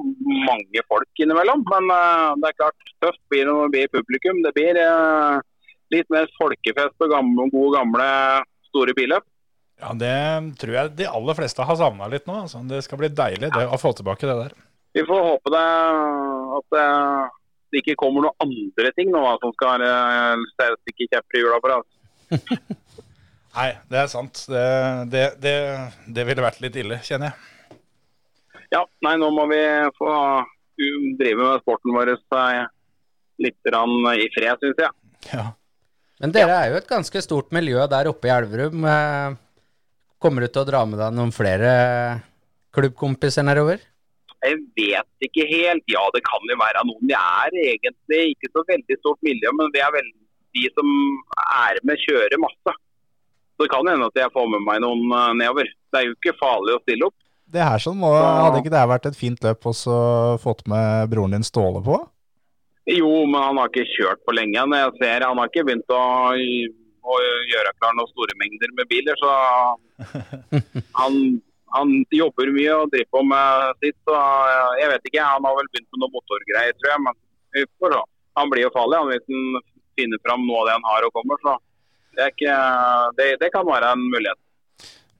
mange 0.44 0.83
folk 0.85 1.22
innimellom. 1.25 1.62
Men 1.72 1.87
eh, 1.88 2.33
det 2.42 2.51
er 2.51 2.57
klart, 2.59 2.90
tøft 3.01 3.20
blir 3.33 3.46
det 3.46 3.55
når 3.55 3.62
det 3.62 3.72
blir 3.72 3.92
publikum. 3.94 4.42
Det 4.44 4.53
blir 4.59 4.81
eh, 4.83 5.38
litt 5.96 6.12
mer 6.12 6.29
folkefest 6.37 6.98
på 7.01 7.09
gamle, 7.09 7.46
gode, 7.55 7.79
gamle 7.79 8.09
store 8.68 8.92
billøp. 8.98 9.25
Ja, 9.81 9.94
Det 10.03 10.18
tror 10.61 10.77
jeg 10.77 10.92
de 10.98 11.07
aller 11.09 11.38
fleste 11.40 11.64
har 11.64 11.79
savna 11.81 12.11
litt 12.12 12.29
nå. 12.29 12.42
Altså. 12.44 12.61
Det 12.68 12.83
skal 12.85 13.01
bli 13.01 13.09
deilig 13.22 13.48
det, 13.57 13.64
å 13.64 13.81
få 13.81 13.94
tilbake 13.96 14.29
det 14.29 14.37
der. 14.42 14.53
Vi 14.92 15.07
får 15.09 15.25
håpe 15.31 15.55
det, 15.55 15.64
at 16.59 16.77
det, 16.77 16.85
det 17.72 17.81
ikke 17.81 17.96
kommer 18.05 18.27
noen 18.27 18.44
andre 18.44 18.92
ting 19.01 19.09
nå 19.16 19.25
som 19.40 19.57
skal 19.57 19.81
uh, 19.81 20.77
stikke 20.85 21.09
kjepper 21.09 21.40
i 21.40 21.42
hjula 21.46 21.62
for 21.64 21.79
oss. 21.79 21.88
Nei, 23.53 23.69
det 23.93 23.99
er 24.01 24.09
sant. 24.09 24.45
Det, 24.49 24.65
det, 25.12 25.25
det, 25.43 25.55
det 26.17 26.27
ville 26.29 26.45
vært 26.45 26.62
litt 26.65 26.79
ille, 26.81 27.01
kjenner 27.05 27.33
jeg. 27.33 27.79
Ja, 28.73 28.87
nei, 29.05 29.17
nå 29.21 29.29
må 29.35 29.45
vi 29.51 29.61
få 29.99 30.12
drive 31.21 31.43
med 31.43 31.65
sporten 31.65 31.93
vår 31.93 32.15
litt 33.43 33.69
i 33.69 34.29
fred, 34.33 34.62
syns 34.62 34.81
jeg. 34.81 34.93
Ja. 35.33 35.51
Men 36.23 36.33
dere 36.33 36.57
er 36.57 36.71
jo 36.71 36.79
et 36.79 36.88
ganske 36.88 37.21
stort 37.25 37.53
miljø 37.53 37.83
der 37.91 38.09
oppe 38.09 38.31
i 38.31 38.33
Elverum. 38.33 38.85
Eh, 38.87 39.41
Kommer 40.23 40.45
du 40.45 40.53
til 40.53 40.62
å 40.62 40.69
dra 40.69 40.85
med 40.87 41.01
deg 41.03 41.17
noen 41.17 41.33
flere 41.35 41.71
klubbkompiser 42.77 43.43
nedover? 43.43 43.81
Jeg 44.43 44.59
vet 44.79 45.27
ikke 45.27 45.47
helt. 45.51 45.83
Ja, 45.91 46.03
det 46.15 46.23
kan 46.27 46.47
jo 46.47 46.59
være 46.61 46.85
noen. 46.87 47.09
Det 47.11 47.19
er 47.19 47.57
egentlig 47.65 48.21
ikke 48.37 48.51
så 48.55 48.62
veldig 48.69 48.99
stort 49.01 49.19
miljø, 49.27 49.51
men 49.59 49.73
det 49.75 49.83
er 49.83 49.91
vel 49.95 50.09
de 50.55 50.69
som 50.77 50.93
er 51.43 51.81
med, 51.88 51.99
kjører 52.07 52.38
masse. 52.43 52.77
Så 53.57 53.67
det 53.67 53.73
kan 53.73 53.88
hende 53.88 54.09
at 54.09 54.17
jeg 54.19 54.33
får 54.35 54.49
med 54.51 54.65
meg 54.67 54.81
noen 54.85 55.05
eh, 55.12 55.35
nedover. 55.43 55.69
Det 55.93 56.01
er 56.01 56.09
jo 56.09 56.17
ikke 56.17 56.38
farlig 56.41 56.77
å 56.77 56.83
stille 56.85 57.09
opp. 57.09 57.19
Det 57.53 57.61
her 57.61 57.83
sånn 57.85 57.99
må, 58.01 58.09
Hadde 58.17 58.62
ikke 58.62 58.73
det 58.73 58.83
vært 58.88 59.07
et 59.11 59.19
fint 59.19 59.43
løp 59.45 59.67
å 59.69 59.75
fått 60.41 60.65
med 60.73 61.11
broren 61.12 61.37
din 61.37 61.45
Ståle 61.45 61.83
på? 61.85 61.99
Jo, 62.88 63.11
men 63.29 63.38
han 63.38 63.59
har 63.61 63.69
ikke 63.71 63.91
kjørt 63.93 64.23
på 64.27 64.35
lenge. 64.35 64.59
Jeg 64.59 64.95
ser, 64.99 65.27
Han 65.27 65.38
har 65.38 65.51
ikke 65.51 65.67
begynt 65.69 65.93
å, 65.95 66.03
å 66.33 67.19
gjøre 67.53 67.75
klar 67.79 67.95
noen 67.99 68.11
store 68.11 68.38
mengder 68.41 68.73
med 68.79 68.88
biler. 68.91 69.21
Så 69.21 69.35
han, 71.01 71.19
han 71.77 71.93
jobber 72.11 72.55
mye 72.57 72.79
og 72.81 72.95
driver 72.95 73.12
på 73.19 73.23
med 73.35 73.85
sitt. 73.85 73.99
Så 74.09 74.17
jeg 74.81 74.91
vet 74.95 75.12
ikke, 75.12 75.29
Han 75.35 75.47
har 75.47 75.61
vel 75.61 75.71
begynt 75.71 75.91
med 75.93 76.03
noen 76.03 76.17
motorgreier, 76.17 76.75
tror 76.81 76.95
jeg. 76.95 77.05
Men 77.05 77.21
vi 77.53 77.69
får 77.79 77.95
se. 77.99 78.03
Han 78.41 78.49
blir 78.49 78.65
jo 78.65 78.73
farlig 78.75 78.97
han, 78.97 79.12
hvis 79.12 79.29
han 79.29 79.69
finner 80.01 80.25
fram 80.25 80.47
noe 80.49 80.62
av 80.62 80.71
det 80.71 80.77
han 80.79 80.88
har 80.88 81.07
og 81.07 81.15
kommer. 81.21 81.38
Så 81.45 81.59
det, 82.16 82.33
ikke, 82.35 82.57
det, 83.18 83.29
det 83.42 83.53
kan 83.55 83.66
være 83.68 83.92
en 83.94 84.09
mulighet. 84.12 84.40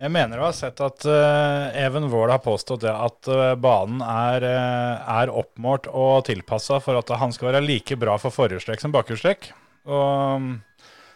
Jeg 0.02 0.11
mener 0.11 0.40
du 0.40 0.42
har 0.42 0.55
sett 0.57 0.81
at 0.83 1.05
eh, 1.07 1.85
Even 1.85 2.09
Wold 2.11 2.33
har 2.35 2.40
påstått 2.42 2.83
det, 2.83 2.90
at 2.90 3.28
eh, 3.31 3.52
banen 3.55 4.00
er, 4.02 4.42
eh, 4.42 5.11
er 5.22 5.31
oppmålt 5.31 5.87
og 5.87 6.24
tilpassa 6.26 6.81
for 6.83 6.98
at 6.98 7.12
han 7.20 7.31
skal 7.35 7.52
være 7.52 7.62
like 7.62 7.94
bra 8.00 8.16
for 8.18 8.35
forhjulstrekk 8.35 8.83
som 8.83 8.94
bakhjulstrekk. 8.96 9.52
Og 9.87 10.42
mm, 10.42 10.57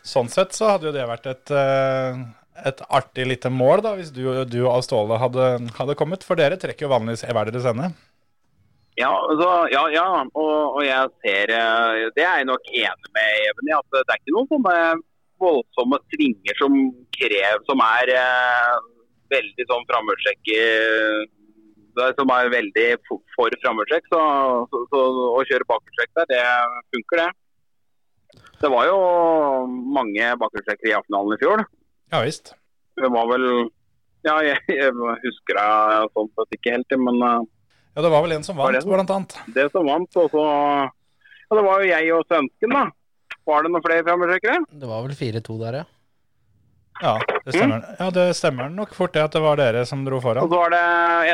sånn 0.07 0.31
sett 0.31 0.55
så 0.55 0.71
hadde 0.71 0.87
jo 0.91 0.95
det 0.95 1.09
vært 1.11 1.27
et, 1.33 1.51
eh, 1.51 2.21
et 2.71 2.85
artig 2.87 3.27
lite 3.27 3.51
mål, 3.51 3.83
da, 3.89 3.97
hvis 3.99 4.15
du, 4.15 4.23
du 4.47 4.61
og 4.69 4.85
Ståle 4.87 5.19
hadde, 5.19 5.49
hadde 5.81 5.99
kommet. 5.99 6.23
For 6.23 6.39
dere 6.39 6.61
trekker 6.61 6.87
jo 6.87 6.95
vanligvis 6.95 7.27
hver 7.27 7.51
deres 7.51 7.67
ende. 7.73 7.91
Ja, 8.97 9.11
altså, 9.11 9.51
ja, 9.75 9.83
ja. 9.93 10.07
Og, 10.31 10.79
og 10.79 10.81
jeg 10.87 11.11
ser 11.27 11.53
eh, 11.53 12.07
Det 12.17 12.23
er 12.23 12.39
jeg 12.39 12.49
nok 12.49 12.71
enig 12.71 13.13
med 13.19 13.43
Even 13.51 13.75
i. 13.75 13.77
At 13.83 13.99
det 13.99 14.07
er 14.07 14.23
ikke 14.23 14.39
noen 14.39 14.51
sånne 14.55 14.79
voldsomme 15.43 15.99
svinger 16.13 16.59
som 16.61 16.77
krev 17.17 17.65
Som 17.69 17.83
er 17.85 18.13
eh, 18.17 18.77
veldig 19.33 19.67
sånn 19.71 19.87
framhjulstrekk 19.91 20.53
er 20.57 22.13
Som 22.19 22.31
er 22.35 22.51
veldig 22.53 22.87
for, 23.09 23.23
for 23.35 23.57
framhjulstrekk. 23.63 24.07
Så, 24.13 24.21
så, 24.71 24.83
så 24.93 25.03
å 25.33 25.41
kjøre 25.49 25.69
bakhjulstrekk 25.71 26.13
der, 26.19 26.31
det 26.35 26.43
funker, 26.95 27.23
det. 27.25 27.31
Det 28.61 28.69
var 28.73 28.87
jo 28.89 28.99
mange 29.97 30.29
bakhjulstrekkere 30.43 30.91
i 30.93 30.95
A-finalen 30.99 31.37
i 31.37 31.41
fjor. 31.41 31.65
Ja 32.13 32.21
visst. 32.25 32.55
Det 33.01 33.09
var 33.13 33.29
vel 33.33 33.47
Ja, 34.27 34.37
jeg, 34.49 34.59
jeg 34.69 34.93
husker 35.23 35.59
det 35.59 36.11
sånn 36.17 36.31
sett 36.37 36.57
ikke 36.59 36.77
helt, 36.77 36.97
men 37.01 37.21
eh, 37.23 37.41
Ja, 37.97 38.05
det 38.05 38.13
var 38.13 38.25
vel 38.27 38.37
en 38.37 38.45
som 38.45 38.57
vant, 38.61 38.77
blant 38.85 39.13
annet. 39.17 39.37
det 39.57 39.69
som 39.73 39.89
vant. 39.89 40.21
Og 40.21 40.29
så 40.33 40.45
ja, 40.45 41.57
Det 41.57 41.65
var 41.65 41.81
jo 41.81 41.91
jeg 41.93 42.13
og 42.17 42.25
svensken, 42.29 42.77
da. 42.77 42.85
Var 43.47 43.63
det 43.67 43.71
noen 43.75 43.85
flere 43.85 44.03
framhjulstrekkere? 44.07 44.65
Det 44.83 44.89
var 44.91 45.05
vel 45.07 45.15
4-2 45.19 45.59
der, 45.65 45.79
ja. 45.83 45.85
Ja, 46.97 47.11
det 47.45 47.53
stemmer, 47.53 47.83
ja, 48.01 48.07
det 48.17 48.23
stemmer 48.39 48.71
nok 48.73 48.95
fort 48.97 49.13
det 49.13 49.21
at 49.27 49.35
det 49.37 49.43
var 49.45 49.59
dere 49.61 49.83
som 49.85 50.01
dro 50.07 50.17
Og 50.17 50.23
foran. 50.25 50.47
så 50.49 50.57
var 50.63 50.71
det 50.73 50.79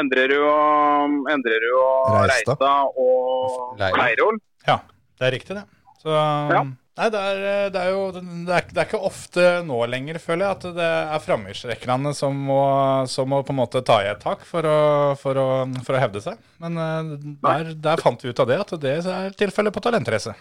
Endrerud 0.00 0.42
og, 0.42 1.12
Endrerud 1.30 1.76
og 1.78 2.16
Reista. 2.26 2.56
Reista 2.58 2.70
og 2.98 3.76
Leirol. 3.78 4.40
Ja, 4.66 4.80
det 5.20 5.28
er 5.28 5.36
riktig, 5.36 5.54
det. 5.60 5.66
Så 6.02 6.10
Ja. 6.10 6.64
Nei, 6.92 7.06
det 7.08 7.20
er, 7.24 7.70
det 7.72 7.80
er 7.80 7.88
jo 7.94 8.00
det 8.12 8.20
er, 8.52 8.64
det 8.68 8.80
er 8.82 8.84
ikke 8.84 8.98
ofte 9.08 9.44
nå 9.64 9.78
lenger, 9.88 10.18
føler 10.20 10.44
jeg, 10.44 10.56
at 10.58 10.66
det 10.76 10.88
er 11.14 11.22
framhjulstrekkerne 11.24 12.10
som, 12.14 12.34
må- 12.50 13.06
som 13.08 13.30
må 13.32 13.38
på 13.46 13.54
en 13.54 13.60
måte 13.62 13.80
ta 13.86 14.02
i 14.04 14.10
et 14.10 14.20
tak 14.20 14.42
for 14.44 14.60
å, 14.68 14.74
for 15.16 15.38
å, 15.40 15.46
for 15.86 15.96
å 15.96 16.02
hevde 16.02 16.20
seg. 16.20 16.36
Men 16.60 16.76
eh, 16.76 17.14
der, 17.46 17.70
der 17.86 18.02
fant 18.04 18.20
vi 18.20 18.28
ut 18.34 18.42
av 18.44 18.50
det, 18.50 18.58
at 18.66 18.74
det 18.82 18.98
er 19.08 19.30
tilfellet 19.40 19.72
på 19.72 19.80
talentrace. 19.80 20.34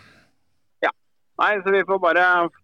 Nei, 1.42 1.56
så 1.64 1.74
vi 1.74 1.82
får 1.88 1.98
bare 2.04 2.24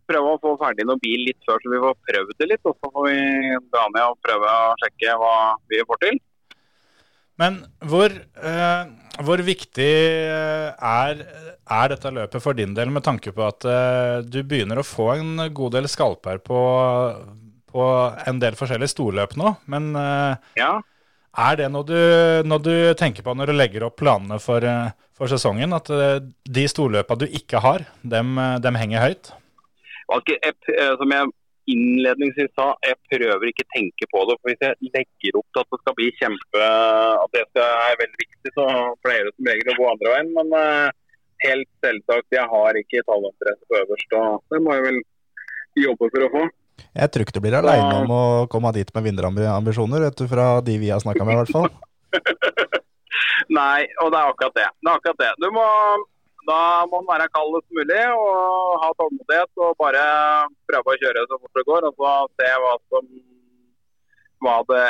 prøve 0.09 0.35
å 0.35 0.39
få 0.41 0.53
ferdig 0.61 0.85
noen 0.85 1.01
bil 1.01 1.23
litt 1.25 1.39
før, 1.47 1.57
så 1.63 1.71
vi 1.71 1.81
får 1.81 1.95
prøvd 2.11 2.33
det 2.37 2.49
litt. 2.51 2.63
Og 2.69 2.75
så 2.77 2.91
får 2.93 3.07
vi 3.09 3.19
dra 3.73 3.85
ned 3.95 4.03
og 4.05 4.19
prøve 4.21 4.51
å 4.53 4.75
sjekke 4.83 5.15
hva 5.17 5.35
vi 5.71 5.81
får 5.89 6.01
til. 6.03 6.19
Men 7.41 7.59
hvor, 7.85 8.13
eh, 8.13 8.83
hvor 9.25 9.41
viktig 9.45 9.89
eh, 9.89 10.69
er, 10.73 11.23
er 11.69 11.89
dette 11.93 12.13
løpet 12.13 12.43
for 12.43 12.57
din 12.57 12.73
del, 12.77 12.93
med 12.93 13.05
tanke 13.05 13.33
på 13.33 13.45
at 13.45 13.65
eh, 13.69 14.21
du 14.25 14.41
begynner 14.41 14.81
å 14.81 14.85
få 14.85 15.11
en 15.15 15.47
god 15.57 15.77
del 15.77 15.89
skalper 15.89 16.41
på, 16.45 16.61
på 17.73 17.87
en 18.29 18.41
del 18.41 18.57
forskjellige 18.57 18.93
storløp 18.93 19.37
nå? 19.37 19.53
Men 19.73 19.91
eh, 20.01 20.53
Ja, 20.61 20.71
er 21.37 21.57
det 21.59 21.67
noe 21.71 21.85
du, 21.85 21.97
noe 22.47 22.63
du 22.63 22.73
tenker 22.97 23.25
på 23.25 23.33
når 23.37 23.51
du 23.51 23.57
legger 23.57 23.87
opp 23.87 23.97
planene 24.01 24.39
for, 24.41 24.63
eh, 24.65 24.93
for 25.17 25.29
sesongen? 25.31 25.75
At 25.77 25.89
eh, 25.93 26.19
de 26.43 26.67
storløpa 26.69 27.17
du 27.19 27.27
ikke 27.27 27.61
har, 27.63 27.85
dem, 28.01 28.37
eh, 28.41 28.57
dem 28.63 28.79
henger 28.79 29.05
høyt? 29.05 29.33
som 31.01 31.13
jeg 31.13 31.33
innledningsvis 31.67 32.53
sa, 32.55 32.69
jeg 32.87 32.95
prøver 33.11 33.49
ikke 33.49 33.65
å 33.65 33.73
tenke 33.75 34.07
på 34.09 34.21
det. 34.29 34.37
for 34.39 34.51
Hvis 34.51 34.63
jeg 34.63 34.91
legger 34.95 35.39
opp 35.39 35.49
til 35.51 35.63
at 35.63 35.73
det 35.73 35.81
skal 35.81 35.97
bli 35.97 36.07
kjempe, 36.15 36.69
at 37.25 37.35
det 37.35 37.65
er 37.65 37.99
veldig 38.01 38.21
viktig, 38.21 38.53
så 38.55 38.67
pleier 39.03 39.27
det 39.27 39.33
som 39.35 39.49
regel 39.51 39.73
å 39.73 39.75
gå 39.81 39.89
andre 39.91 40.13
veien. 40.13 40.31
Men 40.37 40.55
helt 41.43 41.67
selvsagt, 41.83 42.29
jeg 42.31 42.47
har 42.53 42.79
ikke 42.79 43.03
tallinteresse 43.09 43.67
på 43.67 43.81
øverst, 43.81 44.15
og 44.15 44.55
det 44.55 44.61
må 44.63 44.77
jeg 44.77 44.85
vel 44.87 45.01
jobbe 45.83 46.09
for 46.13 46.23
å 46.23 46.31
få. 46.37 46.45
Jeg 46.97 47.11
tror 47.13 47.25
ikke 47.25 47.35
du 47.37 47.43
blir 47.43 47.57
aleine 47.57 48.01
om 48.03 48.11
å 48.13 48.23
komme 48.51 48.71
dit 48.75 48.89
med 48.95 49.05
vinnerambisjoner, 49.09 50.07
vet 50.07 50.17
du, 50.17 50.25
fra 50.29 50.47
de 50.65 50.77
vi 50.81 50.91
har 50.93 51.01
snakka 51.03 51.25
med, 51.25 51.37
i 51.37 51.41
hvert 51.43 51.55
fall. 51.55 51.69
Nei, 53.59 53.87
og 54.03 54.11
det 54.11 54.19
er 54.19 54.31
akkurat 54.31 54.55
det. 54.57 54.67
Det 54.81 54.89
er 54.91 54.99
akkurat 54.99 55.21
det. 55.21 55.31
Du 55.43 55.47
må, 55.55 55.65
da 56.49 56.59
må 56.89 57.01
man 57.01 57.11
være 57.13 57.29
kaldest 57.35 57.67
mulig 57.75 58.01
og 58.15 58.81
ha 58.83 58.91
tålmodighet 58.99 59.63
og 59.65 59.77
bare 59.81 60.03
prøve 60.69 60.93
å 60.93 60.99
kjøre 61.03 61.25
så 61.29 61.39
fort 61.41 61.59
det 61.59 61.65
går, 61.69 61.87
og 61.89 62.01
så 62.01 62.13
se 62.41 62.51
hva, 62.63 62.73
som, 62.93 63.09
hva 64.45 64.57
det 64.71 64.83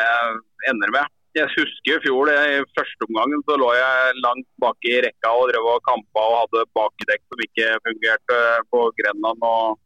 ender 0.71 0.93
med. 0.95 1.13
Jeg 1.37 1.51
husker 1.53 1.99
i 1.99 2.01
fjor, 2.01 2.31
i 2.31 2.61
første 2.73 3.05
omgangen, 3.05 3.43
så 3.45 3.57
lå 3.61 3.67
jeg 3.77 4.21
langt 4.23 4.47
bak 4.63 4.87
i 4.89 4.95
rekka 5.05 5.33
og 5.37 5.51
drev 5.51 5.67
og 5.69 5.83
kampa 5.85 6.23
og 6.23 6.37
hadde 6.39 6.69
bakdekk 6.77 7.21
som 7.27 7.43
ikke 7.45 7.67
fungerte 7.85 8.39
på 8.73 8.87
Grenland 8.97 9.45
og 9.45 9.77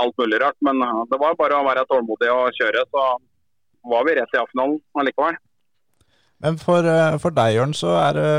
alt 0.00 0.18
mulig 0.20 0.40
rart. 0.42 0.58
Men 0.66 0.82
det 1.10 1.20
var 1.20 1.38
bare 1.38 1.60
å 1.60 1.66
være 1.66 1.86
tålmodig 1.90 2.30
og 2.32 2.54
kjøre, 2.58 2.84
så 2.90 3.08
var 3.90 4.06
vi 4.06 4.16
rett 4.18 4.34
i 4.34 4.40
A-finalen 4.40 4.78
allikevel. 4.98 5.36
Men 6.44 6.58
for, 6.60 6.84
eh, 6.84 7.16
for 7.22 7.32
deg, 7.32 7.54
Jørn, 7.56 7.72
så 7.76 7.94
er 7.96 8.18
det, 8.18 8.30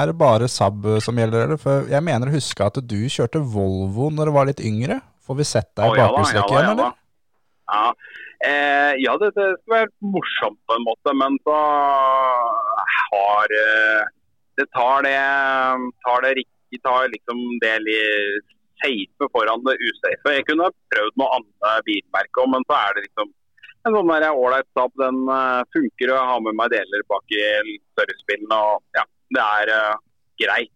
er 0.00 0.10
det 0.10 0.18
bare 0.20 0.48
Saab 0.50 0.84
som 1.04 1.16
gjelder, 1.16 1.46
eller? 1.46 1.60
For 1.60 1.86
jeg 1.88 2.04
mener 2.04 2.28
å 2.28 2.34
huske 2.34 2.66
at 2.66 2.80
du 2.84 2.98
kjørte 3.12 3.40
Volvo 3.40 4.10
når 4.12 4.28
du 4.28 4.34
var 4.34 4.50
litt 4.50 4.60
yngre. 4.60 5.00
Får 5.26 5.38
vi 5.38 5.46
sett 5.48 5.70
deg 5.78 5.94
i 5.94 6.00
bakhjulstrekk 6.02 6.50
ja 6.52 6.58
igjen, 6.58 6.72
eller? 6.74 6.98
Ja, 7.66 7.86
eh, 8.48 8.92
ja 9.02 9.14
det, 9.22 9.32
det 9.38 9.46
skulle 9.62 9.80
vært 9.86 9.94
morsomt 10.16 10.60
på 10.68 10.76
en 10.76 10.84
måte, 10.86 11.14
men 11.22 11.38
så 11.46 11.56
har 13.06 13.56
eh, 13.62 14.12
Det 14.56 14.64
tar 14.72 15.02
det, 15.04 15.16
tar 16.04 16.22
det 16.24 16.36
riktig, 16.38 16.78
tar 16.84 17.10
liksom 17.12 17.40
del 17.60 17.82
litt 17.84 18.52
safe 18.82 19.28
foran 19.34 19.64
det 19.66 19.76
usafe. 19.80 20.34
Jeg 20.36 20.46
kunne 20.48 20.70
prøvd 20.94 21.18
noe 21.20 21.32
annet 21.38 21.84
bilmerke 21.88 22.42
òg, 22.44 22.50
men 22.54 22.64
så 22.70 22.76
er 22.78 22.96
det 22.98 23.06
liksom 23.08 23.32
en 23.86 23.94
sånn 23.94 24.08
der 24.10 24.24
ålreit 24.34 24.66
Saab. 24.74 24.90
Den 24.98 25.20
funker, 25.28 25.68
funker 25.76 26.12
å 26.16 26.22
ha 26.32 26.36
med 26.42 26.56
meg 26.58 26.72
deler 26.74 27.04
bak 27.10 27.30
i 27.30 27.76
størrespillene. 27.94 28.56
og 28.58 28.82
ja, 28.98 29.04
Det 29.36 29.44
er 29.44 29.72
uh, 29.76 29.94
greit. 30.42 30.72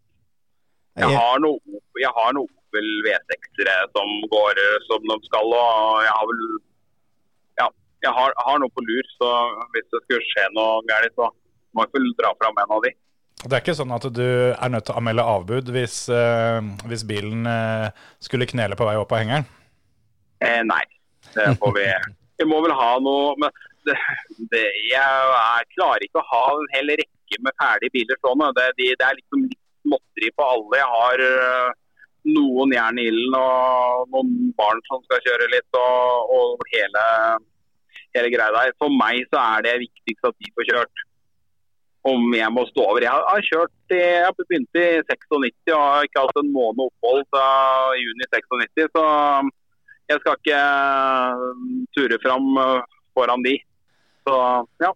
Jeg 0.99 1.09
Jeg- 1.09 1.19
har 1.19 1.39
noe, 1.43 1.59
jeg 1.99 2.13
har 2.17 2.33
noe 2.35 2.47
Opel 2.71 2.89
V6-ere 3.03 3.77
som 3.97 4.09
går 4.31 4.59
eh, 4.63 4.79
som 4.87 5.03
de 5.03 5.17
skal, 5.27 5.49
og 5.59 6.03
jeg 6.07 6.13
har 6.15 6.27
vel 6.31 6.43
Ja, 7.59 7.67
jeg 8.07 8.13
har, 8.15 8.33
har 8.47 8.59
noe 8.63 8.71
på 8.71 8.83
lur, 8.87 9.03
så 9.19 9.31
hvis 9.75 9.89
det 9.91 10.01
skulle 10.05 10.29
skje 10.31 10.45
noe 10.55 10.79
galt, 10.87 11.11
så 11.19 11.27
må 11.75 11.83
jeg 11.83 11.95
vel 11.97 12.07
dra 12.21 12.31
fram 12.39 12.55
en 12.63 12.75
av 12.77 12.83
de. 12.87 12.93
Det 13.41 13.57
er 13.57 13.63
ikke 13.63 13.77
sånn 13.79 13.93
at 13.97 14.05
du 14.13 14.27
er 14.53 14.73
nødt 14.73 14.85
til 14.85 14.93
å 14.93 15.01
anmelde 15.01 15.25
avbud 15.25 15.71
hvis, 15.73 16.03
eh, 16.13 16.59
hvis 16.91 17.07
bilen 17.09 17.47
eh, 17.49 17.89
skulle 18.21 18.49
knele 18.49 18.77
på 18.77 18.85
vei 18.89 18.99
opp 19.01 19.15
av 19.17 19.23
hengeren? 19.23 19.47
Eh, 20.45 20.61
nei, 20.69 20.83
det 21.33 21.55
får 21.61 21.77
vi 21.79 21.87
Vi 22.41 22.47
må 22.49 22.61
vel 22.65 22.73
ha 22.73 22.93
noe 23.05 23.35
men 23.41 23.53
det, 23.85 23.97
det, 24.53 24.63
Jeg 24.89 25.27
jeg, 25.33 25.69
klarer 25.77 26.05
ikke 26.05 26.21
å 26.21 26.29
ha 26.31 26.45
en 26.53 26.71
hel 26.75 26.93
rekke 27.01 27.41
med 27.45 27.57
ferdige 27.61 27.95
biler 27.97 28.19
sånn. 28.25 28.45
Det, 28.57 28.67
de, 28.79 28.89
det 29.01 29.07
er 29.07 29.19
liksom 29.19 29.45
litt 29.47 29.61
småtteri 29.87 30.31
på 30.37 30.49
alle. 30.55 30.81
Jeg 30.81 30.91
har 30.95 31.23
uh, 31.25 31.71
noen 32.37 32.75
jern 32.75 33.01
i 33.01 33.07
ilden 33.09 33.37
og 33.39 34.11
noen 34.15 34.51
barn 34.59 34.83
som 34.89 35.05
skal 35.07 35.23
kjøre 35.25 35.49
litt, 35.55 35.79
og, 35.79 36.35
og 36.37 36.67
hele, 36.75 37.05
hele 38.17 38.33
greia 38.35 38.53
der. 38.57 38.75
For 38.83 38.93
meg 38.93 39.23
så 39.31 39.41
er 39.41 39.69
det 39.69 39.79
viktigst 39.87 40.29
at 40.29 40.37
de 40.37 40.53
får 40.57 40.69
kjørt. 40.73 41.07
Om 42.09 42.33
jeg 42.33 42.49
må 42.57 42.63
stå 42.71 42.85
over. 42.87 43.05
Jeg 43.05 43.13
har, 43.13 43.43
kjørt 43.45 43.93
i, 43.93 44.01
jeg 44.01 44.37
begynte 44.39 44.81
i 44.81 45.01
96 45.05 45.75
og 45.75 45.81
har 45.85 46.07
ikke 46.07 46.23
hatt 46.25 46.39
en 46.41 46.53
måned 46.55 46.87
opphold 46.87 47.27
fra 47.29 47.49
juni 48.01 48.29
96. 48.33 48.87
så 48.95 49.05
jeg 50.11 50.19
skal 50.23 50.39
ikke 50.39 50.59
eh, 50.59 51.43
ture 51.95 52.19
fram 52.25 52.47
eh, 52.59 52.99
foran 53.15 53.45
de. 53.47 53.57
Så 54.27 54.37
ja, 54.83 54.91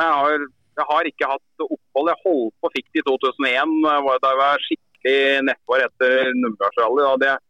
jeg 0.00 0.16
har, 0.20 0.44
jeg 0.78 0.86
har 0.90 1.10
ikke 1.10 1.30
hatt 1.32 1.64
opphold. 1.66 2.10
Jeg 2.12 2.22
holdt 2.24 2.56
på 2.62 2.72
fikk 2.76 2.90
det 2.94 3.02
i 3.02 3.06
2001, 3.08 3.78
eh, 3.90 4.10
da 4.22 4.32
jeg 4.32 4.40
var 4.42 4.66
skikkelig 4.66 5.22
nedfor 5.48 5.86
etter 5.86 6.34
Numedalsrally. 6.38 7.02
Da 7.02 7.14
hadde 7.14 7.30
jeg 7.32 7.46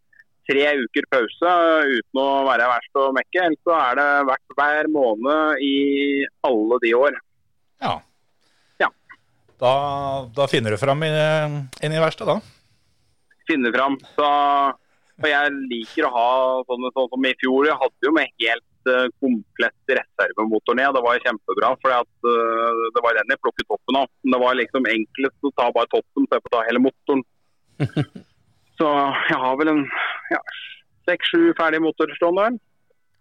tre 0.51 0.67
uker 0.81 1.09
pause 1.13 1.57
uten 1.93 2.23
å 2.23 2.29
være 2.49 2.71
verst 2.73 3.03
å 3.03 3.11
mekke. 3.17 3.45
Ellers 3.45 3.67
så 3.69 3.77
er 3.77 4.01
det 4.01 4.09
vært 4.31 4.57
hver 4.57 4.93
måned 4.95 5.67
i 5.67 5.75
alle 6.49 6.81
de 6.87 6.95
år. 6.97 7.21
Ja. 7.85 7.99
Da, 9.61 9.73
da 10.33 10.47
finner 10.49 10.73
du 10.73 10.81
fram 10.81 11.03
inn 11.05 11.93
i 11.93 12.01
verkstedet, 12.01 12.39
da. 12.39 13.37
Finner 13.51 13.75
fram. 13.75 13.99
Så, 14.17 14.29
og 15.21 15.29
jeg 15.29 15.55
liker 15.73 16.09
å 16.09 16.13
ha 16.15 16.31
sånne 16.71 16.93
sånn 16.95 17.11
som 17.13 17.27
i 17.29 17.35
fjor. 17.43 17.69
Jeg 17.69 17.81
hadde 17.83 18.09
jo 18.09 18.15
med 18.17 18.33
helt 18.41 18.89
uh, 18.89 19.09
komplett 19.21 19.95
reservemotor 20.01 20.79
ned. 20.79 20.95
Det 20.97 21.05
var 21.05 21.19
jo 21.19 21.25
kjempebra, 21.27 21.75
for 21.83 21.93
det 22.97 23.05
var 23.05 23.21
den 23.21 23.35
jeg 23.35 23.43
plukket 23.45 23.69
toppen 23.69 24.01
av. 24.01 24.09
Men 24.23 24.37
det 24.37 24.43
var 24.47 24.59
liksom 24.63 24.89
enklest 24.95 25.51
å 25.51 25.53
ta 25.61 25.69
bare 25.77 25.93
toppen, 25.93 26.25
så 26.25 26.39
jeg 26.39 26.47
får 26.47 26.57
ta 26.57 26.65
hele 26.71 26.85
motoren. 26.87 27.27
så 28.81 28.95
jeg 29.29 29.43
har 29.45 29.61
vel 29.61 29.75
en 29.75 29.85
ja, 30.33 30.41
seks-sju 31.09 31.53
ferdige 31.59 31.85
motorer 31.85 32.17
stående 32.19 32.51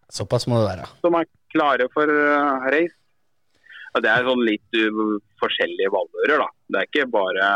Såpass 0.10 0.48
må 0.50 0.58
det 0.60 0.68
være. 0.72 0.88
som 1.04 1.16
er 1.20 1.28
klare 1.54 1.86
for 1.94 2.10
uh, 2.10 2.66
race. 2.74 2.99
Det 3.98 4.10
er 4.12 4.28
sånn 4.28 4.44
litt 4.46 4.78
forskjellige 5.42 5.90
valører, 5.94 6.44
da. 6.44 6.50
Det 6.70 6.82
er 6.82 6.90
ikke 6.90 7.08
bare 7.10 7.48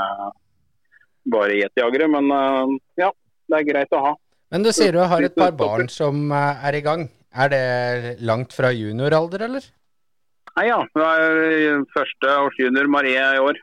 bare 1.33 1.55
jetjagere, 1.55 2.09
men 2.11 2.31
uh, 2.33 2.73
ja, 2.99 3.11
det 3.49 3.59
er 3.59 3.67
greit 3.69 3.93
å 3.95 4.01
ha. 4.03 4.13
Men 4.53 4.65
du 4.65 4.71
sier 4.75 4.93
du 4.93 4.99
har 4.99 5.23
et 5.23 5.35
par 5.37 5.53
barn 5.57 5.87
som 5.89 6.27
eh, 6.31 6.65
er 6.67 6.75
i 6.77 6.81
gang. 6.85 7.07
Er 7.33 7.49
det 7.49 8.17
langt 8.21 8.53
fra 8.53 8.69
junioralder, 8.75 9.47
eller? 9.47 9.63
Nei 10.53 10.67
ja, 10.67 10.81
det 10.93 11.05
er 11.07 11.85
første 11.95 12.35
års 12.43 12.59
junior 12.61 12.89
Marie 12.93 13.23
i 13.33 13.39
år. 13.41 13.57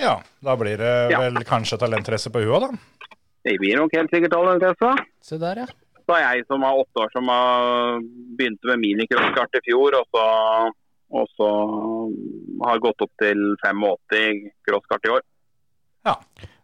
Ja, 0.00 0.14
da 0.40 0.54
blir 0.56 0.80
det 0.80 0.94
Ja. 1.12 1.18
vel 1.20 1.42
kanskje 1.44 1.76
talentrace 1.82 2.32
på 2.32 2.40
hun 2.40 2.54
òg, 2.56 2.64
da. 2.70 3.18
Det 3.44 3.58
blir 3.60 3.76
nok 3.76 3.92
helt 3.98 4.14
sikkert 4.14 4.32
talentrace. 4.32 4.94
Se 5.20 5.36
der, 5.42 5.66
ja. 5.66 5.68
Så 6.08 6.16
er 6.16 6.24
jeg 6.38 6.46
som 6.48 6.64
er 6.64 6.80
åtte 6.80 7.04
år 7.04 7.12
som 7.12 7.28
har 7.28 8.00
begynte 8.38 8.70
med 8.72 8.80
minicrosskart 8.86 9.60
i 9.60 9.64
fjor, 9.68 9.98
og 10.00 10.08
så, 10.16 10.24
og 11.12 11.28
så 11.36 11.48
har 12.64 12.80
gått 12.82 13.04
opp 13.04 13.12
til 13.20 13.42
85 13.60 14.46
crosskart 14.68 15.08
i 15.08 15.12
år. 15.18 15.26
Ja. 16.08 16.16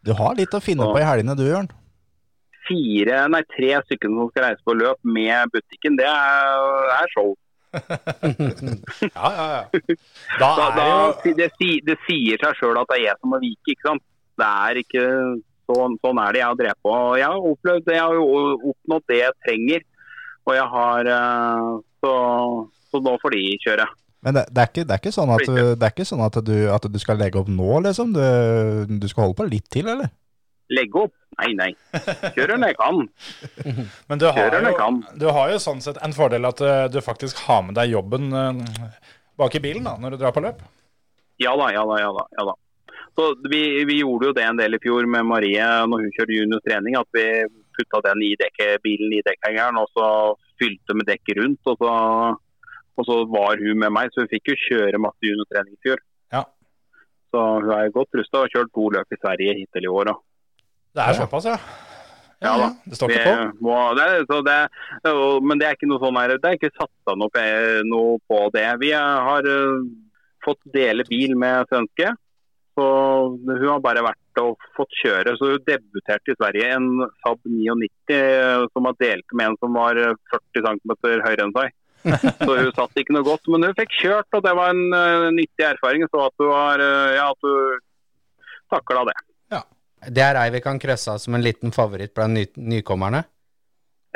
Du 0.07 0.15
har 0.17 0.39
litt 0.39 0.55
å 0.57 0.63
finne 0.63 0.87
på 0.89 1.01
i 1.01 1.05
helgene 1.07 1.37
du, 1.37 1.45
Jørn. 1.49 1.69
Fire, 2.69 3.25
nei 3.33 3.43
tre 3.53 3.75
stykker 3.85 4.13
som 4.13 4.31
skal 4.31 4.47
reise 4.47 4.65
på 4.67 4.77
løp 4.77 4.99
med 5.05 5.53
butikken, 5.53 5.99
det 6.01 6.09
er, 6.09 6.89
er 6.99 7.13
show. 7.15 7.35
Ja, 9.13 9.29
ja, 9.37 9.47
ja. 9.53 9.61
Da 10.41 10.49
Da, 10.57 10.69
er 10.69 10.77
da, 10.77 10.87
jo 11.25 11.35
det, 11.37 11.51
det 11.85 11.97
sier 12.07 12.41
seg 12.41 12.57
sjøl 12.57 12.81
at 12.81 12.89
det 12.89 12.99
er 12.99 13.05
jeg 13.05 13.21
som 13.21 13.35
må 13.35 13.41
vike, 13.43 13.75
ikke 13.75 13.89
sant. 13.91 14.05
Det 14.39 14.49
er 14.49 14.81
ikke 14.81 15.05
sånn, 15.69 15.97
sånn 16.01 16.21
er 16.23 16.35
det 16.35 16.43
jeg 16.43 16.49
har 16.49 16.59
drevet 16.63 16.83
på. 16.87 16.97
Jeg 17.19 17.29
har 17.29 17.49
opplevd 17.53 17.87
det, 17.89 17.97
jeg 17.99 18.07
har 18.07 18.17
jo 18.17 18.73
oppnådd 18.73 19.07
det 19.11 19.21
jeg 19.21 19.39
trenger. 19.45 19.87
Og 20.49 20.57
jeg 20.57 20.69
har 20.73 21.11
eh, 21.13 21.73
Så, 21.99 22.13
så 22.89 23.01
nå 23.05 23.17
får 23.21 23.35
de 23.35 23.43
kjøre. 23.67 23.89
Men 24.27 24.35
det, 24.35 24.49
det, 24.51 24.63
er 24.63 24.71
ikke, 24.73 24.87
det 24.87 24.95
er 24.95 25.03
ikke 25.03 25.15
sånn 25.15 25.31
at, 25.31 25.45
du, 25.47 25.59
det 25.79 25.85
er 25.87 25.93
ikke 25.95 26.09
sånn 26.09 26.25
at, 26.25 26.39
du, 26.43 26.57
at 26.75 26.89
du 26.91 26.99
skal 26.99 27.21
legge 27.21 27.39
opp 27.39 27.51
nå, 27.53 27.69
liksom? 27.87 28.17
Du, 28.17 28.97
du 28.99 29.07
skal 29.11 29.29
holde 29.29 29.39
på 29.39 29.47
litt 29.51 29.69
til, 29.71 29.87
eller? 29.91 30.11
legge 30.75 31.05
opp. 31.07 31.15
Nei, 31.39 31.53
nei. 31.55 31.69
Kjøre 32.35 32.57
når 32.59 32.73
jeg 32.73 32.79
kan. 32.81 33.03
Men 34.11 34.21
du 34.21 34.27
har, 34.27 34.57
jo, 34.59 34.73
kan. 34.79 35.03
du 35.21 35.29
har 35.31 35.53
jo 35.53 35.61
sånn 35.63 35.83
sett 35.85 36.01
en 36.03 36.15
fordel 36.17 36.49
at 36.49 36.63
eh, 36.65 36.87
du 36.91 36.99
faktisk 37.05 37.45
har 37.47 37.63
med 37.67 37.79
deg 37.79 37.93
jobben 37.95 38.33
eh, 38.35 38.81
bak 39.39 39.55
i 39.55 39.63
bilen 39.63 39.87
da, 39.87 39.95
når 40.03 40.17
du 40.17 40.23
drar 40.23 40.35
på 40.35 40.43
løp. 40.43 40.65
Ja 41.39 41.55
da, 41.59 41.71
ja 41.71 41.85
da, 41.87 42.01
ja 42.03 42.11
da. 42.17 42.25
Ja 42.41 42.49
da. 42.51 42.57
Så 43.19 43.29
vi, 43.51 43.63
vi 43.87 44.01
gjorde 44.01 44.31
jo 44.31 44.35
det 44.35 44.45
en 44.47 44.59
del 44.59 44.75
i 44.77 44.83
fjor 44.83 45.07
med 45.11 45.27
Marie 45.27 45.69
når 45.91 46.05
hun 46.05 46.13
kjørte 46.17 46.35
juniortrening. 46.35 46.99
At 46.99 47.09
vi 47.15 47.27
putta 47.79 48.03
den 48.11 48.23
i 48.27 48.35
dekket, 48.39 48.83
bilen 48.83 49.15
i 49.15 49.23
dekkhengeren 49.27 49.79
og 49.79 49.91
så 49.95 50.09
fylte 50.59 50.99
med 50.99 51.07
dekket 51.07 51.39
rundt. 51.39 51.63
Og 51.71 51.79
så, 51.79 51.95
og 52.99 53.07
så 53.07 53.19
var 53.31 53.61
hun 53.63 53.83
med 53.83 53.93
meg, 53.95 54.13
så 54.13 54.25
hun 54.25 54.31
fikk 54.33 54.53
jo 54.53 54.61
kjøre 54.67 55.03
masse 55.03 55.23
juniortrening 55.23 55.77
i 55.77 55.83
fjor. 55.87 56.01
Ja. 56.35 56.45
Så 57.33 57.45
hun 57.63 57.71
er 57.77 57.93
godt 57.95 58.19
rusta 58.19 58.41
og 58.41 58.47
har 58.47 58.55
kjørt 58.57 58.73
to 58.75 58.89
løp 58.97 59.15
i 59.15 59.21
Sverige 59.21 59.59
hittil 59.61 59.87
i 59.87 59.93
år. 59.93 60.11
Da. 60.11 60.17
Det 60.99 61.05
er 61.05 61.21
såpass, 61.21 61.53
ja. 61.53 61.61
Ja, 62.39 62.53
Ja. 62.55 62.69
Det 62.87 62.95
står 62.95 63.11
ikke 63.11 63.23
på. 63.27 63.65
Må, 63.67 63.77
det, 63.99 64.05
så 64.31 64.37
det, 64.47 64.59
men 65.43 65.59
det 65.59 65.67
er 65.67 65.75
ikke 65.75 65.89
noe 65.91 66.03
sånn 66.03 66.19
her, 66.21 66.37
det 66.39 66.51
er 66.51 66.59
ikke 66.59 66.75
satsa 66.77 67.17
noe, 67.19 67.47
noe 67.91 68.21
på 68.31 68.45
det. 68.55 68.67
Vi 68.83 68.93
har 68.95 69.49
uh, 69.49 69.83
fått 70.45 70.63
dele 70.75 71.07
bil 71.09 71.35
med 71.39 71.67
svenske. 71.71 72.15
Så 72.79 72.87
hun 73.35 73.67
har 73.67 73.81
bare 73.83 74.05
vært 74.07 74.39
og 74.39 74.69
fått 74.77 74.95
kjøre. 75.01 75.35
Så 75.35 75.51
hun 75.51 75.65
debuterte 75.67 76.31
i 76.31 76.39
Sverige 76.39 76.69
en 76.77 77.09
Saab 77.25 77.41
99 77.43 77.89
eh, 78.15 78.67
som 78.71 78.87
har 78.87 78.95
delt 79.03 79.35
med 79.35 79.51
en 79.51 79.57
som 79.59 79.75
var 79.75 79.99
eh, 79.99 80.15
40 80.31 80.69
cm 80.69 80.95
høyere 81.25 81.47
enn 81.49 81.55
seg. 81.57 81.75
Så 82.45 82.51
hun 82.51 82.71
satt 82.77 83.01
ikke 83.01 83.17
noe 83.17 83.27
godt, 83.27 83.49
men 83.53 83.67
hun 83.69 83.79
fikk 83.79 83.97
kjørt, 84.01 84.29
og 84.37 84.45
det 84.45 84.55
var 84.57 84.75
en 84.75 84.85
uh, 84.95 85.31
nyttig 85.35 85.67
erfaring. 85.67 86.07
Så 86.09 86.23
at 86.27 86.37
du 86.41 86.47
har 86.51 86.83
uh, 86.83 87.17
ja, 87.17 87.31
at 87.33 87.43
du 87.45 87.81
takla 88.73 89.09
det. 89.09 89.19
Det 90.07 90.23
er 90.23 90.39
ei 90.39 90.51
vi 90.55 90.63
kan 90.63 90.79
krysse 90.79 91.11
av 91.11 91.19
som 91.19 91.35
en 91.35 91.43
liten 91.43 91.75
favoritt 91.75 92.15
blant 92.15 92.37
ny 92.37 92.45
nykommerne. 92.77 93.25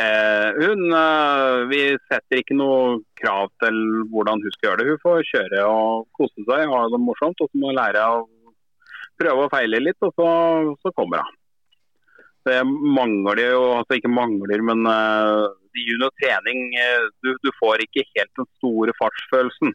Eh, 0.03 0.49
hun, 0.57 0.87
eh, 0.97 1.57
vi 1.69 1.81
setter 2.09 2.41
ikke 2.41 2.57
noe 2.57 3.03
krav 3.19 3.51
til 3.61 3.77
hvordan 4.13 4.41
hun 4.41 4.55
skal 4.55 4.71
gjøre 4.71 4.81
det. 4.81 4.93
Hun 4.93 5.03
får 5.03 5.27
kjøre 5.29 5.65
og 5.69 6.07
kose 6.17 6.47
seg 6.47 6.71
ha 6.71 6.81
det 6.93 7.03
morsomt. 7.03 7.43
Og 7.43 7.51
så 7.51 7.61
må 7.61 7.73
hun 7.73 7.81
lære 7.81 8.07
å 8.07 8.23
prøve 9.21 9.47
og 9.47 9.53
feile 9.53 9.83
litt, 9.83 9.99
og 10.01 10.15
så, 10.17 10.29
så 10.81 10.95
kommer 10.97 11.27
hun. 11.27 11.39
Det 12.49 12.59
mangler 12.67 13.39
jo, 13.53 13.63
altså 13.79 13.99
ikke 13.99 14.11
mangler, 14.11 14.63
men 14.67 14.83
uh, 14.89 15.47
junior-trening 15.79 16.73
eh, 16.75 17.05
du, 17.23 17.33
du 17.39 17.51
får 17.61 17.85
ikke 17.85 18.05
helt 18.17 18.33
den 18.39 18.49
store 18.59 18.95
fartsfølelsen. 18.99 19.75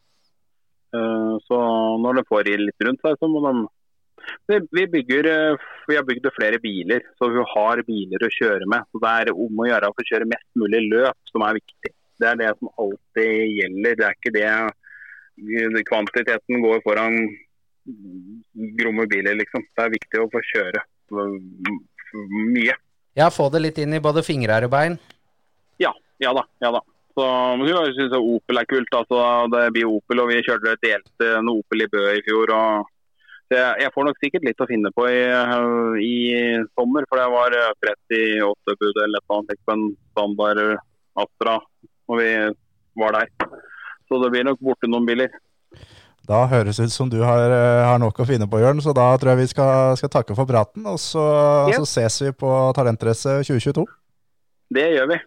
Uh, 0.96 1.36
så 1.48 1.58
når 2.04 2.20
de 2.20 2.28
får 2.28 2.52
litt 2.60 2.88
rundt 2.88 3.04
seg, 3.06 3.16
så 3.20 3.30
må 3.32 3.44
de 3.46 3.54
vi, 4.48 4.60
vi, 4.72 4.88
bygger, 4.88 5.28
eh, 5.32 5.68
vi 5.88 5.96
har 5.96 6.04
bygd 6.04 6.28
flere 6.36 6.60
biler, 6.60 7.04
så 7.18 7.30
vi 7.32 7.44
har 7.54 7.84
biler 7.88 8.26
å 8.26 8.34
kjøre 8.40 8.68
med. 8.68 8.88
Så 8.92 9.00
Det 9.04 9.14
er 9.22 9.32
om 9.32 9.62
å 9.64 9.68
gjøre 9.70 9.90
å 9.90 9.96
få 9.96 10.06
kjøre 10.10 10.30
mest 10.34 10.50
mulig 10.60 10.82
løp 10.92 11.32
som 11.32 11.46
er 11.48 11.60
viktig. 11.60 11.94
Det 12.20 12.28
er 12.28 12.40
det 12.42 12.52
som 12.58 12.72
alltid 12.84 13.34
gjelder. 13.60 14.00
Det 14.00 14.08
er 14.08 14.18
ikke 14.18 14.36
det 14.38 15.84
Kvantiteten 15.88 16.64
går 16.64 16.82
foran 16.82 17.20
gromme 18.80 19.06
biler, 19.08 19.38
liksom. 19.38 19.64
Det 19.78 19.84
er 19.84 19.94
viktig 19.94 20.24
å 20.24 20.32
få 20.34 20.42
kjøre 20.52 20.82
mye. 22.14 22.76
Ja, 23.18 23.32
få 23.34 23.50
det 23.50 23.64
litt 23.64 23.80
inn 23.82 23.96
i 23.98 24.04
både 24.04 24.24
fingrer 24.26 24.68
og 24.68 24.74
bein. 24.74 25.00
Ja, 25.82 25.94
ja 26.22 26.34
da. 26.38 26.44
ja 26.62 26.72
da. 26.76 26.84
Så, 27.18 27.26
synes 27.66 27.96
syns 27.98 28.14
Opel 28.20 28.60
er 28.62 28.70
kult. 28.70 28.94
altså 28.94 29.48
Det 29.50 29.64
blir 29.74 29.90
Opel, 29.90 30.22
og 30.22 30.30
vi 30.30 30.44
kjørte 30.46 30.76
et 30.76 30.86
delt 30.86 31.26
en 31.26 31.50
Opel 31.50 31.82
i 31.82 31.90
Bø 31.90 32.04
i 32.14 32.22
fjor. 32.28 32.54
og 32.54 32.92
det, 33.50 33.64
Jeg 33.82 33.94
får 33.96 34.06
nok 34.06 34.20
sikkert 34.22 34.46
litt 34.46 34.62
å 34.62 34.68
finne 34.70 34.92
på 34.94 35.08
i, 35.10 35.24
i 36.06 36.18
sommer, 36.78 37.08
for 37.10 37.18
det 37.18 37.28
var 37.34 37.58
38 37.88 38.78
bud 38.78 39.02
eller 39.06 39.24
noe 39.24 39.40
annet 39.40 39.66
på 39.66 39.74
en 39.74 39.88
standard 40.12 40.62
Astra 41.18 41.58
når 42.08 42.22
vi 42.22 42.32
var 43.02 43.18
der. 43.18 43.50
Så 44.08 44.22
det 44.22 44.30
blir 44.32 44.46
nok 44.46 44.62
borte 44.64 44.90
noen 44.90 45.08
biler. 45.08 45.34
Da 46.28 46.42
høres 46.52 46.76
det 46.80 46.90
ut 46.90 46.92
som 46.92 47.08
du 47.10 47.22
har, 47.24 47.40
eh, 47.56 47.86
har 47.88 48.00
nok 48.04 48.18
å 48.20 48.26
finne 48.28 48.48
på, 48.52 48.60
Jørn, 48.60 48.82
så 48.84 48.94
da 48.96 49.06
tror 49.18 49.32
jeg 49.32 49.38
vi 49.46 49.48
skal, 49.54 49.96
skal 50.00 50.10
takke 50.12 50.36
for 50.36 50.46
praten. 50.50 50.84
Og 50.86 51.00
så, 51.00 51.24
Ja. 51.72 51.78
så 51.80 51.86
ses 51.88 52.20
vi 52.22 52.32
på 52.32 52.52
Talentrace 52.76 53.44
2022. 53.48 53.86
Det 54.70 54.88
gjør 54.98 55.08
vi. 55.14 55.22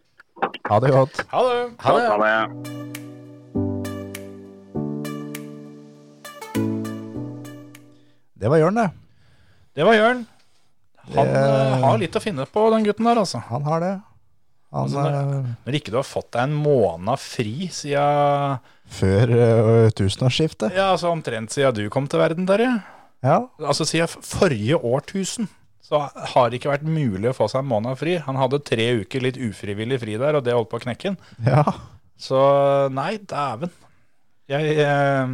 Ha 0.69 0.81
det 0.81 0.91
godt. 0.93 1.25
Ha 1.33 1.41
det. 1.49 1.73
Ha 1.81 1.97
det. 1.97 2.09
Ha 2.11 2.17
det. 2.21 2.81
Det 8.41 8.49
var 8.49 8.57
Jørn, 8.63 8.75
det. 8.81 8.91
Det 9.77 9.85
var 9.85 9.95
Jørn. 9.95 10.23
Han 11.15 11.27
Det- 11.27 11.37
eh, 11.37 11.79
har 11.81 11.99
litt 11.99 12.13
å 12.17 12.21
finne 12.23 12.47
på, 12.47 12.71
den 12.71 12.85
gutten 12.85 13.05
der, 13.05 13.17
altså. 13.21 13.39
Han 13.49 13.63
har 13.63 13.81
det. 13.81 14.01
Han, 14.73 14.85
Altså, 14.85 15.03
når, 15.03 15.57
Når 15.67 15.75
ikke 15.75 15.91
du 15.91 15.97
har 15.97 16.05
fått 16.05 16.31
deg 16.31 16.43
en 16.43 16.55
måned 16.55 17.19
fri 17.19 17.67
siden 17.69 18.61
før 18.91 19.33
eh, 19.37 19.91
tusenårsskiftet. 19.97 20.75
Ja, 20.77 20.91
altså 20.95 21.13
omtrent 21.13 21.55
siden 21.55 21.77
du 21.79 21.87
kom 21.93 22.09
til 22.11 22.21
verden, 22.23 22.49
Terje. 22.49 22.73
Ja. 23.25 23.39
Altså 23.61 23.87
siden 23.89 24.11
forrige 24.25 24.79
årtusen 24.81 25.49
så 25.91 26.05
har 26.35 26.51
det 26.51 26.61
ikke 26.61 26.71
vært 26.71 26.85
mulig 26.87 27.33
å 27.33 27.35
få 27.35 27.49
seg 27.51 27.65
en 27.65 27.71
måned 27.73 27.99
fri. 27.99 28.15
Han 28.23 28.37
hadde 28.39 28.61
tre 28.63 28.85
uker 29.03 29.25
litt 29.25 29.39
ufrivillig 29.43 29.99
fri 29.99 30.15
der, 30.23 30.39
og 30.39 30.45
det 30.47 30.55
holdt 30.55 30.71
på 30.71 30.79
å 30.79 30.85
knekke 30.85 31.11
han. 31.13 31.23
ja. 31.47 31.65
Så 32.21 32.37
nei, 32.93 33.15
dæven. 33.25 33.71
Jeg 34.51 34.75
eh, 34.85 35.31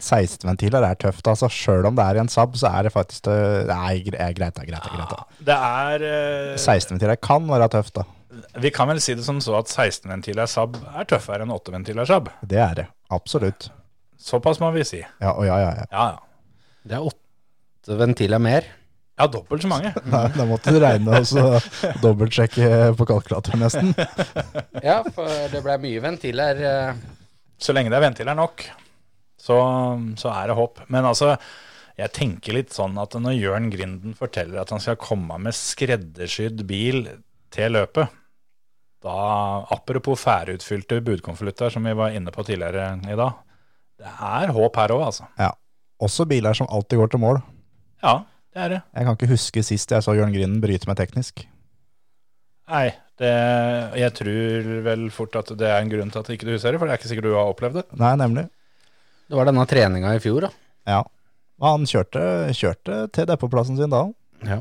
16-ventiler 0.00 0.86
er 0.88 0.96
tøft, 0.98 1.26
altså. 1.28 1.50
Sjøl 1.52 1.86
om 1.88 1.96
det 1.98 2.06
er 2.06 2.18
i 2.18 2.22
en 2.22 2.30
Saab, 2.32 2.54
så 2.58 2.70
er 2.70 2.86
det 2.88 2.94
faktisk 2.94 3.28
Nei, 3.68 3.98
greit, 4.06 4.16
eh, 4.16 4.32
greit, 4.38 4.56
da. 4.56 4.64
Greit, 4.66 4.86
greit, 4.88 5.12
Ja, 5.12 5.42
Det 5.50 5.58
er 5.58 6.06
eh, 6.08 6.54
16-ventiler 6.56 7.20
kan 7.22 7.44
være 7.50 7.68
tøft, 7.76 7.98
da. 8.00 8.06
Vi 8.62 8.70
kan 8.74 8.88
vel 8.90 9.00
si 9.02 9.14
det 9.18 9.24
som 9.26 9.40
så 9.44 9.56
at 9.58 9.70
16-ventiler 9.70 10.48
Saab 10.50 10.76
er 10.94 11.06
tøffere 11.10 11.44
enn 11.46 11.52
8-ventiler 11.54 12.08
Saab. 12.08 12.30
Det 12.46 12.60
er 12.62 12.74
det. 12.82 12.86
Absolutt. 13.14 13.70
Såpass 14.18 14.58
må 14.62 14.70
vi 14.74 14.84
si. 14.88 15.00
Ja, 15.22 15.32
og 15.34 15.46
ja, 15.46 15.58
ja, 15.62 15.70
ja. 15.78 15.86
Ja, 15.92 16.06
ja. 16.16 16.58
Det 16.88 16.96
er 16.98 17.06
åtte 17.10 17.98
ventiler 18.00 18.42
mer. 18.42 18.66
Ja, 19.18 19.26
dobbelt 19.26 19.64
så 19.64 19.68
mange. 19.70 19.90
Nei, 20.06 20.24
da 20.36 20.44
måtte 20.46 20.70
du 20.74 20.78
regne 20.82 21.18
og 21.18 21.24
så 21.26 21.44
dobbeltsjekke 22.04 22.68
på 22.98 23.06
kalkulatoren 23.08 23.64
nesten. 23.64 23.94
Ja, 24.88 25.00
for 25.14 25.26
det 25.50 25.62
ble 25.64 25.74
mye 25.82 26.02
ventiler. 26.04 26.60
eh. 26.62 27.00
Så 27.58 27.74
lenge 27.74 27.90
det 27.90 27.98
er 27.98 28.04
ventiler 28.06 28.36
nok, 28.38 28.62
så, 29.42 29.56
så 30.20 30.30
er 30.30 30.52
det 30.52 30.54
håp. 30.58 30.84
Men 30.94 31.08
altså, 31.10 31.32
jeg 31.98 32.12
tenker 32.14 32.54
litt 32.54 32.70
sånn 32.76 32.94
at 33.02 33.16
når 33.18 33.34
Jørn 33.40 33.66
Grinden 33.74 34.14
forteller 34.18 34.60
at 34.62 34.70
han 34.70 34.82
skal 34.84 35.00
komme 35.02 35.40
med 35.42 35.56
skreddersydd 35.58 36.62
bil 36.70 37.08
til 37.54 37.74
løpet, 37.74 38.14
da, 39.04 39.18
apropos 39.74 40.20
færutfylte 40.20 41.00
budkonvolutter 41.06 41.70
som 41.74 41.86
vi 41.86 41.94
var 41.98 42.14
inne 42.16 42.32
på 42.34 42.44
tidligere 42.46 42.90
i 43.06 43.18
dag, 43.18 43.36
det 43.98 44.10
er 44.10 44.54
håp 44.54 44.78
her 44.78 44.94
òg, 44.94 45.04
altså. 45.10 45.28
Ja. 45.38 45.52
Også 46.02 46.26
biler 46.30 46.54
som 46.54 46.68
alltid 46.70 47.00
går 47.00 47.12
til 47.12 47.22
mål. 47.22 47.40
Ja, 48.04 48.20
det 48.54 48.62
er 48.64 48.74
det. 48.74 48.80
Jeg 48.94 49.06
kan 49.06 49.16
ikke 49.18 49.30
huske 49.32 49.64
sist 49.66 49.94
jeg 49.94 50.04
så 50.06 50.14
Jørn 50.14 50.34
Grinden 50.34 50.60
bryte 50.62 50.86
med 50.90 50.98
teknisk. 51.00 51.42
Nei, 52.68 52.86
det, 53.18 53.32
jeg 53.98 54.14
tror 54.18 54.70
vel 54.84 55.08
fort 55.14 55.38
at 55.40 55.50
det 55.58 55.66
er 55.66 55.80
en 55.80 55.90
grunn 55.90 56.12
til 56.12 56.22
at 56.22 56.30
ikke 56.34 56.46
du 56.46 56.52
husker 56.54 56.74
det, 56.74 56.80
for 56.80 56.86
det 56.86 56.94
er 56.94 57.00
ikke 57.00 57.10
sikkert 57.10 57.30
du 57.30 57.34
har 57.34 57.50
opplevd 57.50 57.80
det. 57.80 57.84
Nei, 57.98 58.14
nemlig. 58.20 58.46
Det 59.28 59.38
var 59.38 59.48
denne 59.48 59.64
treninga 59.68 60.14
i 60.14 60.22
fjor, 60.22 60.46
da. 60.46 60.50
Ja. 60.88 61.00
Og 61.58 61.66
han 61.72 61.88
kjørte, 61.90 62.22
kjørte 62.54 63.00
til 63.16 63.26
depotplassen 63.28 63.78
sin 63.80 63.92
da. 63.92 64.04
Ja. 64.46 64.60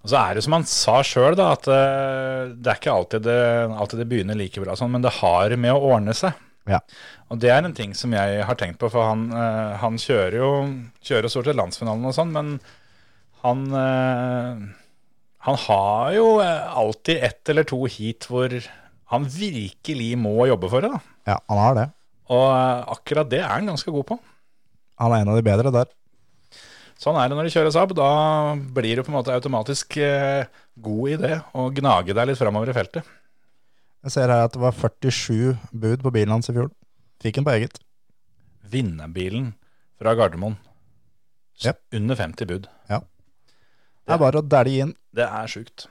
Og 0.00 0.08
så 0.08 0.16
er 0.16 0.36
det 0.36 0.44
som 0.46 0.56
han 0.56 0.66
sa 0.68 1.00
sjøl, 1.04 1.36
at 1.44 1.66
eh, 1.68 2.52
det 2.56 2.72
er 2.72 2.78
ikke 2.78 2.94
alltid 2.94 3.26
det, 3.26 3.40
alltid 3.68 4.00
det 4.00 4.08
begynner 4.08 4.38
like 4.38 4.62
bra, 4.62 4.76
sånn, 4.78 4.92
men 4.94 5.04
det 5.04 5.18
har 5.18 5.52
med 5.60 5.74
å 5.74 5.92
ordne 5.92 6.16
seg. 6.16 6.38
Ja. 6.70 6.80
Og 7.32 7.40
det 7.42 7.50
er 7.52 7.64
en 7.66 7.76
ting 7.76 7.92
som 7.96 8.14
jeg 8.16 8.44
har 8.46 8.58
tenkt 8.60 8.80
på, 8.80 8.88
for 8.92 9.10
han, 9.10 9.28
eh, 9.34 9.74
han 9.82 10.00
kjører 10.00 10.38
jo 10.40 10.50
kjører 11.04 11.32
stort 11.32 11.50
sett 11.50 11.58
landsfinalen 11.60 12.08
og 12.08 12.16
sånn, 12.16 12.32
men 12.36 12.54
han 13.44 13.66
eh, 13.76 14.68
han 15.40 15.56
har 15.56 16.10
jo 16.12 16.24
alltid 16.40 17.22
ett 17.24 17.48
eller 17.48 17.64
to 17.64 17.78
heat 17.88 18.26
hvor 18.28 18.52
han 19.10 19.24
virkelig 19.24 20.10
må 20.20 20.34
jobbe 20.50 20.68
for 20.68 20.84
det. 20.84 20.90
da. 20.92 21.00
Ja, 21.32 21.38
han 21.48 21.60
har 21.60 21.78
det. 21.78 21.86
Og 22.30 22.90
akkurat 22.94 23.30
det 23.30 23.40
er 23.40 23.48
han 23.48 23.70
ganske 23.72 23.92
god 23.94 24.06
på. 24.12 24.18
Han 25.00 25.14
er 25.16 25.24
en 25.24 25.32
av 25.32 25.38
de 25.40 25.46
bedre 25.46 25.72
der. 25.74 25.88
Sånn 27.00 27.16
er 27.16 27.30
det 27.30 27.36
når 27.38 27.48
du 27.48 27.54
kjører 27.54 27.72
Saab. 27.72 27.94
Da 27.96 28.10
blir 28.76 28.98
du 28.98 29.04
på 29.06 29.12
en 29.12 29.16
måte 29.16 29.32
automatisk 29.32 29.96
eh, 30.04 30.48
god 30.84 31.14
i 31.14 31.20
det 31.22 31.36
å 31.56 31.70
gnage 31.72 32.16
deg 32.16 32.28
litt 32.28 32.40
framover 32.40 32.72
i 32.72 32.76
feltet. 32.76 33.06
Jeg 34.04 34.14
ser 34.16 34.32
her 34.32 34.46
at 34.46 34.56
det 34.56 34.60
var 34.60 34.76
47 34.76 35.56
bud 35.72 36.04
på 36.04 36.12
bilen 36.12 36.34
hans 36.36 36.52
i 36.52 36.56
fjor. 36.56 36.68
Fikk 37.20 37.40
den 37.40 37.46
på 37.48 37.54
eget. 37.54 37.80
Vinnerbilen 38.72 39.54
fra 40.00 40.14
Gardermoen. 40.16 40.58
Yep. 41.64 41.80
Under 41.96 42.20
50 42.20 42.48
bud. 42.52 42.68
Ja. 42.92 43.00
Det 44.04 44.16
er 44.16 44.20
bare 44.20 44.40
å 44.40 44.46
dælje 44.56 44.86
inn. 44.86 44.94
Det 45.16 45.24
er 45.24 45.50
sjukt. 45.52 45.88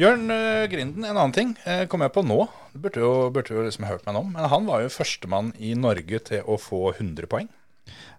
Jørn 0.00 0.28
eh, 0.30 0.68
Grinden, 0.70 1.04
en 1.04 1.16
annen 1.16 1.34
ting 1.34 1.56
eh, 1.64 1.84
kom 1.90 2.04
jeg 2.04 2.12
på 2.14 2.24
nå. 2.24 2.42
Du 2.72 2.80
burde 2.84 3.00
jo, 3.00 3.12
burde 3.34 3.56
jo 3.56 3.64
liksom 3.64 3.88
hørt 3.88 4.04
meg 4.06 4.20
om. 4.20 4.32
Men 4.36 4.52
han 4.52 4.68
var 4.68 4.84
jo 4.84 4.92
førstemann 4.92 5.54
i 5.56 5.72
Norge 5.78 6.20
til 6.28 6.44
å 6.44 6.60
få 6.60 6.86
100 6.94 7.28
poeng. 7.32 7.48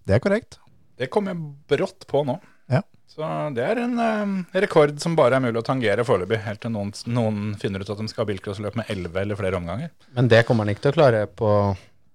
Det 0.06 0.18
er 0.18 0.22
korrekt. 0.22 0.60
Det 0.98 1.10
kom 1.12 1.28
jeg 1.28 1.40
brått 1.72 2.06
på 2.08 2.22
nå. 2.28 2.38
Ja. 2.72 2.82
Så 3.12 3.28
det 3.56 3.64
er 3.64 3.80
en 3.84 3.98
eh, 4.02 4.62
rekord 4.64 4.96
som 5.04 5.16
bare 5.16 5.38
er 5.38 5.44
mulig 5.44 5.60
å 5.62 5.66
tangere 5.68 6.04
foreløpig, 6.08 6.40
helt 6.46 6.62
til 6.64 6.72
noen, 6.74 6.94
noen 7.12 7.42
finner 7.62 7.84
ut 7.84 7.92
at 7.94 8.00
de 8.02 8.08
skal 8.12 8.24
ha 8.26 8.30
bilcrossløp 8.32 8.78
med 8.80 8.90
11 8.92 9.20
eller 9.22 9.40
flere 9.40 9.60
omganger. 9.60 9.92
Men 10.18 10.32
det 10.32 10.42
kommer 10.48 10.66
han 10.66 10.74
ikke 10.74 10.88
til 10.88 10.96
å 10.96 10.98
klare 11.00 11.26
på 11.28 11.52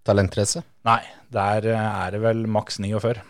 talentrace. 0.08 0.62
Nei, 0.88 1.00
der 1.32 1.68
eh, 1.74 1.86
er 2.06 2.16
det 2.16 2.22
vel 2.24 2.42
maks 2.50 2.80
49. 2.82 3.20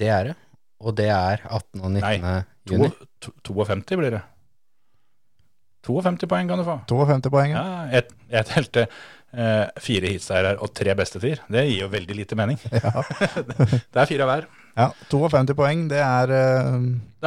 Det 0.00 0.08
er 0.10 0.30
det. 0.32 0.36
Og 0.82 0.96
det 0.98 1.10
er 1.14 1.44
18. 1.46 1.80
og 1.84 1.90
19. 1.92 2.02
Nei, 2.24 2.36
juni. 2.72 2.88
To- 3.22 3.36
to- 3.44 3.54
52 3.62 4.00
blir 4.00 4.16
det. 4.16 4.22
52 5.86 6.28
poeng 6.30 6.48
kan 6.50 6.60
du 6.60 6.64
få. 6.66 6.76
52 6.90 7.30
poeng. 7.34 7.52
ja. 7.54 7.62
Ja, 7.62 7.86
jeg, 7.98 8.08
jeg 8.30 8.48
telte 8.50 8.84
eh, 9.32 9.68
fire 9.82 10.10
heatseiere 10.12 10.56
og 10.62 10.72
tre 10.76 10.94
beste 10.98 11.20
tider. 11.22 11.42
Det 11.50 11.64
gir 11.68 11.84
jo 11.84 11.92
veldig 11.92 12.18
lite 12.18 12.38
mening. 12.38 12.60
det 12.72 14.02
er 14.04 14.10
fire 14.10 14.28
hver. 14.28 14.48
Ja, 14.72 14.88
52 15.12 15.56
poeng, 15.58 15.86
det 15.90 16.00
er 16.00 16.32
eh, 16.32 16.76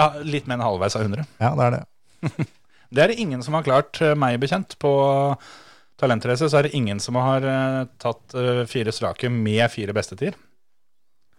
er 0.01 0.22
litt 0.26 0.47
mer 0.49 0.58
enn 0.58 0.66
halvveis 0.66 0.97
av 0.97 1.06
100. 1.06 1.28
Ja, 1.41 1.53
det 1.58 1.68
er 1.68 1.78
det. 1.78 2.47
Det 2.95 3.01
er 3.03 3.12
det 3.12 3.20
ingen 3.20 3.41
som 3.43 3.56
har 3.58 3.66
klart, 3.66 3.99
eh, 4.01 4.16
meg 4.16 4.38
bekjent. 4.39 4.78
På 4.80 4.91
talentrace 5.99 6.47
så 6.47 6.60
er 6.60 6.68
det 6.68 6.78
ingen 6.78 7.01
som 7.03 7.18
har 7.20 7.43
eh, 7.43 7.88
tatt 8.01 8.36
eh, 8.38 8.64
fire 8.70 8.93
strake 8.95 9.32
med 9.32 9.66
fire 9.74 9.95
bestetider. 9.95 10.38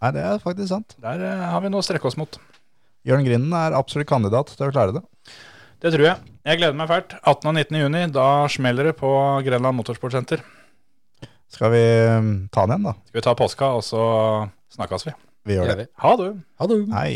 Nei, 0.03 0.13
det 0.13 0.25
er 0.27 0.43
faktisk 0.43 0.69
sant. 0.69 0.97
Der 1.01 1.23
har 1.23 1.63
vi 1.65 1.71
noe 1.73 1.81
å 1.81 1.87
strekke 1.87 2.09
oss 2.11 2.19
mot. 2.21 2.37
Jørn 3.07 3.25
Grinden 3.25 3.55
er 3.57 3.77
absolutt 3.79 4.11
kandidat 4.11 4.53
til 4.53 4.67
å 4.67 4.75
klare 4.75 4.99
det. 4.99 5.05
Det 5.81 5.93
tror 5.95 6.05
jeg. 6.11 6.35
Jeg 6.47 6.61
gleder 6.61 6.77
meg 6.77 6.91
fælt. 6.91 7.15
18. 7.23 7.49
og 7.49 7.55
19. 7.55 7.79
juni, 7.81 8.03
da 8.13 8.27
smeller 8.53 8.91
det 8.91 8.97
på 8.99 9.11
Grenland 9.47 9.79
Motorsportsenter. 9.79 10.43
Skal 11.53 11.71
vi 11.73 11.83
eh, 11.83 12.29
ta 12.53 12.67
den 12.67 12.75
igjen, 12.77 12.89
da? 12.91 12.95
Skal 13.07 13.21
vi 13.21 13.25
ta 13.25 13.35
påska, 13.39 13.71
og 13.79 13.85
så 13.87 14.03
snakkes 14.75 15.07
vi. 15.07 15.15
Vi 15.47 15.57
gjør 15.59 15.71
Gjør 15.71 15.81
det. 15.85 15.89
Ha 16.03 16.13
det. 16.21 16.31
Ha 16.59 16.67
det. 16.73 16.79
Hei. 16.93 17.11